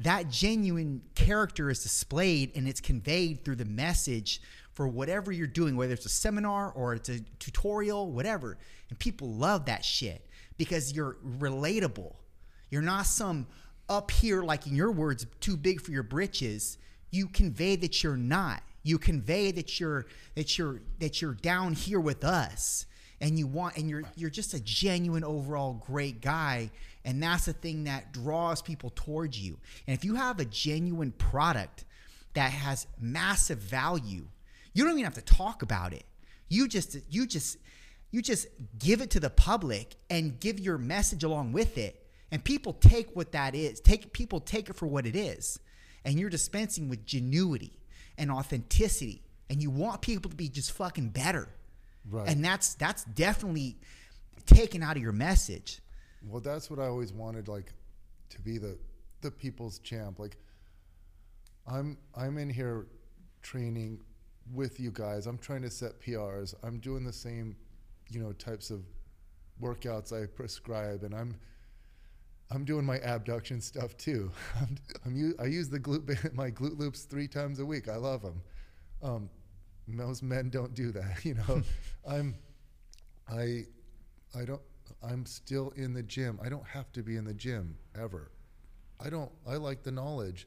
that 0.00 0.30
genuine 0.30 1.02
character 1.14 1.68
is 1.68 1.82
displayed 1.82 2.50
and 2.54 2.66
it's 2.66 2.80
conveyed 2.80 3.44
through 3.44 3.56
the 3.56 3.66
message 3.66 4.40
for 4.72 4.88
whatever 4.88 5.32
you're 5.32 5.46
doing, 5.46 5.76
whether 5.76 5.92
it's 5.92 6.06
a 6.06 6.10
seminar 6.10 6.72
or 6.72 6.94
it's 6.94 7.08
a 7.08 7.20
tutorial, 7.38 8.10
whatever. 8.10 8.58
And 8.88 8.98
people 8.98 9.30
love 9.32 9.66
that 9.66 9.84
shit 9.84 10.26
because 10.56 10.92
you're 10.92 11.16
relatable. 11.38 12.14
You're 12.70 12.82
not 12.82 13.06
some 13.06 13.46
up 13.88 14.10
here, 14.10 14.42
like 14.42 14.66
in 14.66 14.76
your 14.76 14.92
words, 14.92 15.26
too 15.40 15.56
big 15.56 15.80
for 15.80 15.90
your 15.90 16.02
britches. 16.02 16.78
You 17.10 17.26
convey 17.26 17.76
that 17.76 18.02
you're 18.02 18.16
not. 18.16 18.62
You 18.82 18.98
convey 18.98 19.50
that 19.52 19.78
you're 19.78 20.06
that 20.36 20.56
you're 20.56 20.80
that 21.00 21.20
you're 21.20 21.34
down 21.34 21.74
here 21.74 22.00
with 22.00 22.24
us 22.24 22.86
and 23.20 23.38
you 23.38 23.46
want 23.46 23.76
and 23.76 23.90
you're 23.90 24.04
you're 24.16 24.30
just 24.30 24.54
a 24.54 24.60
genuine 24.60 25.24
overall 25.24 25.74
great 25.74 26.20
guy 26.20 26.70
and 27.04 27.22
that's 27.22 27.46
the 27.46 27.52
thing 27.52 27.84
that 27.84 28.12
draws 28.12 28.62
people 28.62 28.90
towards 28.94 29.38
you 29.38 29.58
and 29.86 29.94
if 29.94 30.04
you 30.04 30.14
have 30.14 30.40
a 30.40 30.44
genuine 30.46 31.12
product 31.12 31.84
that 32.34 32.50
has 32.50 32.86
massive 32.98 33.58
value 33.58 34.24
you 34.72 34.84
don't 34.84 34.92
even 34.92 35.04
have 35.04 35.14
to 35.14 35.22
talk 35.22 35.62
about 35.62 35.92
it. 35.92 36.04
You 36.48 36.68
just 36.68 36.96
you 37.08 37.26
just 37.26 37.58
you 38.10 38.22
just 38.22 38.48
give 38.78 39.00
it 39.00 39.10
to 39.10 39.20
the 39.20 39.30
public 39.30 39.96
and 40.08 40.38
give 40.40 40.58
your 40.58 40.78
message 40.78 41.24
along 41.24 41.52
with 41.52 41.78
it. 41.78 42.06
And 42.32 42.44
people 42.44 42.72
take 42.72 43.14
what 43.14 43.32
that 43.32 43.54
is 43.54 43.80
take 43.80 44.12
people 44.12 44.40
take 44.40 44.68
it 44.68 44.76
for 44.76 44.86
what 44.86 45.06
it 45.06 45.16
is. 45.16 45.58
And 46.04 46.18
you're 46.18 46.30
dispensing 46.30 46.88
with 46.88 47.04
genuity 47.04 47.72
and 48.16 48.30
authenticity. 48.30 49.22
And 49.48 49.60
you 49.60 49.70
want 49.70 50.00
people 50.00 50.30
to 50.30 50.36
be 50.36 50.48
just 50.48 50.72
fucking 50.72 51.10
better. 51.10 51.48
Right. 52.08 52.28
and 52.28 52.42
that's 52.42 52.74
that's 52.74 53.04
definitely 53.04 53.76
taken 54.46 54.82
out 54.82 54.96
of 54.96 55.02
your 55.02 55.12
message. 55.12 55.80
Well, 56.26 56.40
that's 56.40 56.70
what 56.70 56.78
I 56.78 56.86
always 56.86 57.12
wanted, 57.12 57.48
like, 57.48 57.72
to 58.30 58.40
be 58.40 58.58
the 58.58 58.78
the 59.20 59.30
people's 59.30 59.78
champ. 59.80 60.18
Like, 60.18 60.36
I'm 61.66 61.98
I'm 62.14 62.38
in 62.38 62.48
here 62.48 62.86
training 63.42 64.00
with 64.52 64.80
you 64.80 64.90
guys. 64.90 65.26
I'm 65.26 65.38
trying 65.38 65.62
to 65.62 65.70
set 65.70 66.00
PRs. 66.00 66.54
I'm 66.62 66.78
doing 66.78 67.04
the 67.04 67.12
same, 67.12 67.56
you 68.10 68.20
know, 68.20 68.32
types 68.32 68.70
of 68.70 68.82
workouts 69.60 70.12
I 70.12 70.26
prescribe, 70.26 71.02
and 71.02 71.14
I'm 71.14 71.36
I'm 72.52 72.64
doing 72.64 72.84
my 72.84 72.98
abduction 72.98 73.60
stuff 73.60 73.96
too. 73.96 74.30
I'm, 74.60 74.76
I'm 75.04 75.34
I 75.38 75.46
use 75.46 75.68
the 75.68 75.78
glute 75.78 76.32
my 76.34 76.50
glute 76.50 76.78
loops 76.78 77.02
three 77.02 77.28
times 77.28 77.60
a 77.60 77.66
week. 77.66 77.88
I 77.88 77.96
love 77.96 78.22
them. 78.22 78.42
Um, 79.02 79.30
most 79.86 80.22
men 80.22 80.50
don't 80.50 80.74
do 80.74 80.92
that, 80.92 81.18
you 81.24 81.34
know. 81.34 81.62
I'm 82.08 82.34
I 83.28 83.64
I 84.36 84.44
don't 84.44 84.62
I'm 85.02 85.24
still 85.26 85.72
in 85.76 85.94
the 85.94 86.02
gym. 86.02 86.38
I 86.44 86.48
don't 86.48 86.66
have 86.66 86.92
to 86.92 87.02
be 87.02 87.16
in 87.16 87.24
the 87.24 87.34
gym 87.34 87.76
ever. 87.98 88.30
I 89.02 89.10
don't 89.10 89.30
I 89.48 89.56
like 89.56 89.82
the 89.82 89.92
knowledge. 89.92 90.46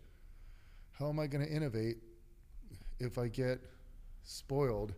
How 0.91 1.09
am 1.09 1.19
I 1.19 1.25
going 1.25 1.43
to 1.43 1.51
innovate 1.51 1.97
if 2.99 3.17
I 3.17 3.27
get 3.27 3.59
spoiled? 4.23 4.93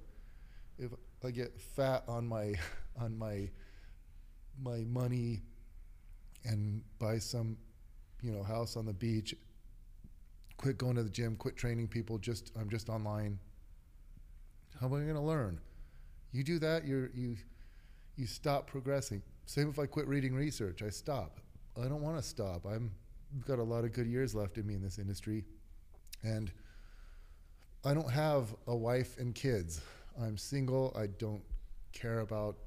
If 0.78 0.92
I 1.24 1.32
get 1.32 1.60
fat 1.60 2.04
on 2.08 2.28
my 2.28 2.54
on 3.00 3.18
my 3.18 3.50
my 4.62 4.80
money 4.86 5.42
and 6.46 6.82
buy 7.00 7.18
some 7.18 7.58
you 8.22 8.32
know 8.32 8.44
house 8.44 8.78
on 8.78 8.86
the 8.86 8.94
beach 8.94 9.36
quit 10.58 10.78
going 10.78 10.96
to 10.96 11.04
the 11.04 11.10
gym 11.10 11.36
quit 11.36 11.58
training 11.58 11.88
people 11.88 12.18
just 12.18 12.52
i'm 12.58 12.70
just 12.70 12.90
online. 12.90 13.38
How 14.80 14.88
am 14.88 14.94
i 14.94 15.00
going 15.00 15.16
to 15.16 15.22
learn? 15.22 15.60
You 16.32 16.44
do 16.44 16.60
that 16.60 16.86
you're 16.86 17.10
you 17.14 17.36
you 18.16 18.26
stop 18.26 18.68
progressing. 18.68 19.22
Same 19.46 19.70
if 19.70 19.80
i 19.80 19.86
quit 19.86 20.08
reading 20.08 20.34
research 20.34 20.82
i 20.82 20.90
stop. 20.90 21.40
I 21.78 21.88
don't 21.88 22.02
want 22.02 22.18
to 22.18 22.24
stop. 22.24 22.66
I'm 22.66 22.92
I've 23.36 23.46
got 23.46 23.60
a 23.60 23.64
lot 23.64 23.84
of 23.84 23.92
good 23.92 24.08
years 24.08 24.34
left 24.34 24.58
in 24.58 24.66
me 24.66 24.76
in 24.76 24.82
this 24.82 24.98
industry. 24.98 25.44
And 26.24 26.52
i 27.86 27.94
don't 27.94 28.10
have 28.10 28.54
a 28.68 28.76
wife 28.76 29.18
and 29.20 29.36
kids. 29.36 29.80
I'm 30.22 30.38
single. 30.38 30.96
I 31.00 31.08
don't 31.08 31.44
care 31.94 32.20
about 32.20 32.58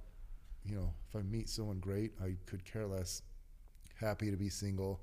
you 0.64 0.74
know 0.74 0.92
if 1.08 1.16
i 1.16 1.22
meet 1.22 1.48
someone 1.48 1.78
great 1.78 2.12
i 2.22 2.34
could 2.46 2.64
care 2.64 2.86
less. 2.86 3.22
Happy 4.00 4.30
to 4.30 4.36
be 4.36 4.48
single. 4.48 5.00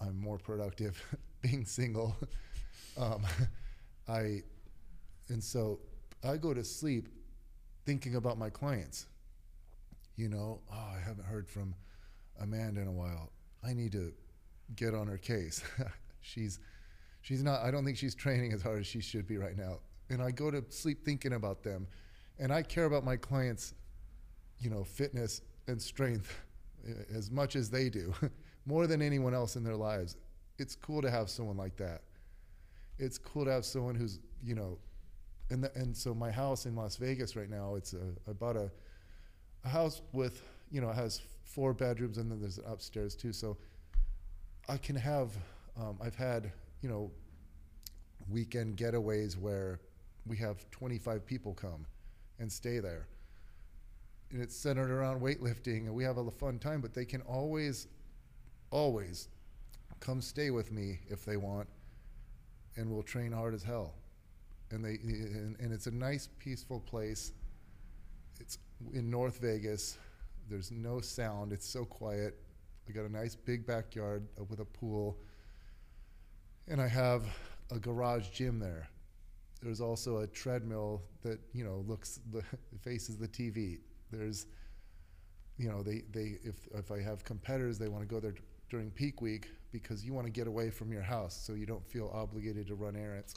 I'm 0.00 0.18
more 0.18 0.38
productive 0.38 1.00
being 1.42 1.64
single. 1.64 2.16
Um, 2.96 3.24
i 4.08 4.42
and 5.28 5.44
so 5.44 5.78
i 6.24 6.36
go 6.36 6.52
to 6.52 6.64
sleep 6.64 7.08
thinking 7.86 8.16
about 8.16 8.38
my 8.38 8.50
clients. 8.50 9.06
You 10.16 10.30
know 10.30 10.60
oh 10.72 10.92
i 10.96 10.98
haven't 11.06 11.26
heard 11.26 11.46
from 11.48 11.74
amanda 12.40 12.80
in 12.80 12.88
a 12.88 12.92
while. 12.92 13.30
I 13.62 13.72
need 13.72 13.92
to 13.92 14.12
get 14.74 14.94
on 14.94 15.06
her 15.06 15.18
case. 15.18 15.62
She's 16.22 16.58
she's 17.20 17.42
not 17.42 17.60
i 17.62 17.70
don't 17.70 17.84
think 17.84 17.96
she's 17.96 18.14
training 18.14 18.52
as 18.52 18.62
hard 18.62 18.80
as 18.80 18.86
she 18.86 19.00
should 19.00 19.26
be 19.26 19.36
right 19.36 19.56
now. 19.56 19.78
And 20.10 20.22
i 20.22 20.30
go 20.30 20.50
to 20.50 20.64
sleep 20.70 21.04
thinking 21.04 21.34
about 21.34 21.62
them. 21.62 21.86
And 22.38 22.52
i 22.52 22.62
care 22.62 22.84
about 22.84 23.04
my 23.04 23.16
clients 23.16 23.74
you 24.58 24.70
know 24.70 24.84
fitness 24.84 25.42
and 25.66 25.80
strength 25.80 26.40
as 27.14 27.30
much 27.30 27.54
as 27.56 27.68
they 27.70 27.88
do 27.88 28.14
more 28.66 28.86
than 28.86 29.02
anyone 29.02 29.34
else 29.34 29.56
in 29.56 29.64
their 29.64 29.76
lives. 29.76 30.16
It's 30.58 30.74
cool 30.74 31.02
to 31.02 31.10
have 31.10 31.28
someone 31.30 31.56
like 31.56 31.76
that. 31.76 32.02
It's 32.98 33.18
cool 33.18 33.44
to 33.44 33.52
have 33.52 33.64
someone 33.64 33.94
who's 33.94 34.20
you 34.42 34.54
know 34.54 34.78
and 35.50 35.64
the, 35.64 35.74
and 35.74 35.96
so 35.96 36.14
my 36.14 36.30
house 36.30 36.66
in 36.66 36.76
Las 36.76 36.96
Vegas 36.96 37.36
right 37.36 37.48
now 37.48 37.74
it's 37.74 37.92
a 37.92 38.12
I 38.28 38.32
bought 38.32 38.56
a 38.56 38.70
a 39.64 39.68
house 39.68 40.02
with 40.12 40.42
you 40.70 40.80
know, 40.80 40.90
has 40.90 41.20
four 41.44 41.72
bedrooms 41.72 42.18
and 42.18 42.30
then 42.30 42.40
there's 42.40 42.58
upstairs 42.66 43.14
too. 43.14 43.32
So 43.32 43.56
I 44.68 44.76
can 44.76 44.96
have, 44.96 45.32
um, 45.78 45.98
I've 46.02 46.14
had, 46.14 46.52
you 46.82 46.88
know, 46.88 47.10
weekend 48.28 48.76
getaways 48.76 49.36
where 49.36 49.80
we 50.26 50.36
have 50.36 50.70
25 50.70 51.24
people 51.24 51.54
come 51.54 51.86
and 52.38 52.50
stay 52.50 52.78
there. 52.78 53.08
And 54.30 54.42
it's 54.42 54.54
centered 54.54 54.90
around 54.90 55.20
weightlifting 55.20 55.86
and 55.86 55.94
we 55.94 56.04
have 56.04 56.18
a 56.18 56.30
fun 56.30 56.58
time, 56.58 56.80
but 56.80 56.94
they 56.94 57.04
can 57.04 57.22
always, 57.22 57.88
always 58.70 59.28
come 60.00 60.20
stay 60.20 60.50
with 60.50 60.70
me 60.70 61.00
if 61.08 61.24
they 61.24 61.36
want 61.36 61.68
and 62.76 62.90
we'll 62.90 63.02
train 63.02 63.32
hard 63.32 63.54
as 63.54 63.62
hell. 63.62 63.94
And 64.70 64.84
they, 64.84 64.98
and, 65.02 65.56
and 65.58 65.72
it's 65.72 65.86
a 65.86 65.90
nice, 65.90 66.28
peaceful 66.38 66.80
place. 66.80 67.32
It's 68.38 68.58
in 68.92 69.10
North 69.10 69.40
Vegas. 69.40 69.98
There's 70.48 70.70
no 70.70 71.00
sound. 71.00 71.52
It's 71.52 71.68
so 71.68 71.84
quiet. 71.84 72.38
I 72.88 72.92
got 72.92 73.04
a 73.04 73.12
nice 73.12 73.34
big 73.34 73.66
backyard 73.66 74.26
with 74.48 74.60
a 74.60 74.64
pool. 74.64 75.18
And 76.68 76.80
I 76.82 76.88
have 76.88 77.26
a 77.70 77.78
garage 77.78 78.28
gym 78.28 78.58
there. 78.58 78.88
There's 79.62 79.80
also 79.80 80.18
a 80.18 80.26
treadmill 80.26 81.02
that, 81.22 81.40
you 81.52 81.64
know, 81.64 81.84
looks, 81.86 82.20
faces 82.82 83.16
the 83.16 83.26
TV. 83.26 83.78
There's, 84.12 84.46
you 85.56 85.68
know, 85.68 85.82
they, 85.82 86.02
they, 86.12 86.38
if, 86.44 86.68
if 86.74 86.92
I 86.92 87.00
have 87.00 87.24
competitors, 87.24 87.78
they 87.78 87.88
want 87.88 88.02
to 88.02 88.14
go 88.14 88.20
there 88.20 88.34
during 88.70 88.90
peak 88.90 89.22
week 89.22 89.48
because 89.72 90.04
you 90.04 90.12
want 90.12 90.26
to 90.26 90.30
get 90.30 90.46
away 90.46 90.70
from 90.70 90.92
your 90.92 91.02
house 91.02 91.34
so 91.34 91.54
you 91.54 91.66
don't 91.66 91.84
feel 91.86 92.10
obligated 92.14 92.66
to 92.68 92.74
run 92.74 92.96
errands. 92.96 93.34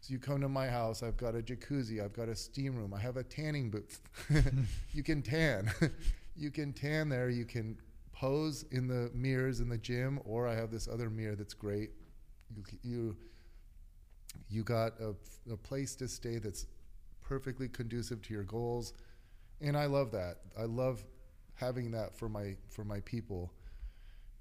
So 0.00 0.12
you 0.12 0.18
come 0.18 0.40
to 0.42 0.48
my 0.48 0.66
house, 0.66 1.02
I've 1.02 1.16
got 1.16 1.34
a 1.34 1.38
jacuzzi, 1.38 2.04
I've 2.04 2.12
got 2.12 2.28
a 2.28 2.36
steam 2.36 2.76
room, 2.76 2.92
I 2.92 3.00
have 3.00 3.16
a 3.16 3.22
tanning 3.22 3.70
booth. 3.70 4.00
you 4.92 5.02
can 5.02 5.22
tan. 5.22 5.70
you 6.36 6.50
can 6.50 6.72
tan 6.72 7.08
there, 7.08 7.30
you 7.30 7.46
can 7.46 7.78
pose 8.12 8.64
in 8.70 8.86
the 8.86 9.10
mirrors 9.14 9.60
in 9.60 9.68
the 9.68 9.78
gym, 9.78 10.20
or 10.24 10.46
I 10.46 10.54
have 10.54 10.70
this 10.70 10.88
other 10.88 11.08
mirror 11.08 11.36
that's 11.36 11.54
great. 11.54 11.90
You, 12.54 12.62
you, 12.82 13.16
you 14.48 14.62
got 14.62 14.92
a, 15.00 15.14
a 15.52 15.56
place 15.56 15.94
to 15.96 16.08
stay 16.08 16.38
that's 16.38 16.66
perfectly 17.22 17.68
conducive 17.68 18.22
to 18.22 18.34
your 18.34 18.44
goals. 18.44 18.92
And 19.60 19.76
I 19.76 19.86
love 19.86 20.10
that. 20.12 20.38
I 20.58 20.64
love 20.64 21.04
having 21.54 21.90
that 21.92 22.14
for 22.14 22.28
my 22.28 22.56
for 22.68 22.84
my 22.84 23.00
people. 23.00 23.52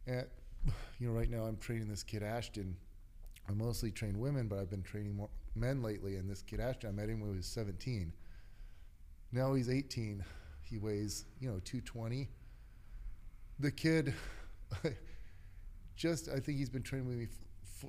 And 0.08 0.26
you 0.99 1.08
know, 1.08 1.14
right 1.14 1.30
now 1.30 1.43
I'm 1.43 1.58
training 1.58 1.88
this 1.88 2.04
kid 2.04 2.24
Ashton. 2.24 2.76
I 3.47 3.54
mostly 3.54 3.91
train 3.91 4.20
women, 4.20 4.47
but 4.47 4.60
I've 4.60 4.70
been 4.70 4.84
training 4.84 5.16
more 5.16 5.30
men 5.56 5.82
lately. 5.82 6.16
And 6.16 6.30
this 6.30 6.41
kid 6.41 6.60
Ashton, 6.60 6.89
I 6.89 6.91
met 6.93 7.10
him 7.10 7.20
when 7.20 7.32
he 7.32 7.38
was 7.38 7.45
17. 7.47 8.12
Now 9.32 9.54
he's 9.54 9.70
18. 9.70 10.24
He 10.62 10.78
weighs, 10.78 11.26
you 11.39 11.47
know, 11.47 11.60
220. 11.66 12.30
The 13.60 13.72
kid, 13.72 14.14
just 15.95 16.30
I 16.30 16.39
think 16.39 16.58
he's 16.58 16.70
been 16.70 16.84
training 16.84 17.08
with 17.08 17.18
me 17.18 17.28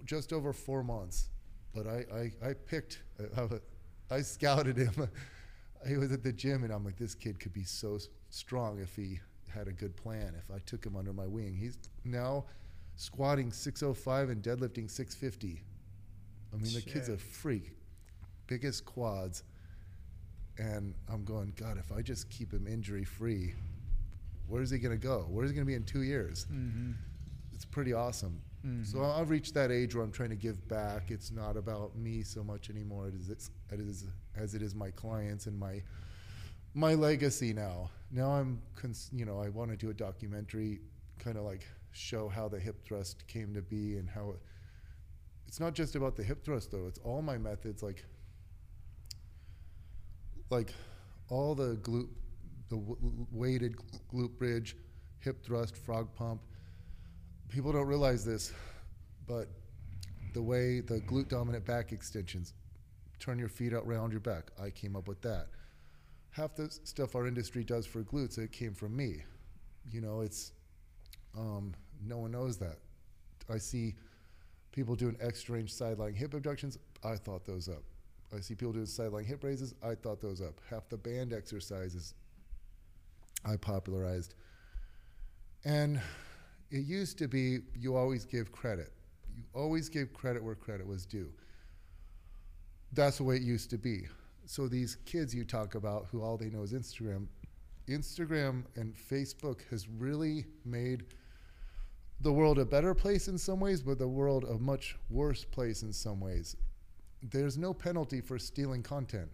just 0.05 0.32
over 0.32 0.53
four 0.53 0.82
months. 0.82 1.28
But 1.74 1.86
I, 1.86 2.05
I, 2.14 2.51
I 2.51 2.53
picked, 2.55 3.03
uh, 3.36 3.49
I 4.11 4.22
scouted 4.22 4.76
him. 4.76 5.09
he 5.88 5.97
was 5.97 6.12
at 6.12 6.22
the 6.22 6.32
gym, 6.32 6.64
and 6.64 6.72
I'm 6.72 6.84
like, 6.84 6.97
this 6.97 7.14
kid 7.14 7.40
could 7.40 7.53
be 7.53 7.64
so 7.64 7.99
strong 8.30 8.80
if 8.80 8.95
he 8.95 9.18
had 9.49 9.68
a 9.68 9.72
good 9.72 9.97
plan. 9.97 10.34
If 10.38 10.55
I 10.55 10.59
took 10.66 10.84
him 10.84 10.97
under 10.97 11.12
my 11.12 11.26
wing, 11.26 11.55
he's 11.55 11.78
now 12.05 12.45
squatting 12.97 13.51
605 13.51 14.30
and 14.30 14.42
deadlifting 14.42 14.90
650. 14.90 15.62
I 16.53 16.57
mean, 16.57 16.66
Shit. 16.66 16.84
the 16.84 16.90
kid's 16.90 17.09
a 17.09 17.16
freak, 17.16 17.72
biggest 18.47 18.84
quads. 18.84 19.42
And 20.57 20.95
I'm 21.12 21.24
going, 21.24 21.53
God, 21.57 21.78
if 21.78 21.90
I 21.90 22.01
just 22.01 22.30
keep 22.30 22.53
him 22.53 22.68
injury 22.68 23.05
free, 23.05 23.55
where's 24.47 24.70
he 24.70 24.78
going 24.78 24.99
to 24.99 25.07
go? 25.07 25.26
Where's 25.28 25.51
he 25.51 25.55
going 25.55 25.66
to 25.66 25.70
be 25.70 25.74
in 25.74 25.82
two 25.82 26.03
years? 26.03 26.47
Mm-hmm. 26.53 26.92
It's 27.53 27.64
pretty 27.64 27.92
awesome. 27.92 28.40
Mm-hmm. 28.65 28.85
So 28.85 29.05
I've 29.05 29.31
reached 29.31 29.55
that 29.55 29.71
age 29.71 29.95
where 29.95 30.03
I'm 30.05 30.12
trying 30.12 30.31
to 30.31 30.37
give 30.37 30.67
back. 30.69 31.11
It's 31.11 31.31
not 31.31 31.57
about 31.57 31.97
me 31.97 32.23
so 32.23 32.43
much 32.43 32.71
anymore 32.71 33.09
as 33.15 33.29
it 33.29 33.81
is, 33.81 34.07
as 34.37 34.55
it 34.55 34.62
is 34.62 34.75
my 34.75 34.91
clients 34.91 35.47
and 35.47 35.59
my 35.59 35.83
my 36.75 36.95
legacy 36.95 37.53
now. 37.53 37.91
Now 38.11 38.31
I'm, 38.33 38.61
cons- 38.75 39.11
you 39.12 39.25
know, 39.25 39.41
I 39.41 39.49
want 39.49 39.71
to 39.71 39.77
do 39.77 39.91
a 39.91 39.95
documentary, 39.95 40.81
kind 41.19 41.37
of 41.37 41.45
like 41.45 41.67
show 41.93 42.29
how 42.29 42.49
the 42.49 42.59
hip 42.59 42.85
thrust 42.85 43.27
came 43.29 43.55
to 43.55 43.62
be 43.62 43.97
and 43.97 44.09
how 44.09 44.31
it, 44.31 44.41
it's 45.47 45.61
not 45.61 45.75
just 45.75 45.95
about 45.95 46.17
the 46.17 46.23
hip 46.25 46.45
thrust 46.45 46.73
though. 46.73 46.87
It's 46.87 46.99
all 47.05 47.23
my 47.23 47.39
methods, 47.39 47.83
like 47.83 48.05
like 50.51 50.73
all 51.29 51.55
the 51.55 51.77
glute, 51.77 52.09
the 52.69 52.77
w- 52.77 53.27
weighted 53.31 53.77
glute 54.12 54.37
bridge, 54.39 54.77
hip 55.21 55.45
thrust, 55.45 55.77
frog 55.77 56.09
pump. 56.15 56.41
People 57.49 57.72
don't 57.72 57.86
realize 57.86 58.24
this, 58.24 58.53
but 59.26 59.49
the 60.32 60.42
way 60.42 60.80
the 60.80 61.01
glute 61.01 61.28
dominant 61.28 61.64
back 61.64 61.92
extensions, 61.92 62.53
turn 63.20 63.38
your 63.38 63.49
feet 63.49 63.72
out 63.72 63.86
round 63.86 64.12
your 64.12 64.20
back. 64.20 64.51
I 64.61 64.70
came 64.70 64.97
up 64.97 65.07
with 65.07 65.22
that 65.22 65.47
half 66.34 66.57
the 66.57 66.68
stuff 66.82 67.14
our 67.14 67.26
industry 67.28 67.62
does 67.62 67.86
for 67.86 68.03
glutes, 68.03 68.38
it 68.38 68.51
came 68.51 68.74
from 68.74 68.95
me. 68.97 69.22
You 69.90 70.01
know, 70.01 70.20
it's 70.20 70.53
um, 71.36 71.74
no 72.05 72.18
one 72.18 72.32
knows 72.32 72.57
that. 72.59 72.78
I 73.49 73.59
see 73.59 73.95
people 74.72 74.97
doing 74.97 75.16
extra 75.20 75.55
range 75.55 75.72
side 75.72 75.99
lying 75.99 76.14
hip 76.14 76.34
abductions. 76.34 76.78
I 77.05 77.16
thought 77.16 77.45
those 77.45 77.68
up. 77.68 77.82
I 78.34 78.40
see 78.40 78.55
people 78.55 78.72
doing 78.72 78.86
side 78.86 79.12
lying 79.12 79.26
hip 79.26 79.45
raises. 79.45 79.74
I 79.82 79.95
thought 79.95 80.20
those 80.20 80.40
up. 80.40 80.61
Half 80.68 80.88
the 80.88 80.97
band 80.97 81.32
exercises 81.32 82.14
I 83.45 83.57
popularized. 83.57 84.34
And 85.64 86.01
it 86.71 86.85
used 86.85 87.19
to 87.19 87.29
be 87.29 87.59
you 87.79 87.97
always 87.97 88.25
give 88.25 88.53
credit. 88.53 88.93
You 89.35 89.43
always 89.55 89.89
give 89.89 90.12
credit 90.12 90.43
where 90.43 90.55
credit 90.55 90.87
was 90.87 91.05
due. 91.07 91.31
That's 92.93 93.19
the 93.19 93.25
way 93.25 93.37
it 93.37 93.43
used 93.43 93.71
to 93.71 93.79
be 93.79 94.07
so 94.47 94.69
these 94.69 94.97
kids 95.07 95.35
you 95.35 95.45
talk 95.45 95.75
about 95.75 96.07
who 96.11 96.23
all 96.23 96.37
they 96.37 96.51
know 96.51 96.62
is 96.62 96.73
Instagram, 96.73 97.27
Instagram 97.89 98.65
and 98.77 98.95
Facebook 98.95 99.61
has 99.71 99.89
really 99.89 100.47
made 100.65 101.05
the 102.21 102.33
world 102.33 102.59
a 102.59 102.65
better 102.65 102.95
place 102.95 103.29
in 103.29 103.37
some 103.37 103.61
ways, 103.61 103.83
but 103.83 103.99
the 103.99 104.09
world 104.09 104.45
a 104.45 104.59
much 104.59 104.97
worse 105.11 105.45
place 105.45 105.83
in 105.83 105.93
some 105.93 106.21
ways. 106.21 106.57
There's 107.23 107.59
no 107.59 107.75
penalty 107.75 108.21
for 108.21 108.39
stealing 108.39 108.83
content. 108.83 109.31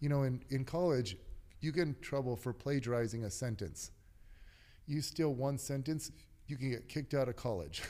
You 0.00 0.08
know, 0.08 0.22
in, 0.22 0.42
in 0.50 0.64
college, 0.64 1.16
you 1.60 1.72
get 1.72 1.82
in 1.82 1.96
trouble 2.00 2.36
for 2.36 2.52
plagiarizing 2.52 3.24
a 3.24 3.30
sentence. 3.30 3.90
You 4.86 5.02
steal 5.02 5.34
one 5.34 5.58
sentence, 5.58 6.10
you 6.50 6.56
can 6.56 6.70
get 6.70 6.88
kicked 6.88 7.14
out 7.14 7.28
of 7.28 7.36
college. 7.36 7.82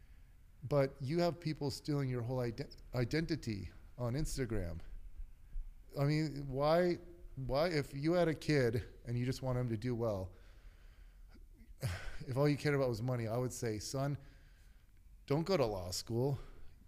but 0.68 0.94
you 1.00 1.20
have 1.20 1.38
people 1.40 1.70
stealing 1.70 2.08
your 2.08 2.22
whole 2.22 2.38
ident- 2.38 2.76
identity 2.94 3.70
on 3.98 4.14
Instagram 4.14 4.78
I 5.98 6.04
mean, 6.04 6.44
why, 6.48 6.98
why, 7.46 7.66
if 7.68 7.92
you 7.94 8.12
had 8.12 8.28
a 8.28 8.34
kid 8.34 8.82
and 9.06 9.16
you 9.18 9.24
just 9.24 9.42
want 9.42 9.58
him 9.58 9.68
to 9.70 9.76
do 9.76 9.94
well, 9.94 10.28
if 12.28 12.36
all 12.36 12.48
you 12.48 12.56
cared 12.56 12.74
about 12.74 12.88
was 12.88 13.02
money, 13.02 13.26
I 13.26 13.36
would 13.36 13.52
say, 13.52 13.78
son, 13.78 14.16
don't 15.26 15.44
go 15.44 15.56
to 15.56 15.66
law 15.66 15.90
school. 15.90 16.38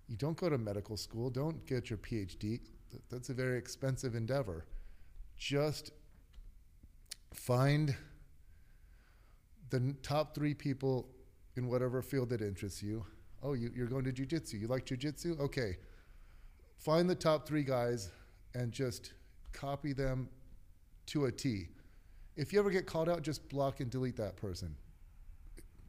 You 0.08 0.16
don't 0.16 0.36
go 0.36 0.48
to 0.48 0.58
medical 0.58 0.96
school. 0.96 1.30
Don't 1.30 1.64
get 1.66 1.90
your 1.90 1.98
PhD. 1.98 2.60
That's 3.10 3.30
a 3.30 3.34
very 3.34 3.56
expensive 3.56 4.14
endeavor. 4.14 4.66
Just 5.36 5.92
find 7.32 7.96
the 9.72 9.96
top 10.02 10.34
three 10.34 10.52
people 10.52 11.08
in 11.56 11.66
whatever 11.66 12.02
field 12.02 12.28
that 12.28 12.42
interests 12.42 12.82
you. 12.82 13.04
Oh, 13.42 13.54
you, 13.54 13.70
are 13.82 13.86
going 13.86 14.04
to 14.04 14.12
jujitsu. 14.12 14.60
You 14.60 14.68
like 14.68 14.86
jujitsu? 14.86 15.40
Okay. 15.40 15.78
Find 16.78 17.08
the 17.08 17.14
top 17.14 17.46
three 17.46 17.64
guys 17.64 18.10
and 18.54 18.70
just 18.70 19.14
copy 19.52 19.92
them 19.92 20.28
to 21.06 21.24
a 21.24 21.32
T. 21.32 21.68
If 22.36 22.52
you 22.52 22.58
ever 22.58 22.70
get 22.70 22.86
called 22.86 23.08
out, 23.08 23.22
just 23.22 23.48
block 23.48 23.80
and 23.80 23.90
delete 23.90 24.16
that 24.16 24.36
person. 24.36 24.76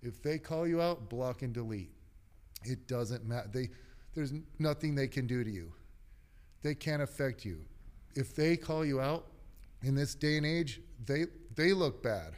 If 0.01 0.21
they 0.21 0.37
call 0.37 0.65
you 0.65 0.81
out, 0.81 1.09
block 1.09 1.41
and 1.41 1.53
delete. 1.53 1.91
It 2.63 2.87
doesn't 2.87 3.25
matter. 3.25 3.49
They, 3.51 3.69
there's 4.15 4.33
nothing 4.59 4.95
they 4.95 5.07
can 5.07 5.27
do 5.27 5.43
to 5.43 5.49
you. 5.49 5.73
They 6.61 6.73
can't 6.73 7.01
affect 7.01 7.43
you. 7.45 7.59
If 8.15 8.33
they 8.35 8.55
call 8.55 8.85
you 8.85 9.01
out 9.01 9.27
in 9.81 9.95
this 9.95 10.15
day 10.15 10.37
and 10.37 10.45
age, 10.45 10.81
they 11.05 11.25
they 11.55 11.73
look 11.73 12.01
bad. 12.01 12.35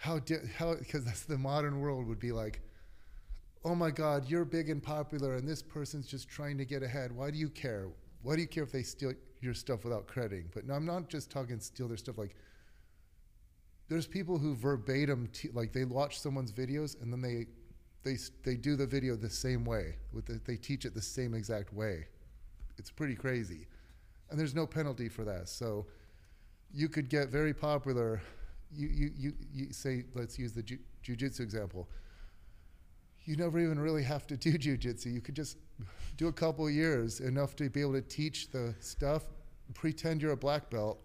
How 0.00 0.18
di- 0.18 0.46
how 0.56 0.74
because 0.74 1.04
that's 1.04 1.24
the 1.24 1.38
modern 1.38 1.80
world 1.80 2.06
would 2.06 2.18
be 2.18 2.32
like, 2.32 2.60
oh 3.64 3.74
my 3.74 3.90
God, 3.90 4.28
you're 4.28 4.44
big 4.44 4.70
and 4.70 4.82
popular, 4.82 5.34
and 5.36 5.46
this 5.46 5.62
person's 5.62 6.06
just 6.06 6.28
trying 6.28 6.58
to 6.58 6.64
get 6.64 6.82
ahead. 6.82 7.12
Why 7.12 7.30
do 7.30 7.38
you 7.38 7.48
care? 7.48 7.88
why 8.22 8.36
do 8.36 8.42
you 8.42 8.48
care 8.48 8.62
if 8.62 8.72
they 8.72 8.82
steal 8.82 9.12
your 9.40 9.54
stuff 9.54 9.84
without 9.84 10.06
crediting? 10.06 10.50
But 10.54 10.66
no, 10.66 10.74
I'm 10.74 10.84
not 10.84 11.08
just 11.08 11.30
talking 11.30 11.58
steal 11.60 11.88
their 11.88 11.96
stuff. 11.96 12.18
Like, 12.18 12.34
there's 13.88 14.06
people 14.06 14.38
who 14.38 14.54
verbatim, 14.54 15.30
like 15.52 15.72
they 15.72 15.84
watch 15.84 16.20
someone's 16.20 16.52
videos 16.52 17.00
and 17.02 17.12
then 17.12 17.20
they, 17.20 17.46
they, 18.02 18.16
they 18.44 18.56
do 18.56 18.76
the 18.76 18.86
video 18.86 19.16
the 19.16 19.30
same 19.30 19.64
way. 19.64 19.96
With 20.12 20.26
the, 20.26 20.40
they 20.44 20.56
teach 20.56 20.84
it 20.84 20.94
the 20.94 21.02
same 21.02 21.34
exact 21.34 21.72
way. 21.72 22.06
It's 22.78 22.90
pretty 22.90 23.14
crazy, 23.14 23.66
and 24.30 24.38
there's 24.38 24.54
no 24.54 24.66
penalty 24.66 25.08
for 25.08 25.24
that. 25.24 25.48
So, 25.48 25.86
you 26.72 26.88
could 26.88 27.08
get 27.08 27.28
very 27.28 27.52
popular 27.52 28.22
you 28.72 28.88
you 28.88 29.12
you, 29.16 29.32
you 29.52 29.72
say 29.72 30.04
let's 30.14 30.38
use 30.38 30.52
the 30.52 30.62
ju- 30.62 30.78
jujitsu 31.04 31.40
example. 31.40 31.88
You 33.24 33.36
never 33.36 33.60
even 33.60 33.78
really 33.78 34.02
have 34.02 34.26
to 34.28 34.36
do 34.36 34.52
jujitsu. 34.58 35.12
You 35.12 35.20
could 35.20 35.36
just 35.36 35.58
do 36.16 36.28
a 36.28 36.32
couple 36.32 36.68
years 36.70 37.20
enough 37.20 37.56
to 37.56 37.68
be 37.70 37.80
able 37.80 37.92
to 37.92 38.02
teach 38.02 38.50
the 38.50 38.74
stuff. 38.80 39.24
Pretend 39.74 40.22
you're 40.22 40.32
a 40.32 40.36
black 40.36 40.70
belt. 40.70 40.98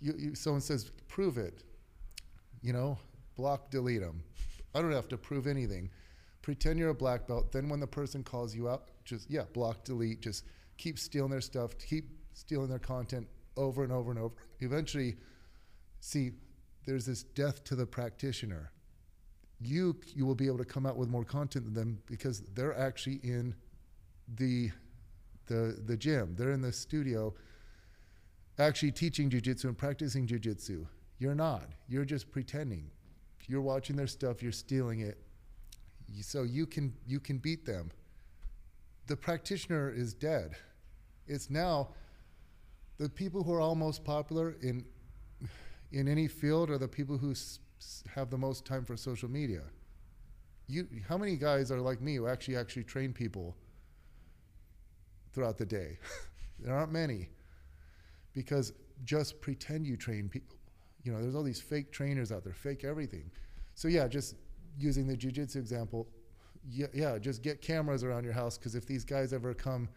You, 0.00 0.14
you 0.16 0.34
someone 0.34 0.60
says 0.60 0.90
prove 1.08 1.38
it. 1.38 1.62
You 2.62 2.72
know, 2.72 2.98
block 3.36 3.70
delete 3.70 4.00
them. 4.00 4.22
I 4.74 4.82
don't 4.82 4.92
have 4.92 5.08
to 5.08 5.16
prove 5.16 5.46
anything. 5.46 5.90
Pretend 6.42 6.78
you're 6.78 6.90
a 6.90 6.94
black 6.94 7.26
belt. 7.26 7.52
Then 7.52 7.68
when 7.68 7.80
the 7.80 7.86
person 7.86 8.22
calls 8.22 8.54
you 8.54 8.68
out, 8.68 8.88
just 9.04 9.30
yeah, 9.30 9.44
block 9.52 9.84
delete. 9.84 10.20
Just 10.20 10.44
keep 10.76 10.98
stealing 10.98 11.30
their 11.30 11.40
stuff. 11.40 11.76
Keep 11.78 12.10
stealing 12.34 12.68
their 12.68 12.78
content 12.78 13.26
over 13.56 13.82
and 13.82 13.92
over 13.92 14.10
and 14.10 14.20
over. 14.20 14.34
Eventually, 14.60 15.16
see, 16.06 16.30
there's 16.86 17.04
this 17.04 17.24
death 17.24 17.64
to 17.64 17.74
the 17.74 17.86
practitioner. 17.86 18.70
You 19.60 19.96
you 20.14 20.24
will 20.24 20.34
be 20.34 20.46
able 20.46 20.58
to 20.58 20.64
come 20.64 20.86
out 20.86 20.96
with 20.96 21.08
more 21.08 21.24
content 21.24 21.64
than 21.64 21.74
them 21.74 21.98
because 22.06 22.42
they're 22.54 22.78
actually 22.78 23.20
in 23.22 23.54
the 24.36 24.70
the 25.46 25.80
the 25.84 25.96
gym. 25.96 26.34
They're 26.36 26.52
in 26.52 26.60
the 26.60 26.72
studio 26.72 27.34
actually 28.58 28.92
teaching 28.92 29.28
jujitsu 29.30 29.64
and 29.64 29.76
practicing 29.76 30.26
jujitsu. 30.26 30.86
You're 31.18 31.34
not. 31.34 31.64
You're 31.88 32.04
just 32.04 32.30
pretending. 32.30 32.90
You're 33.48 33.62
watching 33.62 33.96
their 33.96 34.06
stuff, 34.06 34.42
you're 34.42 34.52
stealing 34.52 35.00
it. 35.00 35.18
So 36.20 36.44
you 36.44 36.66
can 36.66 36.94
you 37.06 37.18
can 37.18 37.38
beat 37.38 37.64
them. 37.64 37.90
The 39.06 39.16
practitioner 39.16 39.90
is 39.90 40.14
dead. 40.14 40.56
It's 41.26 41.50
now 41.50 41.88
the 42.98 43.08
people 43.08 43.42
who 43.42 43.52
are 43.54 43.60
all 43.60 43.74
most 43.74 44.04
popular 44.04 44.56
in 44.62 44.84
in 45.92 46.08
any 46.08 46.28
field 46.28 46.70
are 46.70 46.78
the 46.78 46.88
people 46.88 47.18
who 47.18 47.32
s- 47.32 47.60
have 48.14 48.30
the 48.30 48.38
most 48.38 48.64
time 48.64 48.84
for 48.84 48.96
social 48.96 49.30
media. 49.30 49.62
You, 50.68 50.86
how 51.08 51.16
many 51.16 51.36
guys 51.36 51.70
are 51.70 51.80
like 51.80 52.00
me 52.00 52.16
who 52.16 52.26
actually 52.26 52.56
actually 52.56 52.84
train 52.84 53.12
people 53.12 53.56
throughout 55.32 55.58
the 55.58 55.66
day? 55.66 55.98
there 56.58 56.74
aren't 56.74 56.92
many, 56.92 57.28
because 58.32 58.72
just 59.04 59.40
pretend 59.40 59.86
you 59.86 59.96
train 59.96 60.28
people. 60.28 60.56
You 61.04 61.12
know, 61.12 61.20
there's 61.20 61.34
all 61.34 61.42
these 61.42 61.60
fake 61.60 61.92
trainers 61.92 62.32
out 62.32 62.44
there, 62.44 62.52
fake 62.52 62.84
everything. 62.84 63.30
So 63.74 63.88
yeah, 63.88 64.08
just 64.08 64.34
using 64.78 65.06
the 65.06 65.16
jujitsu 65.16 65.56
example, 65.56 66.08
yeah, 66.68 66.86
yeah, 66.92 67.18
just 67.18 67.42
get 67.42 67.62
cameras 67.62 68.02
around 68.02 68.24
your 68.24 68.32
house 68.32 68.58
because 68.58 68.74
if 68.74 68.86
these 68.86 69.04
guys 69.04 69.32
ever 69.32 69.54
come 69.54 69.88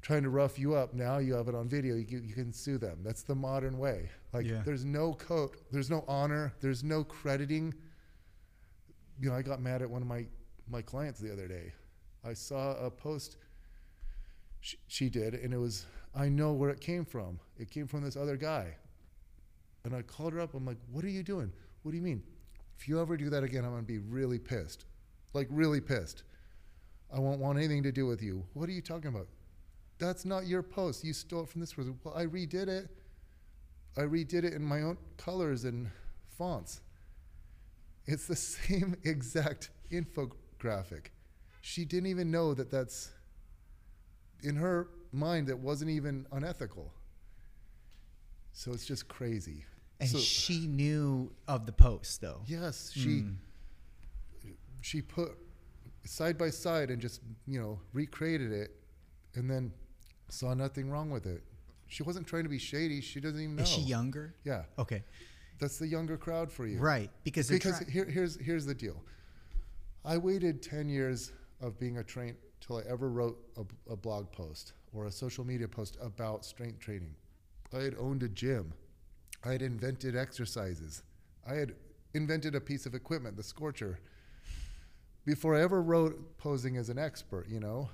trying 0.00 0.22
to 0.22 0.30
rough 0.30 0.58
you 0.58 0.74
up, 0.74 0.94
now 0.94 1.18
you 1.18 1.34
have 1.34 1.48
it 1.48 1.54
on 1.54 1.68
video. 1.68 1.96
You, 1.96 2.20
you 2.24 2.34
can 2.34 2.52
sue 2.52 2.78
them. 2.78 2.98
That's 3.02 3.22
the 3.22 3.34
modern 3.34 3.78
way. 3.78 4.10
Like 4.32 4.46
Yeah. 4.46 4.62
there's 4.64 4.84
no 4.84 5.14
code, 5.14 5.50
there's 5.72 5.90
no 5.90 6.04
honor, 6.06 6.54
there's 6.60 6.84
no 6.84 7.02
crediting. 7.04 7.74
You 9.20 9.30
know, 9.30 9.36
I 9.36 9.42
got 9.42 9.60
mad 9.60 9.82
at 9.82 9.90
one 9.90 10.02
of 10.02 10.08
my 10.08 10.26
my 10.70 10.82
clients 10.82 11.18
the 11.18 11.32
other 11.32 11.48
day. 11.48 11.72
I 12.24 12.34
saw 12.34 12.74
a 12.76 12.90
post 12.90 13.36
she, 14.60 14.76
she 14.86 15.08
did, 15.08 15.34
and 15.34 15.52
it 15.54 15.58
was 15.58 15.86
I 16.14 16.28
know 16.28 16.52
where 16.52 16.70
it 16.70 16.80
came 16.80 17.04
from. 17.04 17.38
It 17.58 17.70
came 17.70 17.86
from 17.86 18.02
this 18.02 18.16
other 18.16 18.36
guy. 18.36 18.76
And 19.84 19.94
I 19.94 20.02
called 20.02 20.32
her 20.32 20.40
up. 20.40 20.54
I'm 20.54 20.66
like, 20.66 20.76
"What 20.90 21.04
are 21.04 21.08
you 21.08 21.22
doing? 21.22 21.52
What 21.82 21.92
do 21.92 21.96
you 21.96 22.02
mean? 22.02 22.22
If 22.78 22.88
you 22.88 23.00
ever 23.00 23.16
do 23.16 23.30
that 23.30 23.42
again, 23.44 23.64
I'm 23.64 23.70
gonna 23.70 23.82
be 23.82 23.98
really 23.98 24.38
pissed, 24.38 24.84
like 25.32 25.48
really 25.50 25.80
pissed. 25.80 26.22
I 27.12 27.18
won't 27.18 27.40
want 27.40 27.58
anything 27.58 27.82
to 27.84 27.92
do 27.92 28.06
with 28.06 28.22
you. 28.22 28.44
What 28.52 28.68
are 28.68 28.72
you 28.72 28.82
talking 28.82 29.08
about? 29.08 29.28
That's 29.98 30.24
not 30.24 30.46
your 30.46 30.62
post. 30.62 31.04
You 31.04 31.12
stole 31.12 31.42
it 31.42 31.48
from 31.48 31.60
this 31.60 31.72
person. 31.72 31.98
Well, 32.04 32.14
I 32.16 32.26
redid 32.26 32.68
it. 32.68 32.88
I 33.96 34.02
redid 34.02 34.44
it 34.44 34.52
in 34.54 34.62
my 34.62 34.82
own 34.82 34.96
colors 35.16 35.64
and 35.64 35.90
fonts. 36.36 36.80
It's 38.06 38.26
the 38.26 38.36
same 38.36 38.96
exact 39.04 39.70
infographic. 39.90 41.06
She 41.60 41.84
didn't 41.84 42.08
even 42.08 42.30
know 42.30 42.54
that 42.54 42.70
that's 42.70 43.10
in 44.42 44.56
her 44.56 44.88
mind 45.12 45.48
that 45.48 45.58
wasn't 45.58 45.90
even 45.90 46.26
unethical. 46.32 46.92
So 48.52 48.72
it's 48.72 48.86
just 48.86 49.08
crazy. 49.08 49.64
And 50.00 50.08
so, 50.08 50.18
she 50.18 50.66
knew 50.66 51.32
of 51.48 51.66
the 51.66 51.72
post 51.72 52.20
though. 52.20 52.42
yes, 52.46 52.92
she 52.94 53.20
hmm. 53.20 54.50
she 54.80 55.02
put 55.02 55.30
side 56.04 56.38
by 56.38 56.50
side 56.50 56.90
and 56.90 57.02
just 57.02 57.20
you 57.46 57.60
know 57.60 57.80
recreated 57.92 58.52
it, 58.52 58.76
and 59.34 59.50
then 59.50 59.72
saw 60.28 60.54
nothing 60.54 60.90
wrong 60.90 61.10
with 61.10 61.26
it. 61.26 61.42
She 61.86 62.02
wasn't 62.02 62.26
trying 62.26 62.42
to 62.44 62.48
be 62.48 62.58
shady. 62.58 63.00
She 63.00 63.20
doesn't 63.20 63.40
even 63.40 63.56
know. 63.56 63.62
Is 63.62 63.68
she 63.68 63.80
younger? 63.82 64.34
Yeah, 64.44 64.64
Okay. 64.78 65.02
that's 65.58 65.78
the 65.78 65.86
younger 65.86 66.16
crowd 66.16 66.52
for 66.52 66.66
you. 66.66 66.78
Right. 66.78 67.10
Because 67.24 67.48
Because 67.48 67.78
try- 67.78 67.90
here, 67.90 68.04
here's 68.04 68.36
here's 68.36 68.66
the 68.66 68.74
deal. 68.74 69.02
I 70.04 70.18
waited 70.18 70.62
ten 70.62 70.88
years 70.88 71.32
of 71.60 71.78
being 71.78 71.98
a 71.98 72.04
train 72.04 72.36
till 72.60 72.76
I 72.78 72.82
ever 72.88 73.08
wrote 73.08 73.38
a, 73.56 73.92
a 73.92 73.96
blog 73.96 74.30
post 74.32 74.72
or 74.92 75.06
a 75.06 75.10
social 75.10 75.44
media 75.44 75.66
post 75.68 75.96
about 76.00 76.44
strength 76.44 76.78
training. 76.78 77.14
I 77.72 77.78
had 77.80 77.94
owned 77.98 78.22
a 78.22 78.28
gym. 78.28 78.72
I 79.44 79.52
had 79.52 79.62
invented 79.62 80.16
exercises. 80.16 81.02
I 81.48 81.54
had 81.54 81.74
invented 82.14 82.54
a 82.54 82.60
piece 82.60 82.86
of 82.86 82.94
equipment, 82.94 83.36
the 83.36 83.42
Skorcher. 83.42 83.96
Before 85.24 85.54
I 85.56 85.60
ever 85.62 85.82
wrote 85.82 86.38
posing 86.38 86.76
as 86.76 86.88
an 86.88 86.98
expert, 86.98 87.46
you 87.48 87.60
know, 87.60 87.90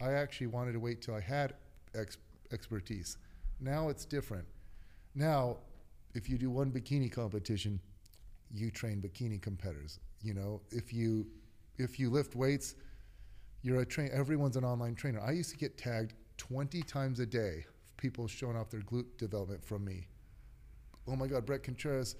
I 0.00 0.12
actually 0.12 0.46
wanted 0.48 0.72
to 0.72 0.80
wait 0.80 1.02
till 1.02 1.14
I 1.14 1.20
had 1.20 1.54
ex- 1.94 2.18
expertise. 2.52 3.18
Now 3.60 3.88
it's 3.88 4.04
different. 4.04 4.46
Now, 5.14 5.58
if 6.14 6.28
you 6.28 6.38
do 6.38 6.50
one 6.50 6.70
bikini 6.70 7.10
competition, 7.10 7.80
you 8.52 8.70
train 8.70 9.00
bikini 9.00 9.40
competitors. 9.40 10.00
You 10.22 10.34
know, 10.34 10.60
if 10.70 10.92
you 10.92 11.26
if 11.78 11.98
you 11.98 12.10
lift 12.10 12.36
weights, 12.36 12.74
you're 13.62 13.80
a 13.80 13.86
train. 13.86 14.10
Everyone's 14.12 14.56
an 14.56 14.64
online 14.64 14.94
trainer. 14.94 15.20
I 15.20 15.32
used 15.32 15.50
to 15.50 15.56
get 15.56 15.78
tagged 15.78 16.14
20 16.36 16.82
times 16.82 17.20
a 17.20 17.26
day. 17.26 17.64
People 17.96 18.26
showing 18.26 18.56
off 18.56 18.70
their 18.70 18.80
glute 18.80 19.16
development 19.18 19.64
from 19.64 19.84
me. 19.84 20.06
Oh 21.06 21.16
my 21.16 21.26
God, 21.26 21.46
Bret 21.46 21.62
Contreras. 21.62 22.16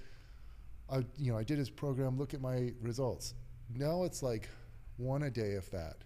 I 0.90 1.04
you 1.16 1.32
know 1.32 1.38
I 1.38 1.44
did 1.44 1.58
his 1.58 1.70
program. 1.70 2.18
Look 2.18 2.34
at 2.34 2.40
my 2.40 2.72
results. 2.82 3.34
Now 3.74 4.04
it's 4.04 4.22
like 4.22 4.48
one 4.96 5.22
a 5.24 5.30
day, 5.30 5.52
if 5.52 5.70
that. 5.70 5.96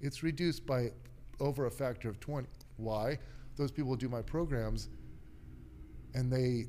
It's 0.00 0.22
reduced 0.22 0.66
by 0.66 0.92
over 1.40 1.66
a 1.66 1.70
factor 1.70 2.08
of 2.08 2.20
20. 2.20 2.48
Why? 2.80 3.18
Those 3.56 3.70
people 3.70 3.94
do 3.96 4.08
my 4.08 4.22
programs, 4.22 4.88
and 6.14 6.32
they 6.32 6.66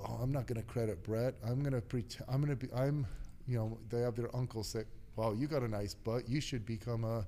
oh, 0.00 0.18
I'm 0.22 0.32
not 0.32 0.46
going 0.46 0.60
to 0.60 0.66
credit 0.66 1.02
Bret. 1.02 1.34
I'm 1.44 1.60
going 1.60 1.72
to 1.72 1.80
pretend. 1.80 2.28
I'm 2.28 2.44
going 2.44 2.56
to 2.56 2.66
be. 2.66 2.72
I'm, 2.72 3.06
you 3.46 3.58
know, 3.58 3.78
they 3.88 4.00
have 4.00 4.16
their 4.16 4.34
uncle 4.34 4.62
say, 4.62 4.84
"Wow, 5.16 5.32
you 5.32 5.46
got 5.46 5.62
a 5.62 5.68
nice 5.68 5.94
butt. 5.94 6.28
You 6.28 6.40
should 6.40 6.66
become 6.66 7.04
a, 7.04 7.26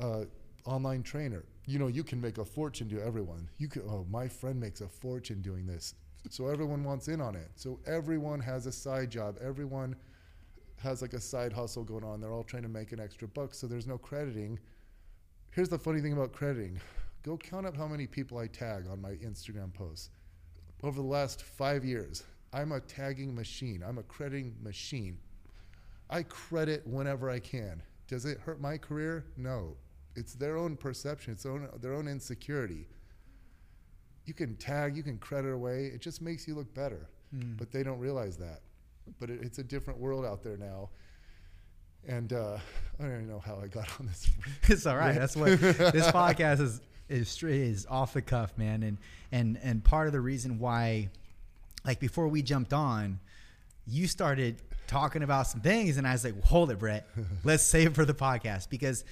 a 0.00 0.26
online 0.64 1.02
trainer. 1.02 1.44
You 1.66 1.78
know, 1.78 1.88
you 1.88 2.02
can 2.04 2.20
make 2.20 2.38
a 2.38 2.44
fortune 2.44 2.88
to 2.90 3.02
everyone. 3.02 3.48
You 3.58 3.68
could. 3.68 3.82
Oh, 3.86 4.06
my 4.10 4.28
friend 4.28 4.58
makes 4.58 4.80
a 4.80 4.88
fortune 4.88 5.42
doing 5.42 5.66
this. 5.66 5.94
So 6.30 6.48
everyone 6.48 6.84
wants 6.84 7.08
in 7.08 7.20
on 7.20 7.36
it. 7.36 7.48
So 7.54 7.78
everyone 7.86 8.40
has 8.40 8.66
a 8.66 8.72
side 8.72 9.10
job. 9.10 9.36
Everyone 9.40 9.96
has 10.82 11.02
like 11.02 11.12
a 11.12 11.20
side 11.20 11.52
hustle 11.52 11.84
going 11.84 12.04
on. 12.04 12.20
They're 12.20 12.32
all 12.32 12.44
trying 12.44 12.64
to 12.64 12.68
make 12.68 12.92
an 12.92 13.00
extra 13.00 13.28
buck. 13.28 13.54
So 13.54 13.66
there's 13.66 13.86
no 13.86 13.98
crediting. 13.98 14.58
Here's 15.50 15.68
the 15.68 15.78
funny 15.78 16.00
thing 16.00 16.12
about 16.12 16.32
crediting. 16.32 16.80
Go 17.28 17.36
count 17.36 17.66
up 17.66 17.76
how 17.76 17.86
many 17.86 18.06
people 18.06 18.38
I 18.38 18.46
tag 18.46 18.86
on 18.90 19.02
my 19.02 19.10
Instagram 19.16 19.74
posts 19.74 20.08
over 20.82 20.98
the 20.98 21.06
last 21.06 21.42
five 21.42 21.84
years, 21.84 22.24
I'm 22.54 22.72
a 22.72 22.80
tagging 22.80 23.34
machine. 23.34 23.84
I'm 23.86 23.98
a 23.98 24.02
crediting 24.02 24.54
machine. 24.62 25.18
I 26.08 26.22
credit 26.22 26.86
whenever 26.86 27.28
I 27.28 27.38
can. 27.38 27.82
Does 28.06 28.24
it 28.24 28.40
hurt 28.40 28.62
my 28.62 28.78
career? 28.78 29.26
No. 29.36 29.76
It's 30.16 30.32
their 30.36 30.56
own 30.56 30.74
perception. 30.74 31.34
It's 31.34 31.42
their 31.42 31.52
own, 31.52 31.68
their 31.82 31.92
own 31.92 32.08
insecurity. 32.08 32.88
You 34.24 34.32
can 34.32 34.56
tag, 34.56 34.96
you 34.96 35.02
can 35.02 35.18
credit 35.18 35.52
away. 35.52 35.90
It 35.92 36.00
just 36.00 36.22
makes 36.22 36.48
you 36.48 36.54
look 36.54 36.72
better. 36.72 37.10
But 37.58 37.70
they 37.70 37.82
don't 37.82 37.98
realize 37.98 38.38
that. 38.38 38.60
But 39.20 39.28
it, 39.28 39.40
it's 39.42 39.58
a 39.58 39.64
different 39.64 40.00
world 40.00 40.24
out 40.24 40.42
there 40.42 40.56
now. 40.56 40.88
And 42.06 42.32
uh, 42.32 42.56
I 42.98 43.02
don't 43.02 43.12
even 43.12 43.28
know 43.28 43.42
how 43.44 43.60
I 43.62 43.66
got 43.66 43.86
on 44.00 44.06
this. 44.06 44.30
it's 44.62 44.86
all 44.86 44.96
right. 44.96 45.14
That's 45.14 45.36
what 45.36 45.60
this 45.60 46.10
podcast 46.10 46.60
is 46.60 46.80
is 47.08 47.28
straight 47.28 47.60
is 47.60 47.86
off 47.88 48.12
the 48.12 48.22
cuff, 48.22 48.56
man. 48.56 48.82
And 48.82 48.98
and 49.32 49.58
and 49.62 49.84
part 49.84 50.06
of 50.06 50.12
the 50.12 50.20
reason 50.20 50.58
why, 50.58 51.10
like 51.84 52.00
before 52.00 52.28
we 52.28 52.42
jumped 52.42 52.72
on, 52.72 53.20
you 53.86 54.06
started 54.06 54.62
talking 54.86 55.22
about 55.22 55.46
some 55.46 55.60
things, 55.60 55.96
and 55.96 56.06
I 56.06 56.12
was 56.12 56.24
like, 56.24 56.42
hold 56.44 56.70
it, 56.70 56.78
Bret. 56.78 57.08
Let's 57.44 57.62
save 57.62 57.88
it 57.88 57.94
for 57.94 58.04
the 58.04 58.14
podcast 58.14 58.70
because 58.70 59.04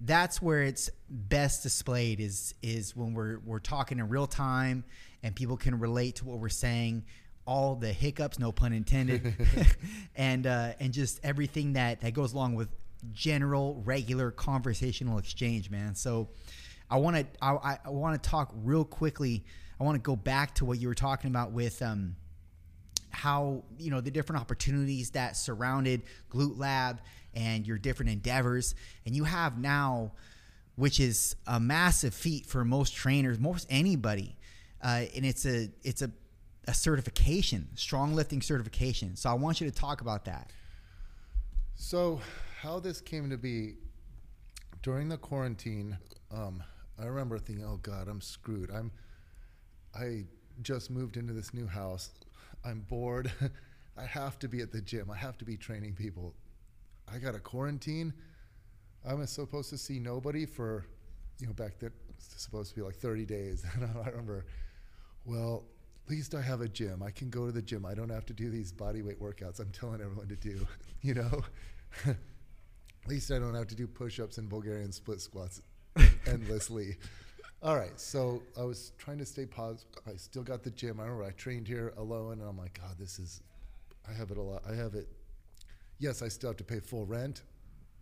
that's 0.00 0.42
where 0.42 0.62
it's 0.62 0.90
best 1.08 1.62
displayed 1.62 2.20
is 2.20 2.54
is 2.62 2.94
when 2.94 3.14
we're 3.14 3.38
we're 3.44 3.58
talking 3.58 3.98
in 3.98 4.08
real 4.08 4.26
time 4.26 4.84
and 5.22 5.34
people 5.34 5.56
can 5.56 5.78
relate 5.78 6.16
to 6.16 6.24
what 6.26 6.38
we're 6.38 6.48
saying 6.48 7.04
all 7.46 7.76
the 7.76 7.92
hiccups 7.92 8.38
no 8.38 8.52
pun 8.52 8.72
intended 8.74 9.34
and 10.16 10.46
uh 10.46 10.72
and 10.80 10.92
just 10.92 11.18
everything 11.22 11.72
that 11.74 12.02
that 12.02 12.12
goes 12.12 12.34
along 12.34 12.54
with 12.54 12.68
general 13.12 13.80
regular 13.86 14.30
conversational 14.30 15.16
exchange 15.16 15.70
man 15.70 15.94
so 15.94 16.28
i 16.90 16.96
want 16.96 17.16
to 17.16 17.26
i, 17.42 17.78
I 17.84 17.90
want 17.90 18.22
to 18.22 18.28
talk 18.28 18.52
real 18.62 18.84
quickly 18.84 19.44
i 19.80 19.84
want 19.84 19.96
to 19.96 20.02
go 20.02 20.16
back 20.16 20.54
to 20.56 20.64
what 20.64 20.78
you 20.78 20.88
were 20.88 20.94
talking 20.94 21.30
about 21.30 21.52
with 21.52 21.82
um 21.82 22.16
how 23.16 23.62
you 23.78 23.90
know 23.90 24.00
the 24.00 24.10
different 24.10 24.40
opportunities 24.40 25.10
that 25.10 25.36
surrounded 25.36 26.02
Glute 26.30 26.58
Lab 26.58 27.00
and 27.34 27.66
your 27.66 27.78
different 27.78 28.10
endeavors, 28.10 28.74
and 29.04 29.14
you 29.14 29.24
have 29.24 29.58
now, 29.58 30.12
which 30.74 31.00
is 31.00 31.36
a 31.46 31.58
massive 31.58 32.14
feat 32.14 32.46
for 32.46 32.64
most 32.64 32.94
trainers, 32.94 33.38
most 33.38 33.66
anybody, 33.70 34.36
uh, 34.82 35.04
and 35.14 35.24
it's 35.24 35.46
a 35.46 35.70
it's 35.82 36.02
a 36.02 36.10
a 36.68 36.74
certification, 36.74 37.68
strong 37.74 38.14
lifting 38.14 38.42
certification. 38.42 39.16
So 39.16 39.30
I 39.30 39.34
want 39.34 39.60
you 39.60 39.70
to 39.70 39.74
talk 39.74 40.00
about 40.00 40.24
that. 40.24 40.50
So, 41.76 42.20
how 42.60 42.80
this 42.80 43.00
came 43.00 43.30
to 43.30 43.36
be 43.36 43.74
during 44.82 45.08
the 45.08 45.18
quarantine, 45.18 45.96
um, 46.32 46.62
I 46.98 47.06
remember 47.06 47.38
thinking, 47.38 47.64
"Oh 47.64 47.78
God, 47.82 48.08
I'm 48.08 48.20
screwed. 48.20 48.70
I'm, 48.70 48.90
I 49.94 50.24
just 50.62 50.90
moved 50.90 51.16
into 51.16 51.32
this 51.32 51.52
new 51.52 51.66
house. 51.66 52.10
I'm 52.64 52.80
bored. 52.80 53.30
I 53.98 54.04
have 54.04 54.38
to 54.40 54.48
be 54.48 54.60
at 54.60 54.72
the 54.72 54.80
gym. 54.80 55.10
I 55.10 55.16
have 55.16 55.38
to 55.38 55.44
be 55.44 55.56
training 55.56 55.94
people. 55.94 56.34
I 57.12 57.18
got 57.18 57.34
a 57.34 57.38
quarantine. 57.38 58.12
I'm 59.08 59.24
supposed 59.26 59.70
to 59.70 59.78
see 59.78 59.98
nobody 59.98 60.44
for, 60.44 60.84
you 61.38 61.46
know, 61.46 61.52
back 61.52 61.78
then 61.78 61.92
supposed 62.18 62.70
to 62.70 62.76
be 62.76 62.82
like 62.82 62.96
30 62.96 63.24
days. 63.24 63.64
And 63.74 63.84
I 63.84 64.08
remember, 64.08 64.46
well, 65.24 65.64
at 66.04 66.10
least 66.10 66.34
I 66.34 66.42
have 66.42 66.60
a 66.60 66.68
gym. 66.68 67.02
I 67.02 67.10
can 67.10 67.30
go 67.30 67.46
to 67.46 67.52
the 67.52 67.62
gym. 67.62 67.84
I 67.84 67.94
don't 67.94 68.10
have 68.10 68.26
to 68.26 68.32
do 68.32 68.50
these 68.50 68.72
body 68.72 69.02
weight 69.02 69.20
workouts 69.20 69.60
I'm 69.60 69.70
telling 69.70 70.00
everyone 70.00 70.28
to 70.28 70.36
do, 70.36 70.66
you 71.02 71.14
know? 71.14 71.42
at 72.06 72.16
least 73.08 73.30
I 73.30 73.38
don't 73.38 73.54
have 73.54 73.68
to 73.68 73.74
do 73.74 73.86
push 73.86 74.18
ups 74.20 74.38
and 74.38 74.48
Bulgarian 74.48 74.92
split 74.92 75.20
squats 75.20 75.62
endlessly. 76.26 76.96
All 77.62 77.76
right, 77.76 77.98
so 77.98 78.42
I 78.58 78.62
was 78.62 78.92
trying 78.98 79.18
to 79.18 79.26
stay 79.26 79.46
positive. 79.46 79.88
I 80.06 80.16
still 80.16 80.42
got 80.42 80.62
the 80.62 80.70
gym. 80.70 81.00
I 81.00 81.04
remember 81.04 81.24
I 81.24 81.30
trained 81.30 81.66
here 81.66 81.94
alone, 81.96 82.40
and 82.40 82.48
I'm 82.48 82.58
like, 82.58 82.78
God, 82.78 82.96
this 82.98 83.18
is, 83.18 83.40
I 84.08 84.12
have 84.12 84.30
it 84.30 84.36
a 84.36 84.42
lot. 84.42 84.62
I 84.70 84.74
have 84.74 84.94
it. 84.94 85.08
Yes, 85.98 86.22
I 86.22 86.28
still 86.28 86.50
have 86.50 86.58
to 86.58 86.64
pay 86.64 86.80
full 86.80 87.06
rent, 87.06 87.42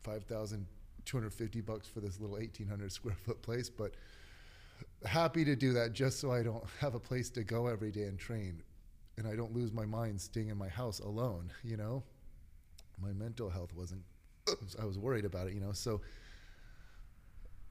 five 0.02 0.24
thousand 0.24 0.66
two 1.04 1.16
hundred 1.16 1.32
fifty 1.32 1.60
bucks 1.60 1.86
for 1.86 2.00
this 2.00 2.20
little 2.20 2.38
eighteen 2.38 2.66
hundred 2.66 2.92
square 2.92 3.16
foot 3.24 3.40
place, 3.42 3.70
but 3.70 3.92
happy 5.04 5.44
to 5.44 5.54
do 5.54 5.72
that 5.74 5.92
just 5.92 6.20
so 6.20 6.32
I 6.32 6.42
don't 6.42 6.64
have 6.80 6.94
a 6.94 7.00
place 7.00 7.30
to 7.30 7.44
go 7.44 7.66
every 7.66 7.90
day 7.92 8.04
and 8.04 8.18
train, 8.18 8.62
and 9.16 9.26
I 9.26 9.36
don't 9.36 9.54
lose 9.54 9.72
my 9.72 9.86
mind 9.86 10.20
staying 10.20 10.48
in 10.48 10.58
my 10.58 10.68
house 10.68 10.98
alone. 10.98 11.52
You 11.62 11.76
know, 11.76 12.02
my 13.00 13.12
mental 13.12 13.48
health 13.48 13.72
wasn't. 13.74 14.02
I 14.80 14.84
was 14.84 14.98
worried 14.98 15.24
about 15.24 15.46
it. 15.46 15.54
You 15.54 15.60
know, 15.60 15.72
so 15.72 16.00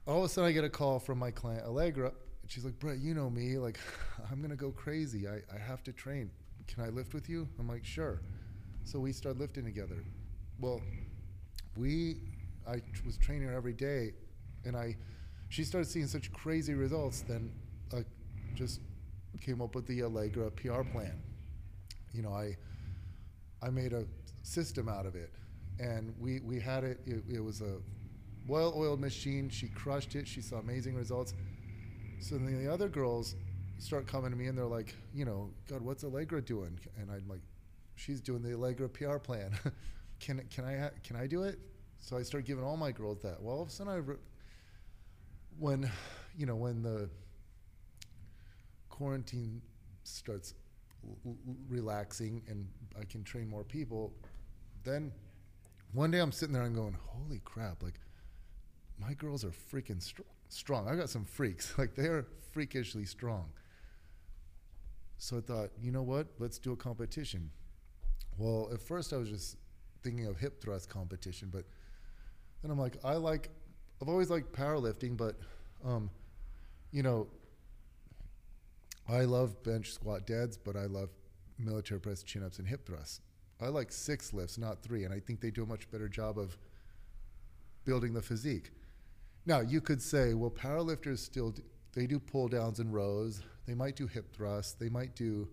all 0.06 0.18
of 0.18 0.24
a 0.24 0.28
sudden 0.28 0.48
I 0.48 0.52
get 0.52 0.64
a 0.64 0.70
call 0.70 0.98
from 0.98 1.18
my 1.18 1.30
client 1.30 1.64
Allegra. 1.64 2.12
And 2.42 2.50
she's 2.50 2.64
like, 2.64 2.78
Bret, 2.78 2.98
you 2.98 3.14
know 3.14 3.30
me. 3.30 3.58
Like, 3.58 3.78
I'm 4.30 4.42
gonna 4.42 4.56
go 4.56 4.70
crazy. 4.70 5.26
I, 5.28 5.40
I 5.54 5.58
have 5.58 5.82
to 5.84 5.92
train. 5.92 6.30
Can 6.66 6.84
I 6.84 6.88
lift 6.88 7.14
with 7.14 7.28
you? 7.28 7.48
I'm 7.58 7.68
like, 7.68 7.84
sure. 7.84 8.20
So 8.84 8.98
we 8.98 9.12
start 9.12 9.38
lifting 9.38 9.64
together. 9.64 10.04
Well, 10.60 10.80
we 11.76 12.16
I 12.66 12.80
was 13.04 13.16
training 13.18 13.48
her 13.48 13.54
every 13.54 13.72
day, 13.72 14.12
and 14.64 14.76
I 14.76 14.96
she 15.48 15.64
started 15.64 15.88
seeing 15.88 16.06
such 16.06 16.32
crazy 16.32 16.74
results. 16.74 17.22
Then 17.22 17.50
I 17.92 18.04
just 18.54 18.80
came 19.40 19.60
up 19.60 19.74
with 19.74 19.86
the 19.86 20.02
Allegra 20.02 20.50
PR 20.50 20.82
plan. 20.82 21.18
You 22.12 22.22
know, 22.22 22.32
I 22.32 22.56
I 23.62 23.70
made 23.70 23.92
a 23.92 24.04
system 24.42 24.88
out 24.88 25.06
of 25.06 25.16
it, 25.16 25.32
and 25.78 26.14
we 26.18 26.40
we 26.40 26.60
had 26.60 26.84
it. 26.84 27.00
It, 27.06 27.24
it 27.28 27.40
was 27.40 27.60
a 27.60 27.78
well-oiled 28.46 29.00
machine. 29.00 29.48
She 29.48 29.68
crushed 29.68 30.14
it. 30.14 30.26
She 30.28 30.40
saw 30.40 30.56
amazing 30.56 30.94
results. 30.94 31.34
So 32.20 32.36
then 32.36 32.62
the 32.62 32.72
other 32.72 32.88
girls 32.88 33.34
start 33.78 34.06
coming 34.06 34.30
to 34.30 34.36
me 34.36 34.46
and 34.46 34.56
they're 34.56 34.64
like, 34.64 34.94
you 35.14 35.24
know, 35.24 35.50
God, 35.68 35.82
what's 35.82 36.04
Allegra 36.04 36.40
doing? 36.40 36.78
And 36.98 37.10
I'm 37.10 37.28
like, 37.28 37.40
she's 37.96 38.20
doing 38.20 38.42
the 38.42 38.54
Allegra 38.54 38.88
PR 38.88 39.18
plan. 39.18 39.52
can 40.20 40.42
can 40.50 40.64
I 40.64 40.90
can 41.02 41.16
I 41.16 41.26
do 41.26 41.42
it? 41.42 41.58
So 42.00 42.16
I 42.16 42.22
start 42.22 42.44
giving 42.44 42.64
all 42.64 42.76
my 42.76 42.92
girls 42.92 43.22
that. 43.22 43.42
Well, 43.42 43.56
all 43.56 43.62
of 43.62 43.68
a 43.68 43.70
sudden 43.70 43.92
I, 43.92 43.96
re- 43.96 44.16
when, 45.58 45.90
you 46.36 46.46
know, 46.46 46.56
when 46.56 46.82
the 46.82 47.08
quarantine 48.90 49.62
starts 50.02 50.54
l- 51.26 51.36
relaxing 51.68 52.42
and 52.48 52.68
I 53.00 53.04
can 53.04 53.24
train 53.24 53.48
more 53.48 53.64
people, 53.64 54.12
then 54.84 55.12
one 55.92 56.10
day 56.10 56.18
I'm 56.18 56.32
sitting 56.32 56.52
there 56.52 56.64
and 56.64 56.74
going, 56.74 56.96
holy 57.06 57.40
crap, 57.44 57.82
like 57.82 57.94
my 58.98 59.14
girls 59.14 59.44
are 59.44 59.50
freaking 59.50 60.02
str- 60.02 60.22
strong. 60.48 60.88
I 60.88 60.96
got 60.96 61.10
some 61.10 61.24
freaks. 61.24 61.74
Like 61.78 61.94
they 61.94 62.06
are 62.06 62.26
freakishly 62.52 63.04
strong. 63.04 63.46
So 65.18 65.38
I 65.38 65.40
thought, 65.40 65.70
you 65.80 65.90
know 65.90 66.02
what? 66.02 66.26
Let's 66.38 66.58
do 66.58 66.72
a 66.72 66.76
competition. 66.76 67.50
Well, 68.36 68.68
at 68.72 68.80
first 68.80 69.12
I 69.12 69.16
was 69.16 69.28
just 69.28 69.56
thinking 70.02 70.26
of 70.26 70.38
hip 70.38 70.60
thrust 70.60 70.88
competition, 70.88 71.48
but 71.52 71.64
then 72.62 72.70
I'm 72.70 72.78
like, 72.78 72.96
I 73.04 73.14
like, 73.14 73.48
I've 74.02 74.08
always 74.08 74.30
liked 74.30 74.52
powerlifting, 74.52 75.16
but, 75.16 75.36
um, 75.84 76.10
you 76.90 77.02
know, 77.02 77.28
I 79.08 79.22
love 79.22 79.62
bench 79.62 79.92
squat 79.92 80.26
deads, 80.26 80.56
but 80.56 80.76
I 80.76 80.86
love 80.86 81.10
military 81.58 82.00
press, 82.00 82.22
chin 82.22 82.42
ups, 82.42 82.58
and 82.58 82.66
hip 82.66 82.86
thrusts. 82.86 83.20
I 83.60 83.68
like 83.68 83.92
six 83.92 84.32
lifts, 84.32 84.58
not 84.58 84.82
three, 84.82 85.04
and 85.04 85.14
I 85.14 85.20
think 85.20 85.40
they 85.40 85.50
do 85.50 85.62
a 85.62 85.66
much 85.66 85.90
better 85.90 86.08
job 86.08 86.38
of 86.38 86.56
building 87.84 88.14
the 88.14 88.22
physique. 88.22 88.72
Now, 89.46 89.60
you 89.60 89.80
could 89.80 90.00
say, 90.00 90.34
well, 90.34 90.50
powerlifters 90.50 91.18
still 91.18 91.50
do, 91.50 91.62
they 91.92 92.06
do 92.06 92.18
pull 92.18 92.48
downs 92.48 92.80
and 92.80 92.92
rows. 92.92 93.42
They 93.66 93.74
might 93.74 93.96
do 93.96 94.06
hip 94.06 94.34
thrusts. 94.34 94.72
They 94.72 94.88
might 94.88 95.14
do. 95.14 95.48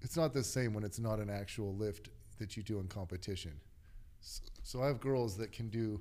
It's 0.00 0.16
not 0.16 0.32
the 0.32 0.42
same 0.42 0.72
when 0.72 0.84
it's 0.84 0.98
not 0.98 1.18
an 1.20 1.30
actual 1.30 1.74
lift 1.74 2.10
that 2.38 2.56
you 2.56 2.62
do 2.62 2.80
in 2.80 2.88
competition. 2.88 3.52
So, 4.20 4.42
so 4.62 4.82
I 4.82 4.86
have 4.86 5.00
girls 5.00 5.36
that 5.36 5.52
can 5.52 5.68
do 5.68 6.00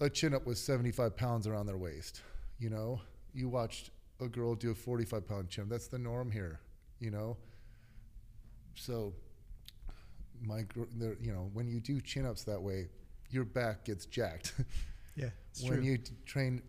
a 0.00 0.10
chin 0.10 0.34
up 0.34 0.46
with 0.46 0.58
75 0.58 1.16
pounds 1.16 1.46
around 1.46 1.66
their 1.66 1.78
waist. 1.78 2.20
You 2.58 2.70
know, 2.70 3.00
you 3.32 3.48
watched 3.48 3.90
a 4.20 4.28
girl 4.28 4.54
do 4.54 4.72
a 4.72 4.74
45 4.74 5.26
pound 5.26 5.48
chin. 5.48 5.68
That's 5.68 5.86
the 5.86 5.98
norm 5.98 6.30
here. 6.30 6.60
You 7.00 7.10
know. 7.10 7.36
So, 8.74 9.14
my, 10.42 10.64
you 11.20 11.32
know, 11.32 11.50
when 11.54 11.66
you 11.66 11.80
do 11.80 12.00
chin 12.00 12.26
ups 12.26 12.44
that 12.44 12.60
way, 12.60 12.88
your 13.30 13.44
back 13.44 13.84
gets 13.84 14.04
jacked. 14.04 14.52
Yeah, 15.62 15.70
when 15.70 15.82
you 15.82 15.98
t- 15.98 16.12
train 16.24 16.62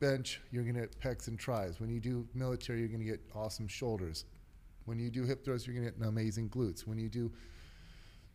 bench, 0.00 0.40
you're 0.50 0.64
gonna 0.64 0.80
get 0.80 1.00
pecs 1.00 1.28
and 1.28 1.38
tries. 1.38 1.80
When 1.80 1.90
you 1.90 2.00
do 2.00 2.26
military, 2.34 2.80
you're 2.80 2.88
gonna 2.88 3.04
get 3.04 3.20
awesome 3.34 3.68
shoulders. 3.68 4.24
When 4.84 4.98
you 4.98 5.10
do 5.10 5.24
hip 5.24 5.44
thrusts, 5.44 5.66
you're 5.66 5.76
gonna 5.76 5.90
get 5.90 6.06
amazing 6.06 6.48
glutes. 6.50 6.86
When 6.86 6.98
you 6.98 7.08
do 7.08 7.30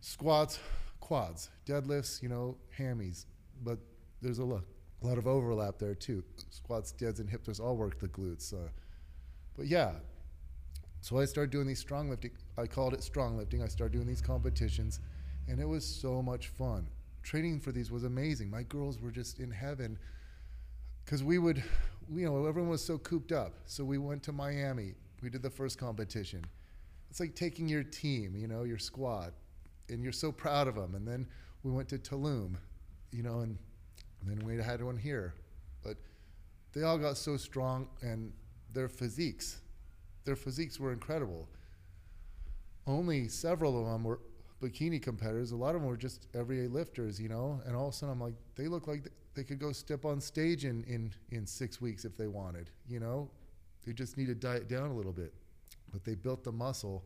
squats, 0.02 0.60
quads, 1.00 1.50
deadlifts, 1.66 2.22
you 2.22 2.30
know, 2.30 2.58
hammies. 2.78 3.26
But 3.64 3.80
there's 4.22 4.40
a 4.40 4.46
lot, 4.46 4.64
a 5.02 5.08
lot 5.08 5.18
of 5.18 5.28
overlap 5.28 5.80
there 5.80 5.96
too. 5.96 6.24
Squats, 6.50 6.92
deads, 6.92 7.20
and 7.20 7.30
hip 7.30 7.44
thrusts 7.44 7.62
all 7.62 7.76
work 7.76 8.00
the 8.00 8.08
glutes. 8.08 8.54
Uh, 8.54 8.70
but 9.56 9.68
yeah, 9.68 9.94
so 11.02 11.20
I 11.20 11.26
started 11.26 11.52
doing 11.52 11.68
these 11.68 11.80
strong 11.80 12.10
lifting. 12.10 12.32
I 12.58 12.66
called 12.66 12.94
it 12.94 13.04
strong 13.04 13.38
lifting. 13.38 13.62
I 13.62 13.68
started 13.68 13.94
doing 13.94 14.08
these 14.08 14.22
competitions, 14.22 15.00
and 15.48 15.60
it 15.60 15.68
was 15.68 15.86
so 15.86 16.22
much 16.22 16.48
fun 16.48 16.88
training 17.24 17.60
for 17.60 17.72
these 17.72 17.90
was 17.90 18.04
amazing. 18.04 18.52
My 18.52 18.64
girls 18.64 19.00
were 19.02 19.12
just 19.12 19.40
in 19.40 19.50
heaven 19.50 19.98
because 21.04 21.24
we 21.24 21.40
would, 21.40 21.64
you 22.14 22.26
know, 22.26 22.46
everyone 22.46 22.70
was 22.70 22.84
so 22.84 22.98
cooped 22.98 23.32
up. 23.32 23.54
So 23.66 23.84
we 23.84 23.98
went 23.98 24.22
to 24.24 24.32
Miami. 24.32 24.94
We 25.22 25.30
did 25.30 25.42
the 25.42 25.50
first 25.50 25.78
competition. 25.78 26.46
It's 27.10 27.20
like 27.20 27.36
taking 27.36 27.68
your 27.68 27.84
team, 27.84 28.36
you 28.36 28.48
know, 28.48 28.64
your 28.64 28.78
squad, 28.78 29.34
and 29.90 30.04
you're 30.04 30.12
so 30.12 30.32
proud 30.32 30.68
of 30.68 30.76
them. 30.76 30.96
And 30.96 31.08
then 31.08 31.28
we 31.64 31.72
went 31.72 31.88
to 31.90 31.98
Tulum, 31.98 32.56
you 33.12 33.24
know, 33.24 33.40
and, 33.40 33.58
and 34.22 34.30
then 34.30 34.46
we 34.46 34.62
had 34.62 34.84
one 34.84 34.98
here. 34.98 35.34
But 35.84 35.98
they 36.74 36.84
all 36.84 36.98
got 36.98 37.18
so 37.18 37.38
strong, 37.38 37.88
and 38.02 38.34
their 38.74 38.90
physiques, 38.90 39.62
their 40.26 40.36
physiques 40.36 40.80
were 40.80 40.92
incredible. 40.92 41.48
Only 42.86 43.28
several 43.30 43.80
of 43.80 43.86
them 43.86 44.04
were 44.04 44.20
bikini 44.64 45.02
competitors, 45.02 45.52
a 45.52 45.56
lot 45.56 45.76
of 45.76 45.82
them 45.82 45.90
were 45.90 45.98
just 45.98 46.28
everyday 46.34 46.68
lifters, 46.68 47.20
you 47.20 47.30
know. 47.30 47.62
And 47.66 47.76
all 47.76 47.90
of 47.90 47.94
a 47.94 47.98
sudden, 47.98 48.14
I'm 48.14 48.22
like, 48.22 48.36
they 48.56 48.68
look 48.68 48.88
like 48.88 49.10
they 49.36 49.44
could 49.44 49.60
go 49.60 49.72
step 49.72 50.06
on 50.06 50.22
stage 50.22 50.66
in 50.66 50.84
in 50.86 51.12
in 51.32 51.46
six 51.46 51.82
weeks 51.82 52.06
if 52.06 52.18
they 52.18 52.28
wanted, 52.28 52.70
you 52.88 53.00
know. 53.00 53.30
They 53.86 53.94
just 53.94 54.18
need 54.18 54.28
to 54.28 54.36
diet 54.36 54.70
down 54.70 54.90
a 54.90 54.94
little 54.94 55.12
bit, 55.12 55.34
but 55.92 56.04
they 56.04 56.16
built 56.16 56.44
the 56.44 56.52
muscle. 56.52 57.04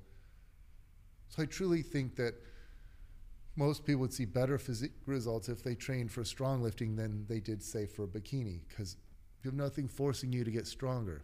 So 1.30 1.42
I 1.42 1.46
truly 1.46 1.82
think 1.82 2.16
that 2.16 2.36
most 3.56 3.84
people 3.84 4.02
would 4.02 4.14
see 4.14 4.26
better 4.26 4.60
physique 4.60 4.92
results 5.08 5.50
if 5.50 5.64
they 5.64 5.74
trained 5.74 6.12
for 6.12 6.24
strong 6.24 6.62
lifting 6.62 6.96
than 6.96 7.26
they 7.28 7.40
did, 7.40 7.64
say, 7.64 7.88
for 7.88 8.04
a 8.04 8.08
bikini, 8.08 8.60
because 8.70 8.98
you 9.44 9.50
have 9.50 9.58
nothing 9.58 9.88
forcing 9.88 10.32
you 10.32 10.44
to 10.44 10.52
get 10.52 10.68
stronger. 10.68 11.24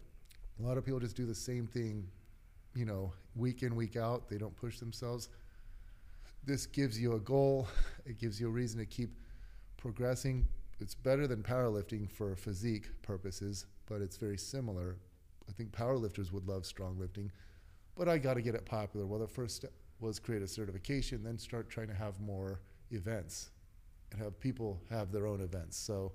A 0.58 0.62
lot 0.62 0.76
of 0.76 0.84
people 0.84 0.98
just 0.98 1.16
do 1.16 1.26
the 1.26 1.34
same 1.34 1.66
thing, 1.68 2.08
you 2.74 2.84
know, 2.84 3.12
week 3.36 3.62
in, 3.62 3.76
week 3.76 3.96
out. 3.96 4.28
They 4.28 4.36
don't 4.36 4.56
push 4.56 4.80
themselves 4.80 5.28
this 6.46 6.66
gives 6.66 7.00
you 7.00 7.14
a 7.14 7.20
goal. 7.20 7.68
It 8.06 8.18
gives 8.18 8.38
you 8.38 8.48
a 8.48 8.50
reason 8.50 8.78
to 8.80 8.84
keep 8.84 9.16
progressing. 9.78 10.46
It's 10.78 10.94
better 10.94 11.26
than 11.26 11.42
powerlifting 11.42 12.10
for 12.10 12.36
physique 12.36 12.90
purposes, 13.00 13.64
but 13.86 14.02
it's 14.02 14.18
very 14.18 14.36
similar. 14.36 14.98
I 15.48 15.52
think 15.52 15.72
powerlifters 15.72 16.30
would 16.32 16.46
love 16.46 16.66
strong 16.66 16.98
lifting, 16.98 17.32
but 17.96 18.10
I 18.10 18.18
got 18.18 18.34
to 18.34 18.42
get 18.42 18.54
it 18.54 18.66
popular. 18.66 19.06
Well, 19.06 19.20
the 19.20 19.26
first 19.26 19.56
step, 19.56 19.72
was 20.00 20.18
create 20.18 20.42
a 20.42 20.46
certification, 20.46 21.22
then 21.22 21.38
start 21.38 21.70
trying 21.70 21.88
to 21.88 21.94
have 21.94 22.20
more 22.20 22.60
events 22.90 23.50
and 24.12 24.20
have 24.20 24.38
people 24.38 24.80
have 24.90 25.10
their 25.10 25.26
own 25.26 25.40
events. 25.40 25.78
So 25.78 26.12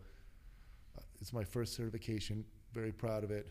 uh, 0.97 1.01
it's 1.19 1.33
my 1.33 1.43
first 1.43 1.75
certification. 1.75 2.45
Very 2.73 2.91
proud 2.91 3.23
of 3.23 3.31
it. 3.31 3.47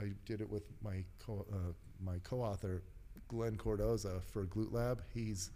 I 0.00 0.12
did 0.24 0.40
it 0.40 0.48
with 0.48 0.64
my 0.82 1.04
co- 1.18 1.46
uh, 1.52 1.72
my 2.02 2.18
co-author 2.24 2.82
Glenn 3.28 3.56
Cordoza 3.56 4.22
for 4.22 4.46
Glute 4.46 4.72
Lab. 4.72 5.02
He's 5.12 5.50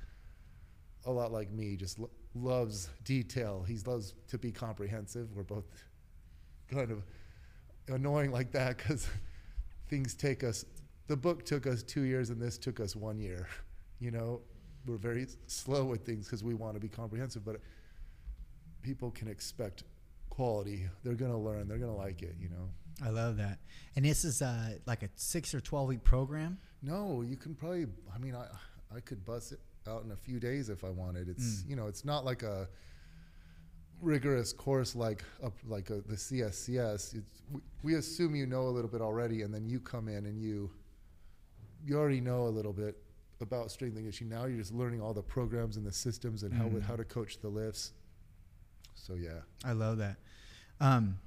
a 1.06 1.10
lot 1.10 1.32
like 1.32 1.50
me, 1.50 1.76
just 1.76 1.98
lo- 1.98 2.10
loves 2.34 2.90
detail. 3.04 3.64
He 3.66 3.78
loves 3.86 4.14
to 4.28 4.38
be 4.38 4.52
comprehensive. 4.52 5.28
We're 5.34 5.44
both 5.44 5.64
kind 6.70 6.90
of 6.90 7.02
annoying 7.88 8.32
like 8.32 8.52
that 8.52 8.76
because 8.76 9.08
things 9.88 10.14
take 10.14 10.44
us. 10.44 10.64
The 11.06 11.16
book 11.16 11.44
took 11.44 11.66
us 11.66 11.82
two 11.82 12.02
years, 12.02 12.30
and 12.30 12.40
this 12.40 12.58
took 12.58 12.80
us 12.80 12.94
one 12.94 13.18
year. 13.18 13.48
You 13.98 14.10
know, 14.10 14.42
we're 14.84 14.98
very 14.98 15.26
slow 15.46 15.86
with 15.86 16.04
things 16.04 16.26
because 16.26 16.44
we 16.44 16.52
want 16.52 16.74
to 16.74 16.80
be 16.80 16.86
comprehensive, 16.86 17.46
but 17.46 17.62
people 18.82 19.10
can 19.10 19.26
expect 19.26 19.84
quality. 20.28 20.86
They're 21.02 21.14
going 21.14 21.30
to 21.30 21.38
learn. 21.38 21.66
They're 21.66 21.78
going 21.78 21.90
to 21.90 21.96
like 21.96 22.20
it. 22.20 22.36
You 22.38 22.50
know. 22.50 22.68
I 23.02 23.08
love 23.08 23.38
that. 23.38 23.58
And 23.96 24.04
this 24.04 24.22
is 24.22 24.42
uh, 24.42 24.74
like 24.84 25.02
a 25.02 25.08
six 25.16 25.54
or 25.54 25.62
twelve 25.62 25.88
week 25.88 26.04
program. 26.04 26.58
No, 26.82 27.22
you 27.22 27.38
can 27.38 27.54
probably. 27.54 27.86
I 28.14 28.18
mean, 28.18 28.34
I 28.34 28.48
I 28.94 29.00
could 29.00 29.24
bust 29.24 29.52
it 29.52 29.60
out 29.88 30.04
in 30.04 30.10
a 30.12 30.16
few 30.16 30.40
days 30.40 30.68
if 30.68 30.84
I 30.84 30.90
wanted. 30.90 31.28
It's 31.28 31.64
you 31.68 31.76
know, 31.76 31.86
it's 31.86 32.04
not 32.04 32.24
like 32.24 32.42
a 32.42 32.68
rigorous 34.00 34.52
course 34.52 34.94
like 34.94 35.24
a, 35.42 35.50
like 35.66 35.90
a, 35.90 36.00
the 36.02 36.16
CSCS. 36.16 37.14
It's, 37.14 37.42
we, 37.50 37.60
we 37.82 37.94
assume 37.94 38.34
you 38.34 38.46
know 38.46 38.62
a 38.62 38.70
little 38.70 38.90
bit 38.90 39.00
already, 39.00 39.42
and 39.42 39.52
then 39.52 39.66
you 39.66 39.80
come 39.80 40.08
in 40.08 40.26
and 40.26 40.40
you 40.40 40.70
you 41.84 41.96
already 41.96 42.20
know 42.20 42.46
a 42.46 42.48
little 42.48 42.72
bit 42.72 42.96
about 43.40 43.70
strength 43.70 43.94
and 43.94 44.04
conditioning. 44.04 44.30
Now 44.30 44.46
you're 44.46 44.58
just 44.58 44.72
learning 44.72 45.00
all 45.00 45.14
the 45.14 45.22
programs 45.22 45.76
and 45.76 45.86
the 45.86 45.92
systems 45.92 46.42
and 46.42 46.52
how 46.52 46.68
how 46.86 46.96
to 46.96 47.04
coach 47.04 47.40
the 47.40 47.48
lifts. 47.48 47.92
So 48.94 49.14
yeah, 49.14 49.40
I 49.64 49.72
love 49.72 49.98
that. 49.98 50.16
Um, 50.80 51.18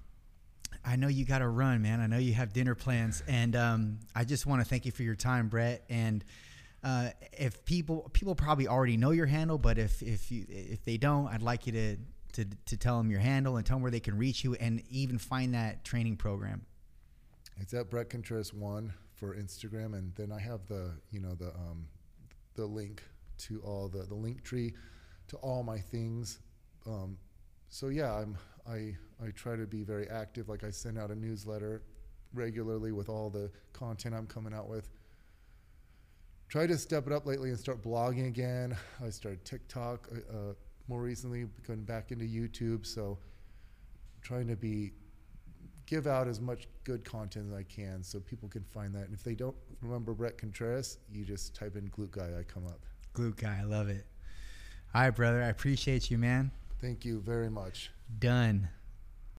I 0.85 0.95
know 0.95 1.07
you 1.07 1.25
got 1.25 1.39
to 1.39 1.47
run, 1.47 1.81
man. 1.81 1.99
I 1.99 2.07
know 2.07 2.17
you 2.17 2.33
have 2.33 2.53
dinner 2.53 2.75
plans, 2.75 3.23
and 3.27 3.55
um, 3.55 3.99
I 4.15 4.23
just 4.23 4.45
want 4.45 4.61
to 4.61 4.67
thank 4.67 4.85
you 4.85 4.91
for 4.91 5.03
your 5.03 5.15
time, 5.15 5.47
Bret. 5.47 5.83
And 5.89 6.23
uh, 6.83 7.09
if 7.33 7.65
people 7.65 8.09
people 8.13 8.35
probably 8.35 8.67
already 8.67 8.97
know 8.97 9.11
your 9.11 9.25
handle, 9.25 9.57
but 9.57 9.77
if 9.77 10.01
if 10.01 10.31
you 10.31 10.45
if 10.47 10.83
they 10.85 10.97
don't, 10.97 11.27
I'd 11.27 11.41
like 11.41 11.65
you 11.65 11.73
to 11.73 11.97
to 12.33 12.45
to 12.65 12.77
tell 12.77 12.97
them 12.97 13.11
your 13.11 13.19
handle 13.19 13.57
and 13.57 13.65
tell 13.65 13.75
them 13.77 13.81
where 13.81 13.91
they 13.91 13.99
can 13.99 14.17
reach 14.17 14.43
you, 14.43 14.55
and 14.55 14.81
even 14.89 15.17
find 15.17 15.53
that 15.53 15.83
training 15.83 16.17
program. 16.17 16.65
it's 17.57 17.73
at 17.73 17.89
Bret 17.89 18.09
Contreras 18.09 18.53
one 18.53 18.93
for 19.15 19.35
Instagram, 19.35 19.93
and 19.93 20.13
then 20.15 20.31
I 20.31 20.39
have 20.39 20.65
the 20.67 20.91
you 21.11 21.19
know 21.19 21.33
the 21.33 21.49
um, 21.49 21.87
the 22.55 22.65
link 22.65 23.03
to 23.39 23.59
all 23.61 23.89
the 23.89 24.03
the 24.03 24.15
link 24.15 24.43
tree 24.43 24.73
to 25.27 25.37
all 25.37 25.63
my 25.63 25.79
things. 25.79 26.39
Um, 26.87 27.17
so 27.67 27.89
yeah, 27.89 28.13
I'm 28.13 28.37
I 28.67 28.95
I 29.21 29.31
try 29.35 29.55
to 29.55 29.67
be 29.67 29.83
very 29.83 30.07
active. 30.09 30.47
Like 30.47 30.63
I 30.63 30.69
send 30.71 30.97
out 30.97 31.11
a 31.11 31.15
newsletter 31.15 31.83
regularly 32.33 32.91
with 32.91 33.09
all 33.09 33.29
the 33.29 33.51
content 33.73 34.15
I'm 34.15 34.27
coming 34.27 34.53
out 34.53 34.69
with. 34.69 34.89
Try 36.49 36.65
to 36.65 36.77
step 36.79 37.05
it 37.05 37.13
up 37.13 37.27
lately 37.27 37.49
and 37.49 37.59
start 37.59 37.83
blogging 37.83 38.27
again. 38.27 38.75
I 39.05 39.11
started 39.11 39.45
TikTok 39.45 40.09
uh, 40.11 40.35
uh, 40.35 40.53
more 40.87 40.99
recently, 40.99 41.45
going 41.67 41.83
back 41.83 42.11
into 42.11 42.25
YouTube. 42.25 42.87
So 42.87 43.19
trying 44.23 44.47
to 44.47 44.55
be 44.55 44.93
give 45.85 46.07
out 46.07 46.27
as 46.27 46.41
much 46.41 46.67
good 46.83 47.05
content 47.05 47.51
as 47.51 47.53
I 47.53 47.63
can 47.63 48.03
so 48.03 48.19
people 48.19 48.49
can 48.49 48.63
find 48.63 48.95
that. 48.95 49.05
And 49.05 49.13
if 49.13 49.23
they 49.23 49.35
don't 49.35 49.55
remember 49.81 50.13
Bret 50.13 50.39
Contreras, 50.39 50.97
you 51.11 51.23
just 51.23 51.53
type 51.55 51.75
in 51.75 51.87
Glute 51.89 52.11
Guy, 52.11 52.29
I 52.39 52.43
come 52.43 52.65
up. 52.65 52.79
Glute 53.13 53.37
guy, 53.37 53.59
I 53.59 53.63
love 53.63 53.89
it. 53.89 54.07
All 54.95 55.01
right, 55.01 55.09
brother. 55.11 55.43
I 55.43 55.47
appreciate 55.47 56.09
you, 56.09 56.17
man. 56.17 56.51
Thank 56.81 57.05
you 57.05 57.19
very 57.21 57.49
much. 57.49 57.91
Done. 58.17 58.69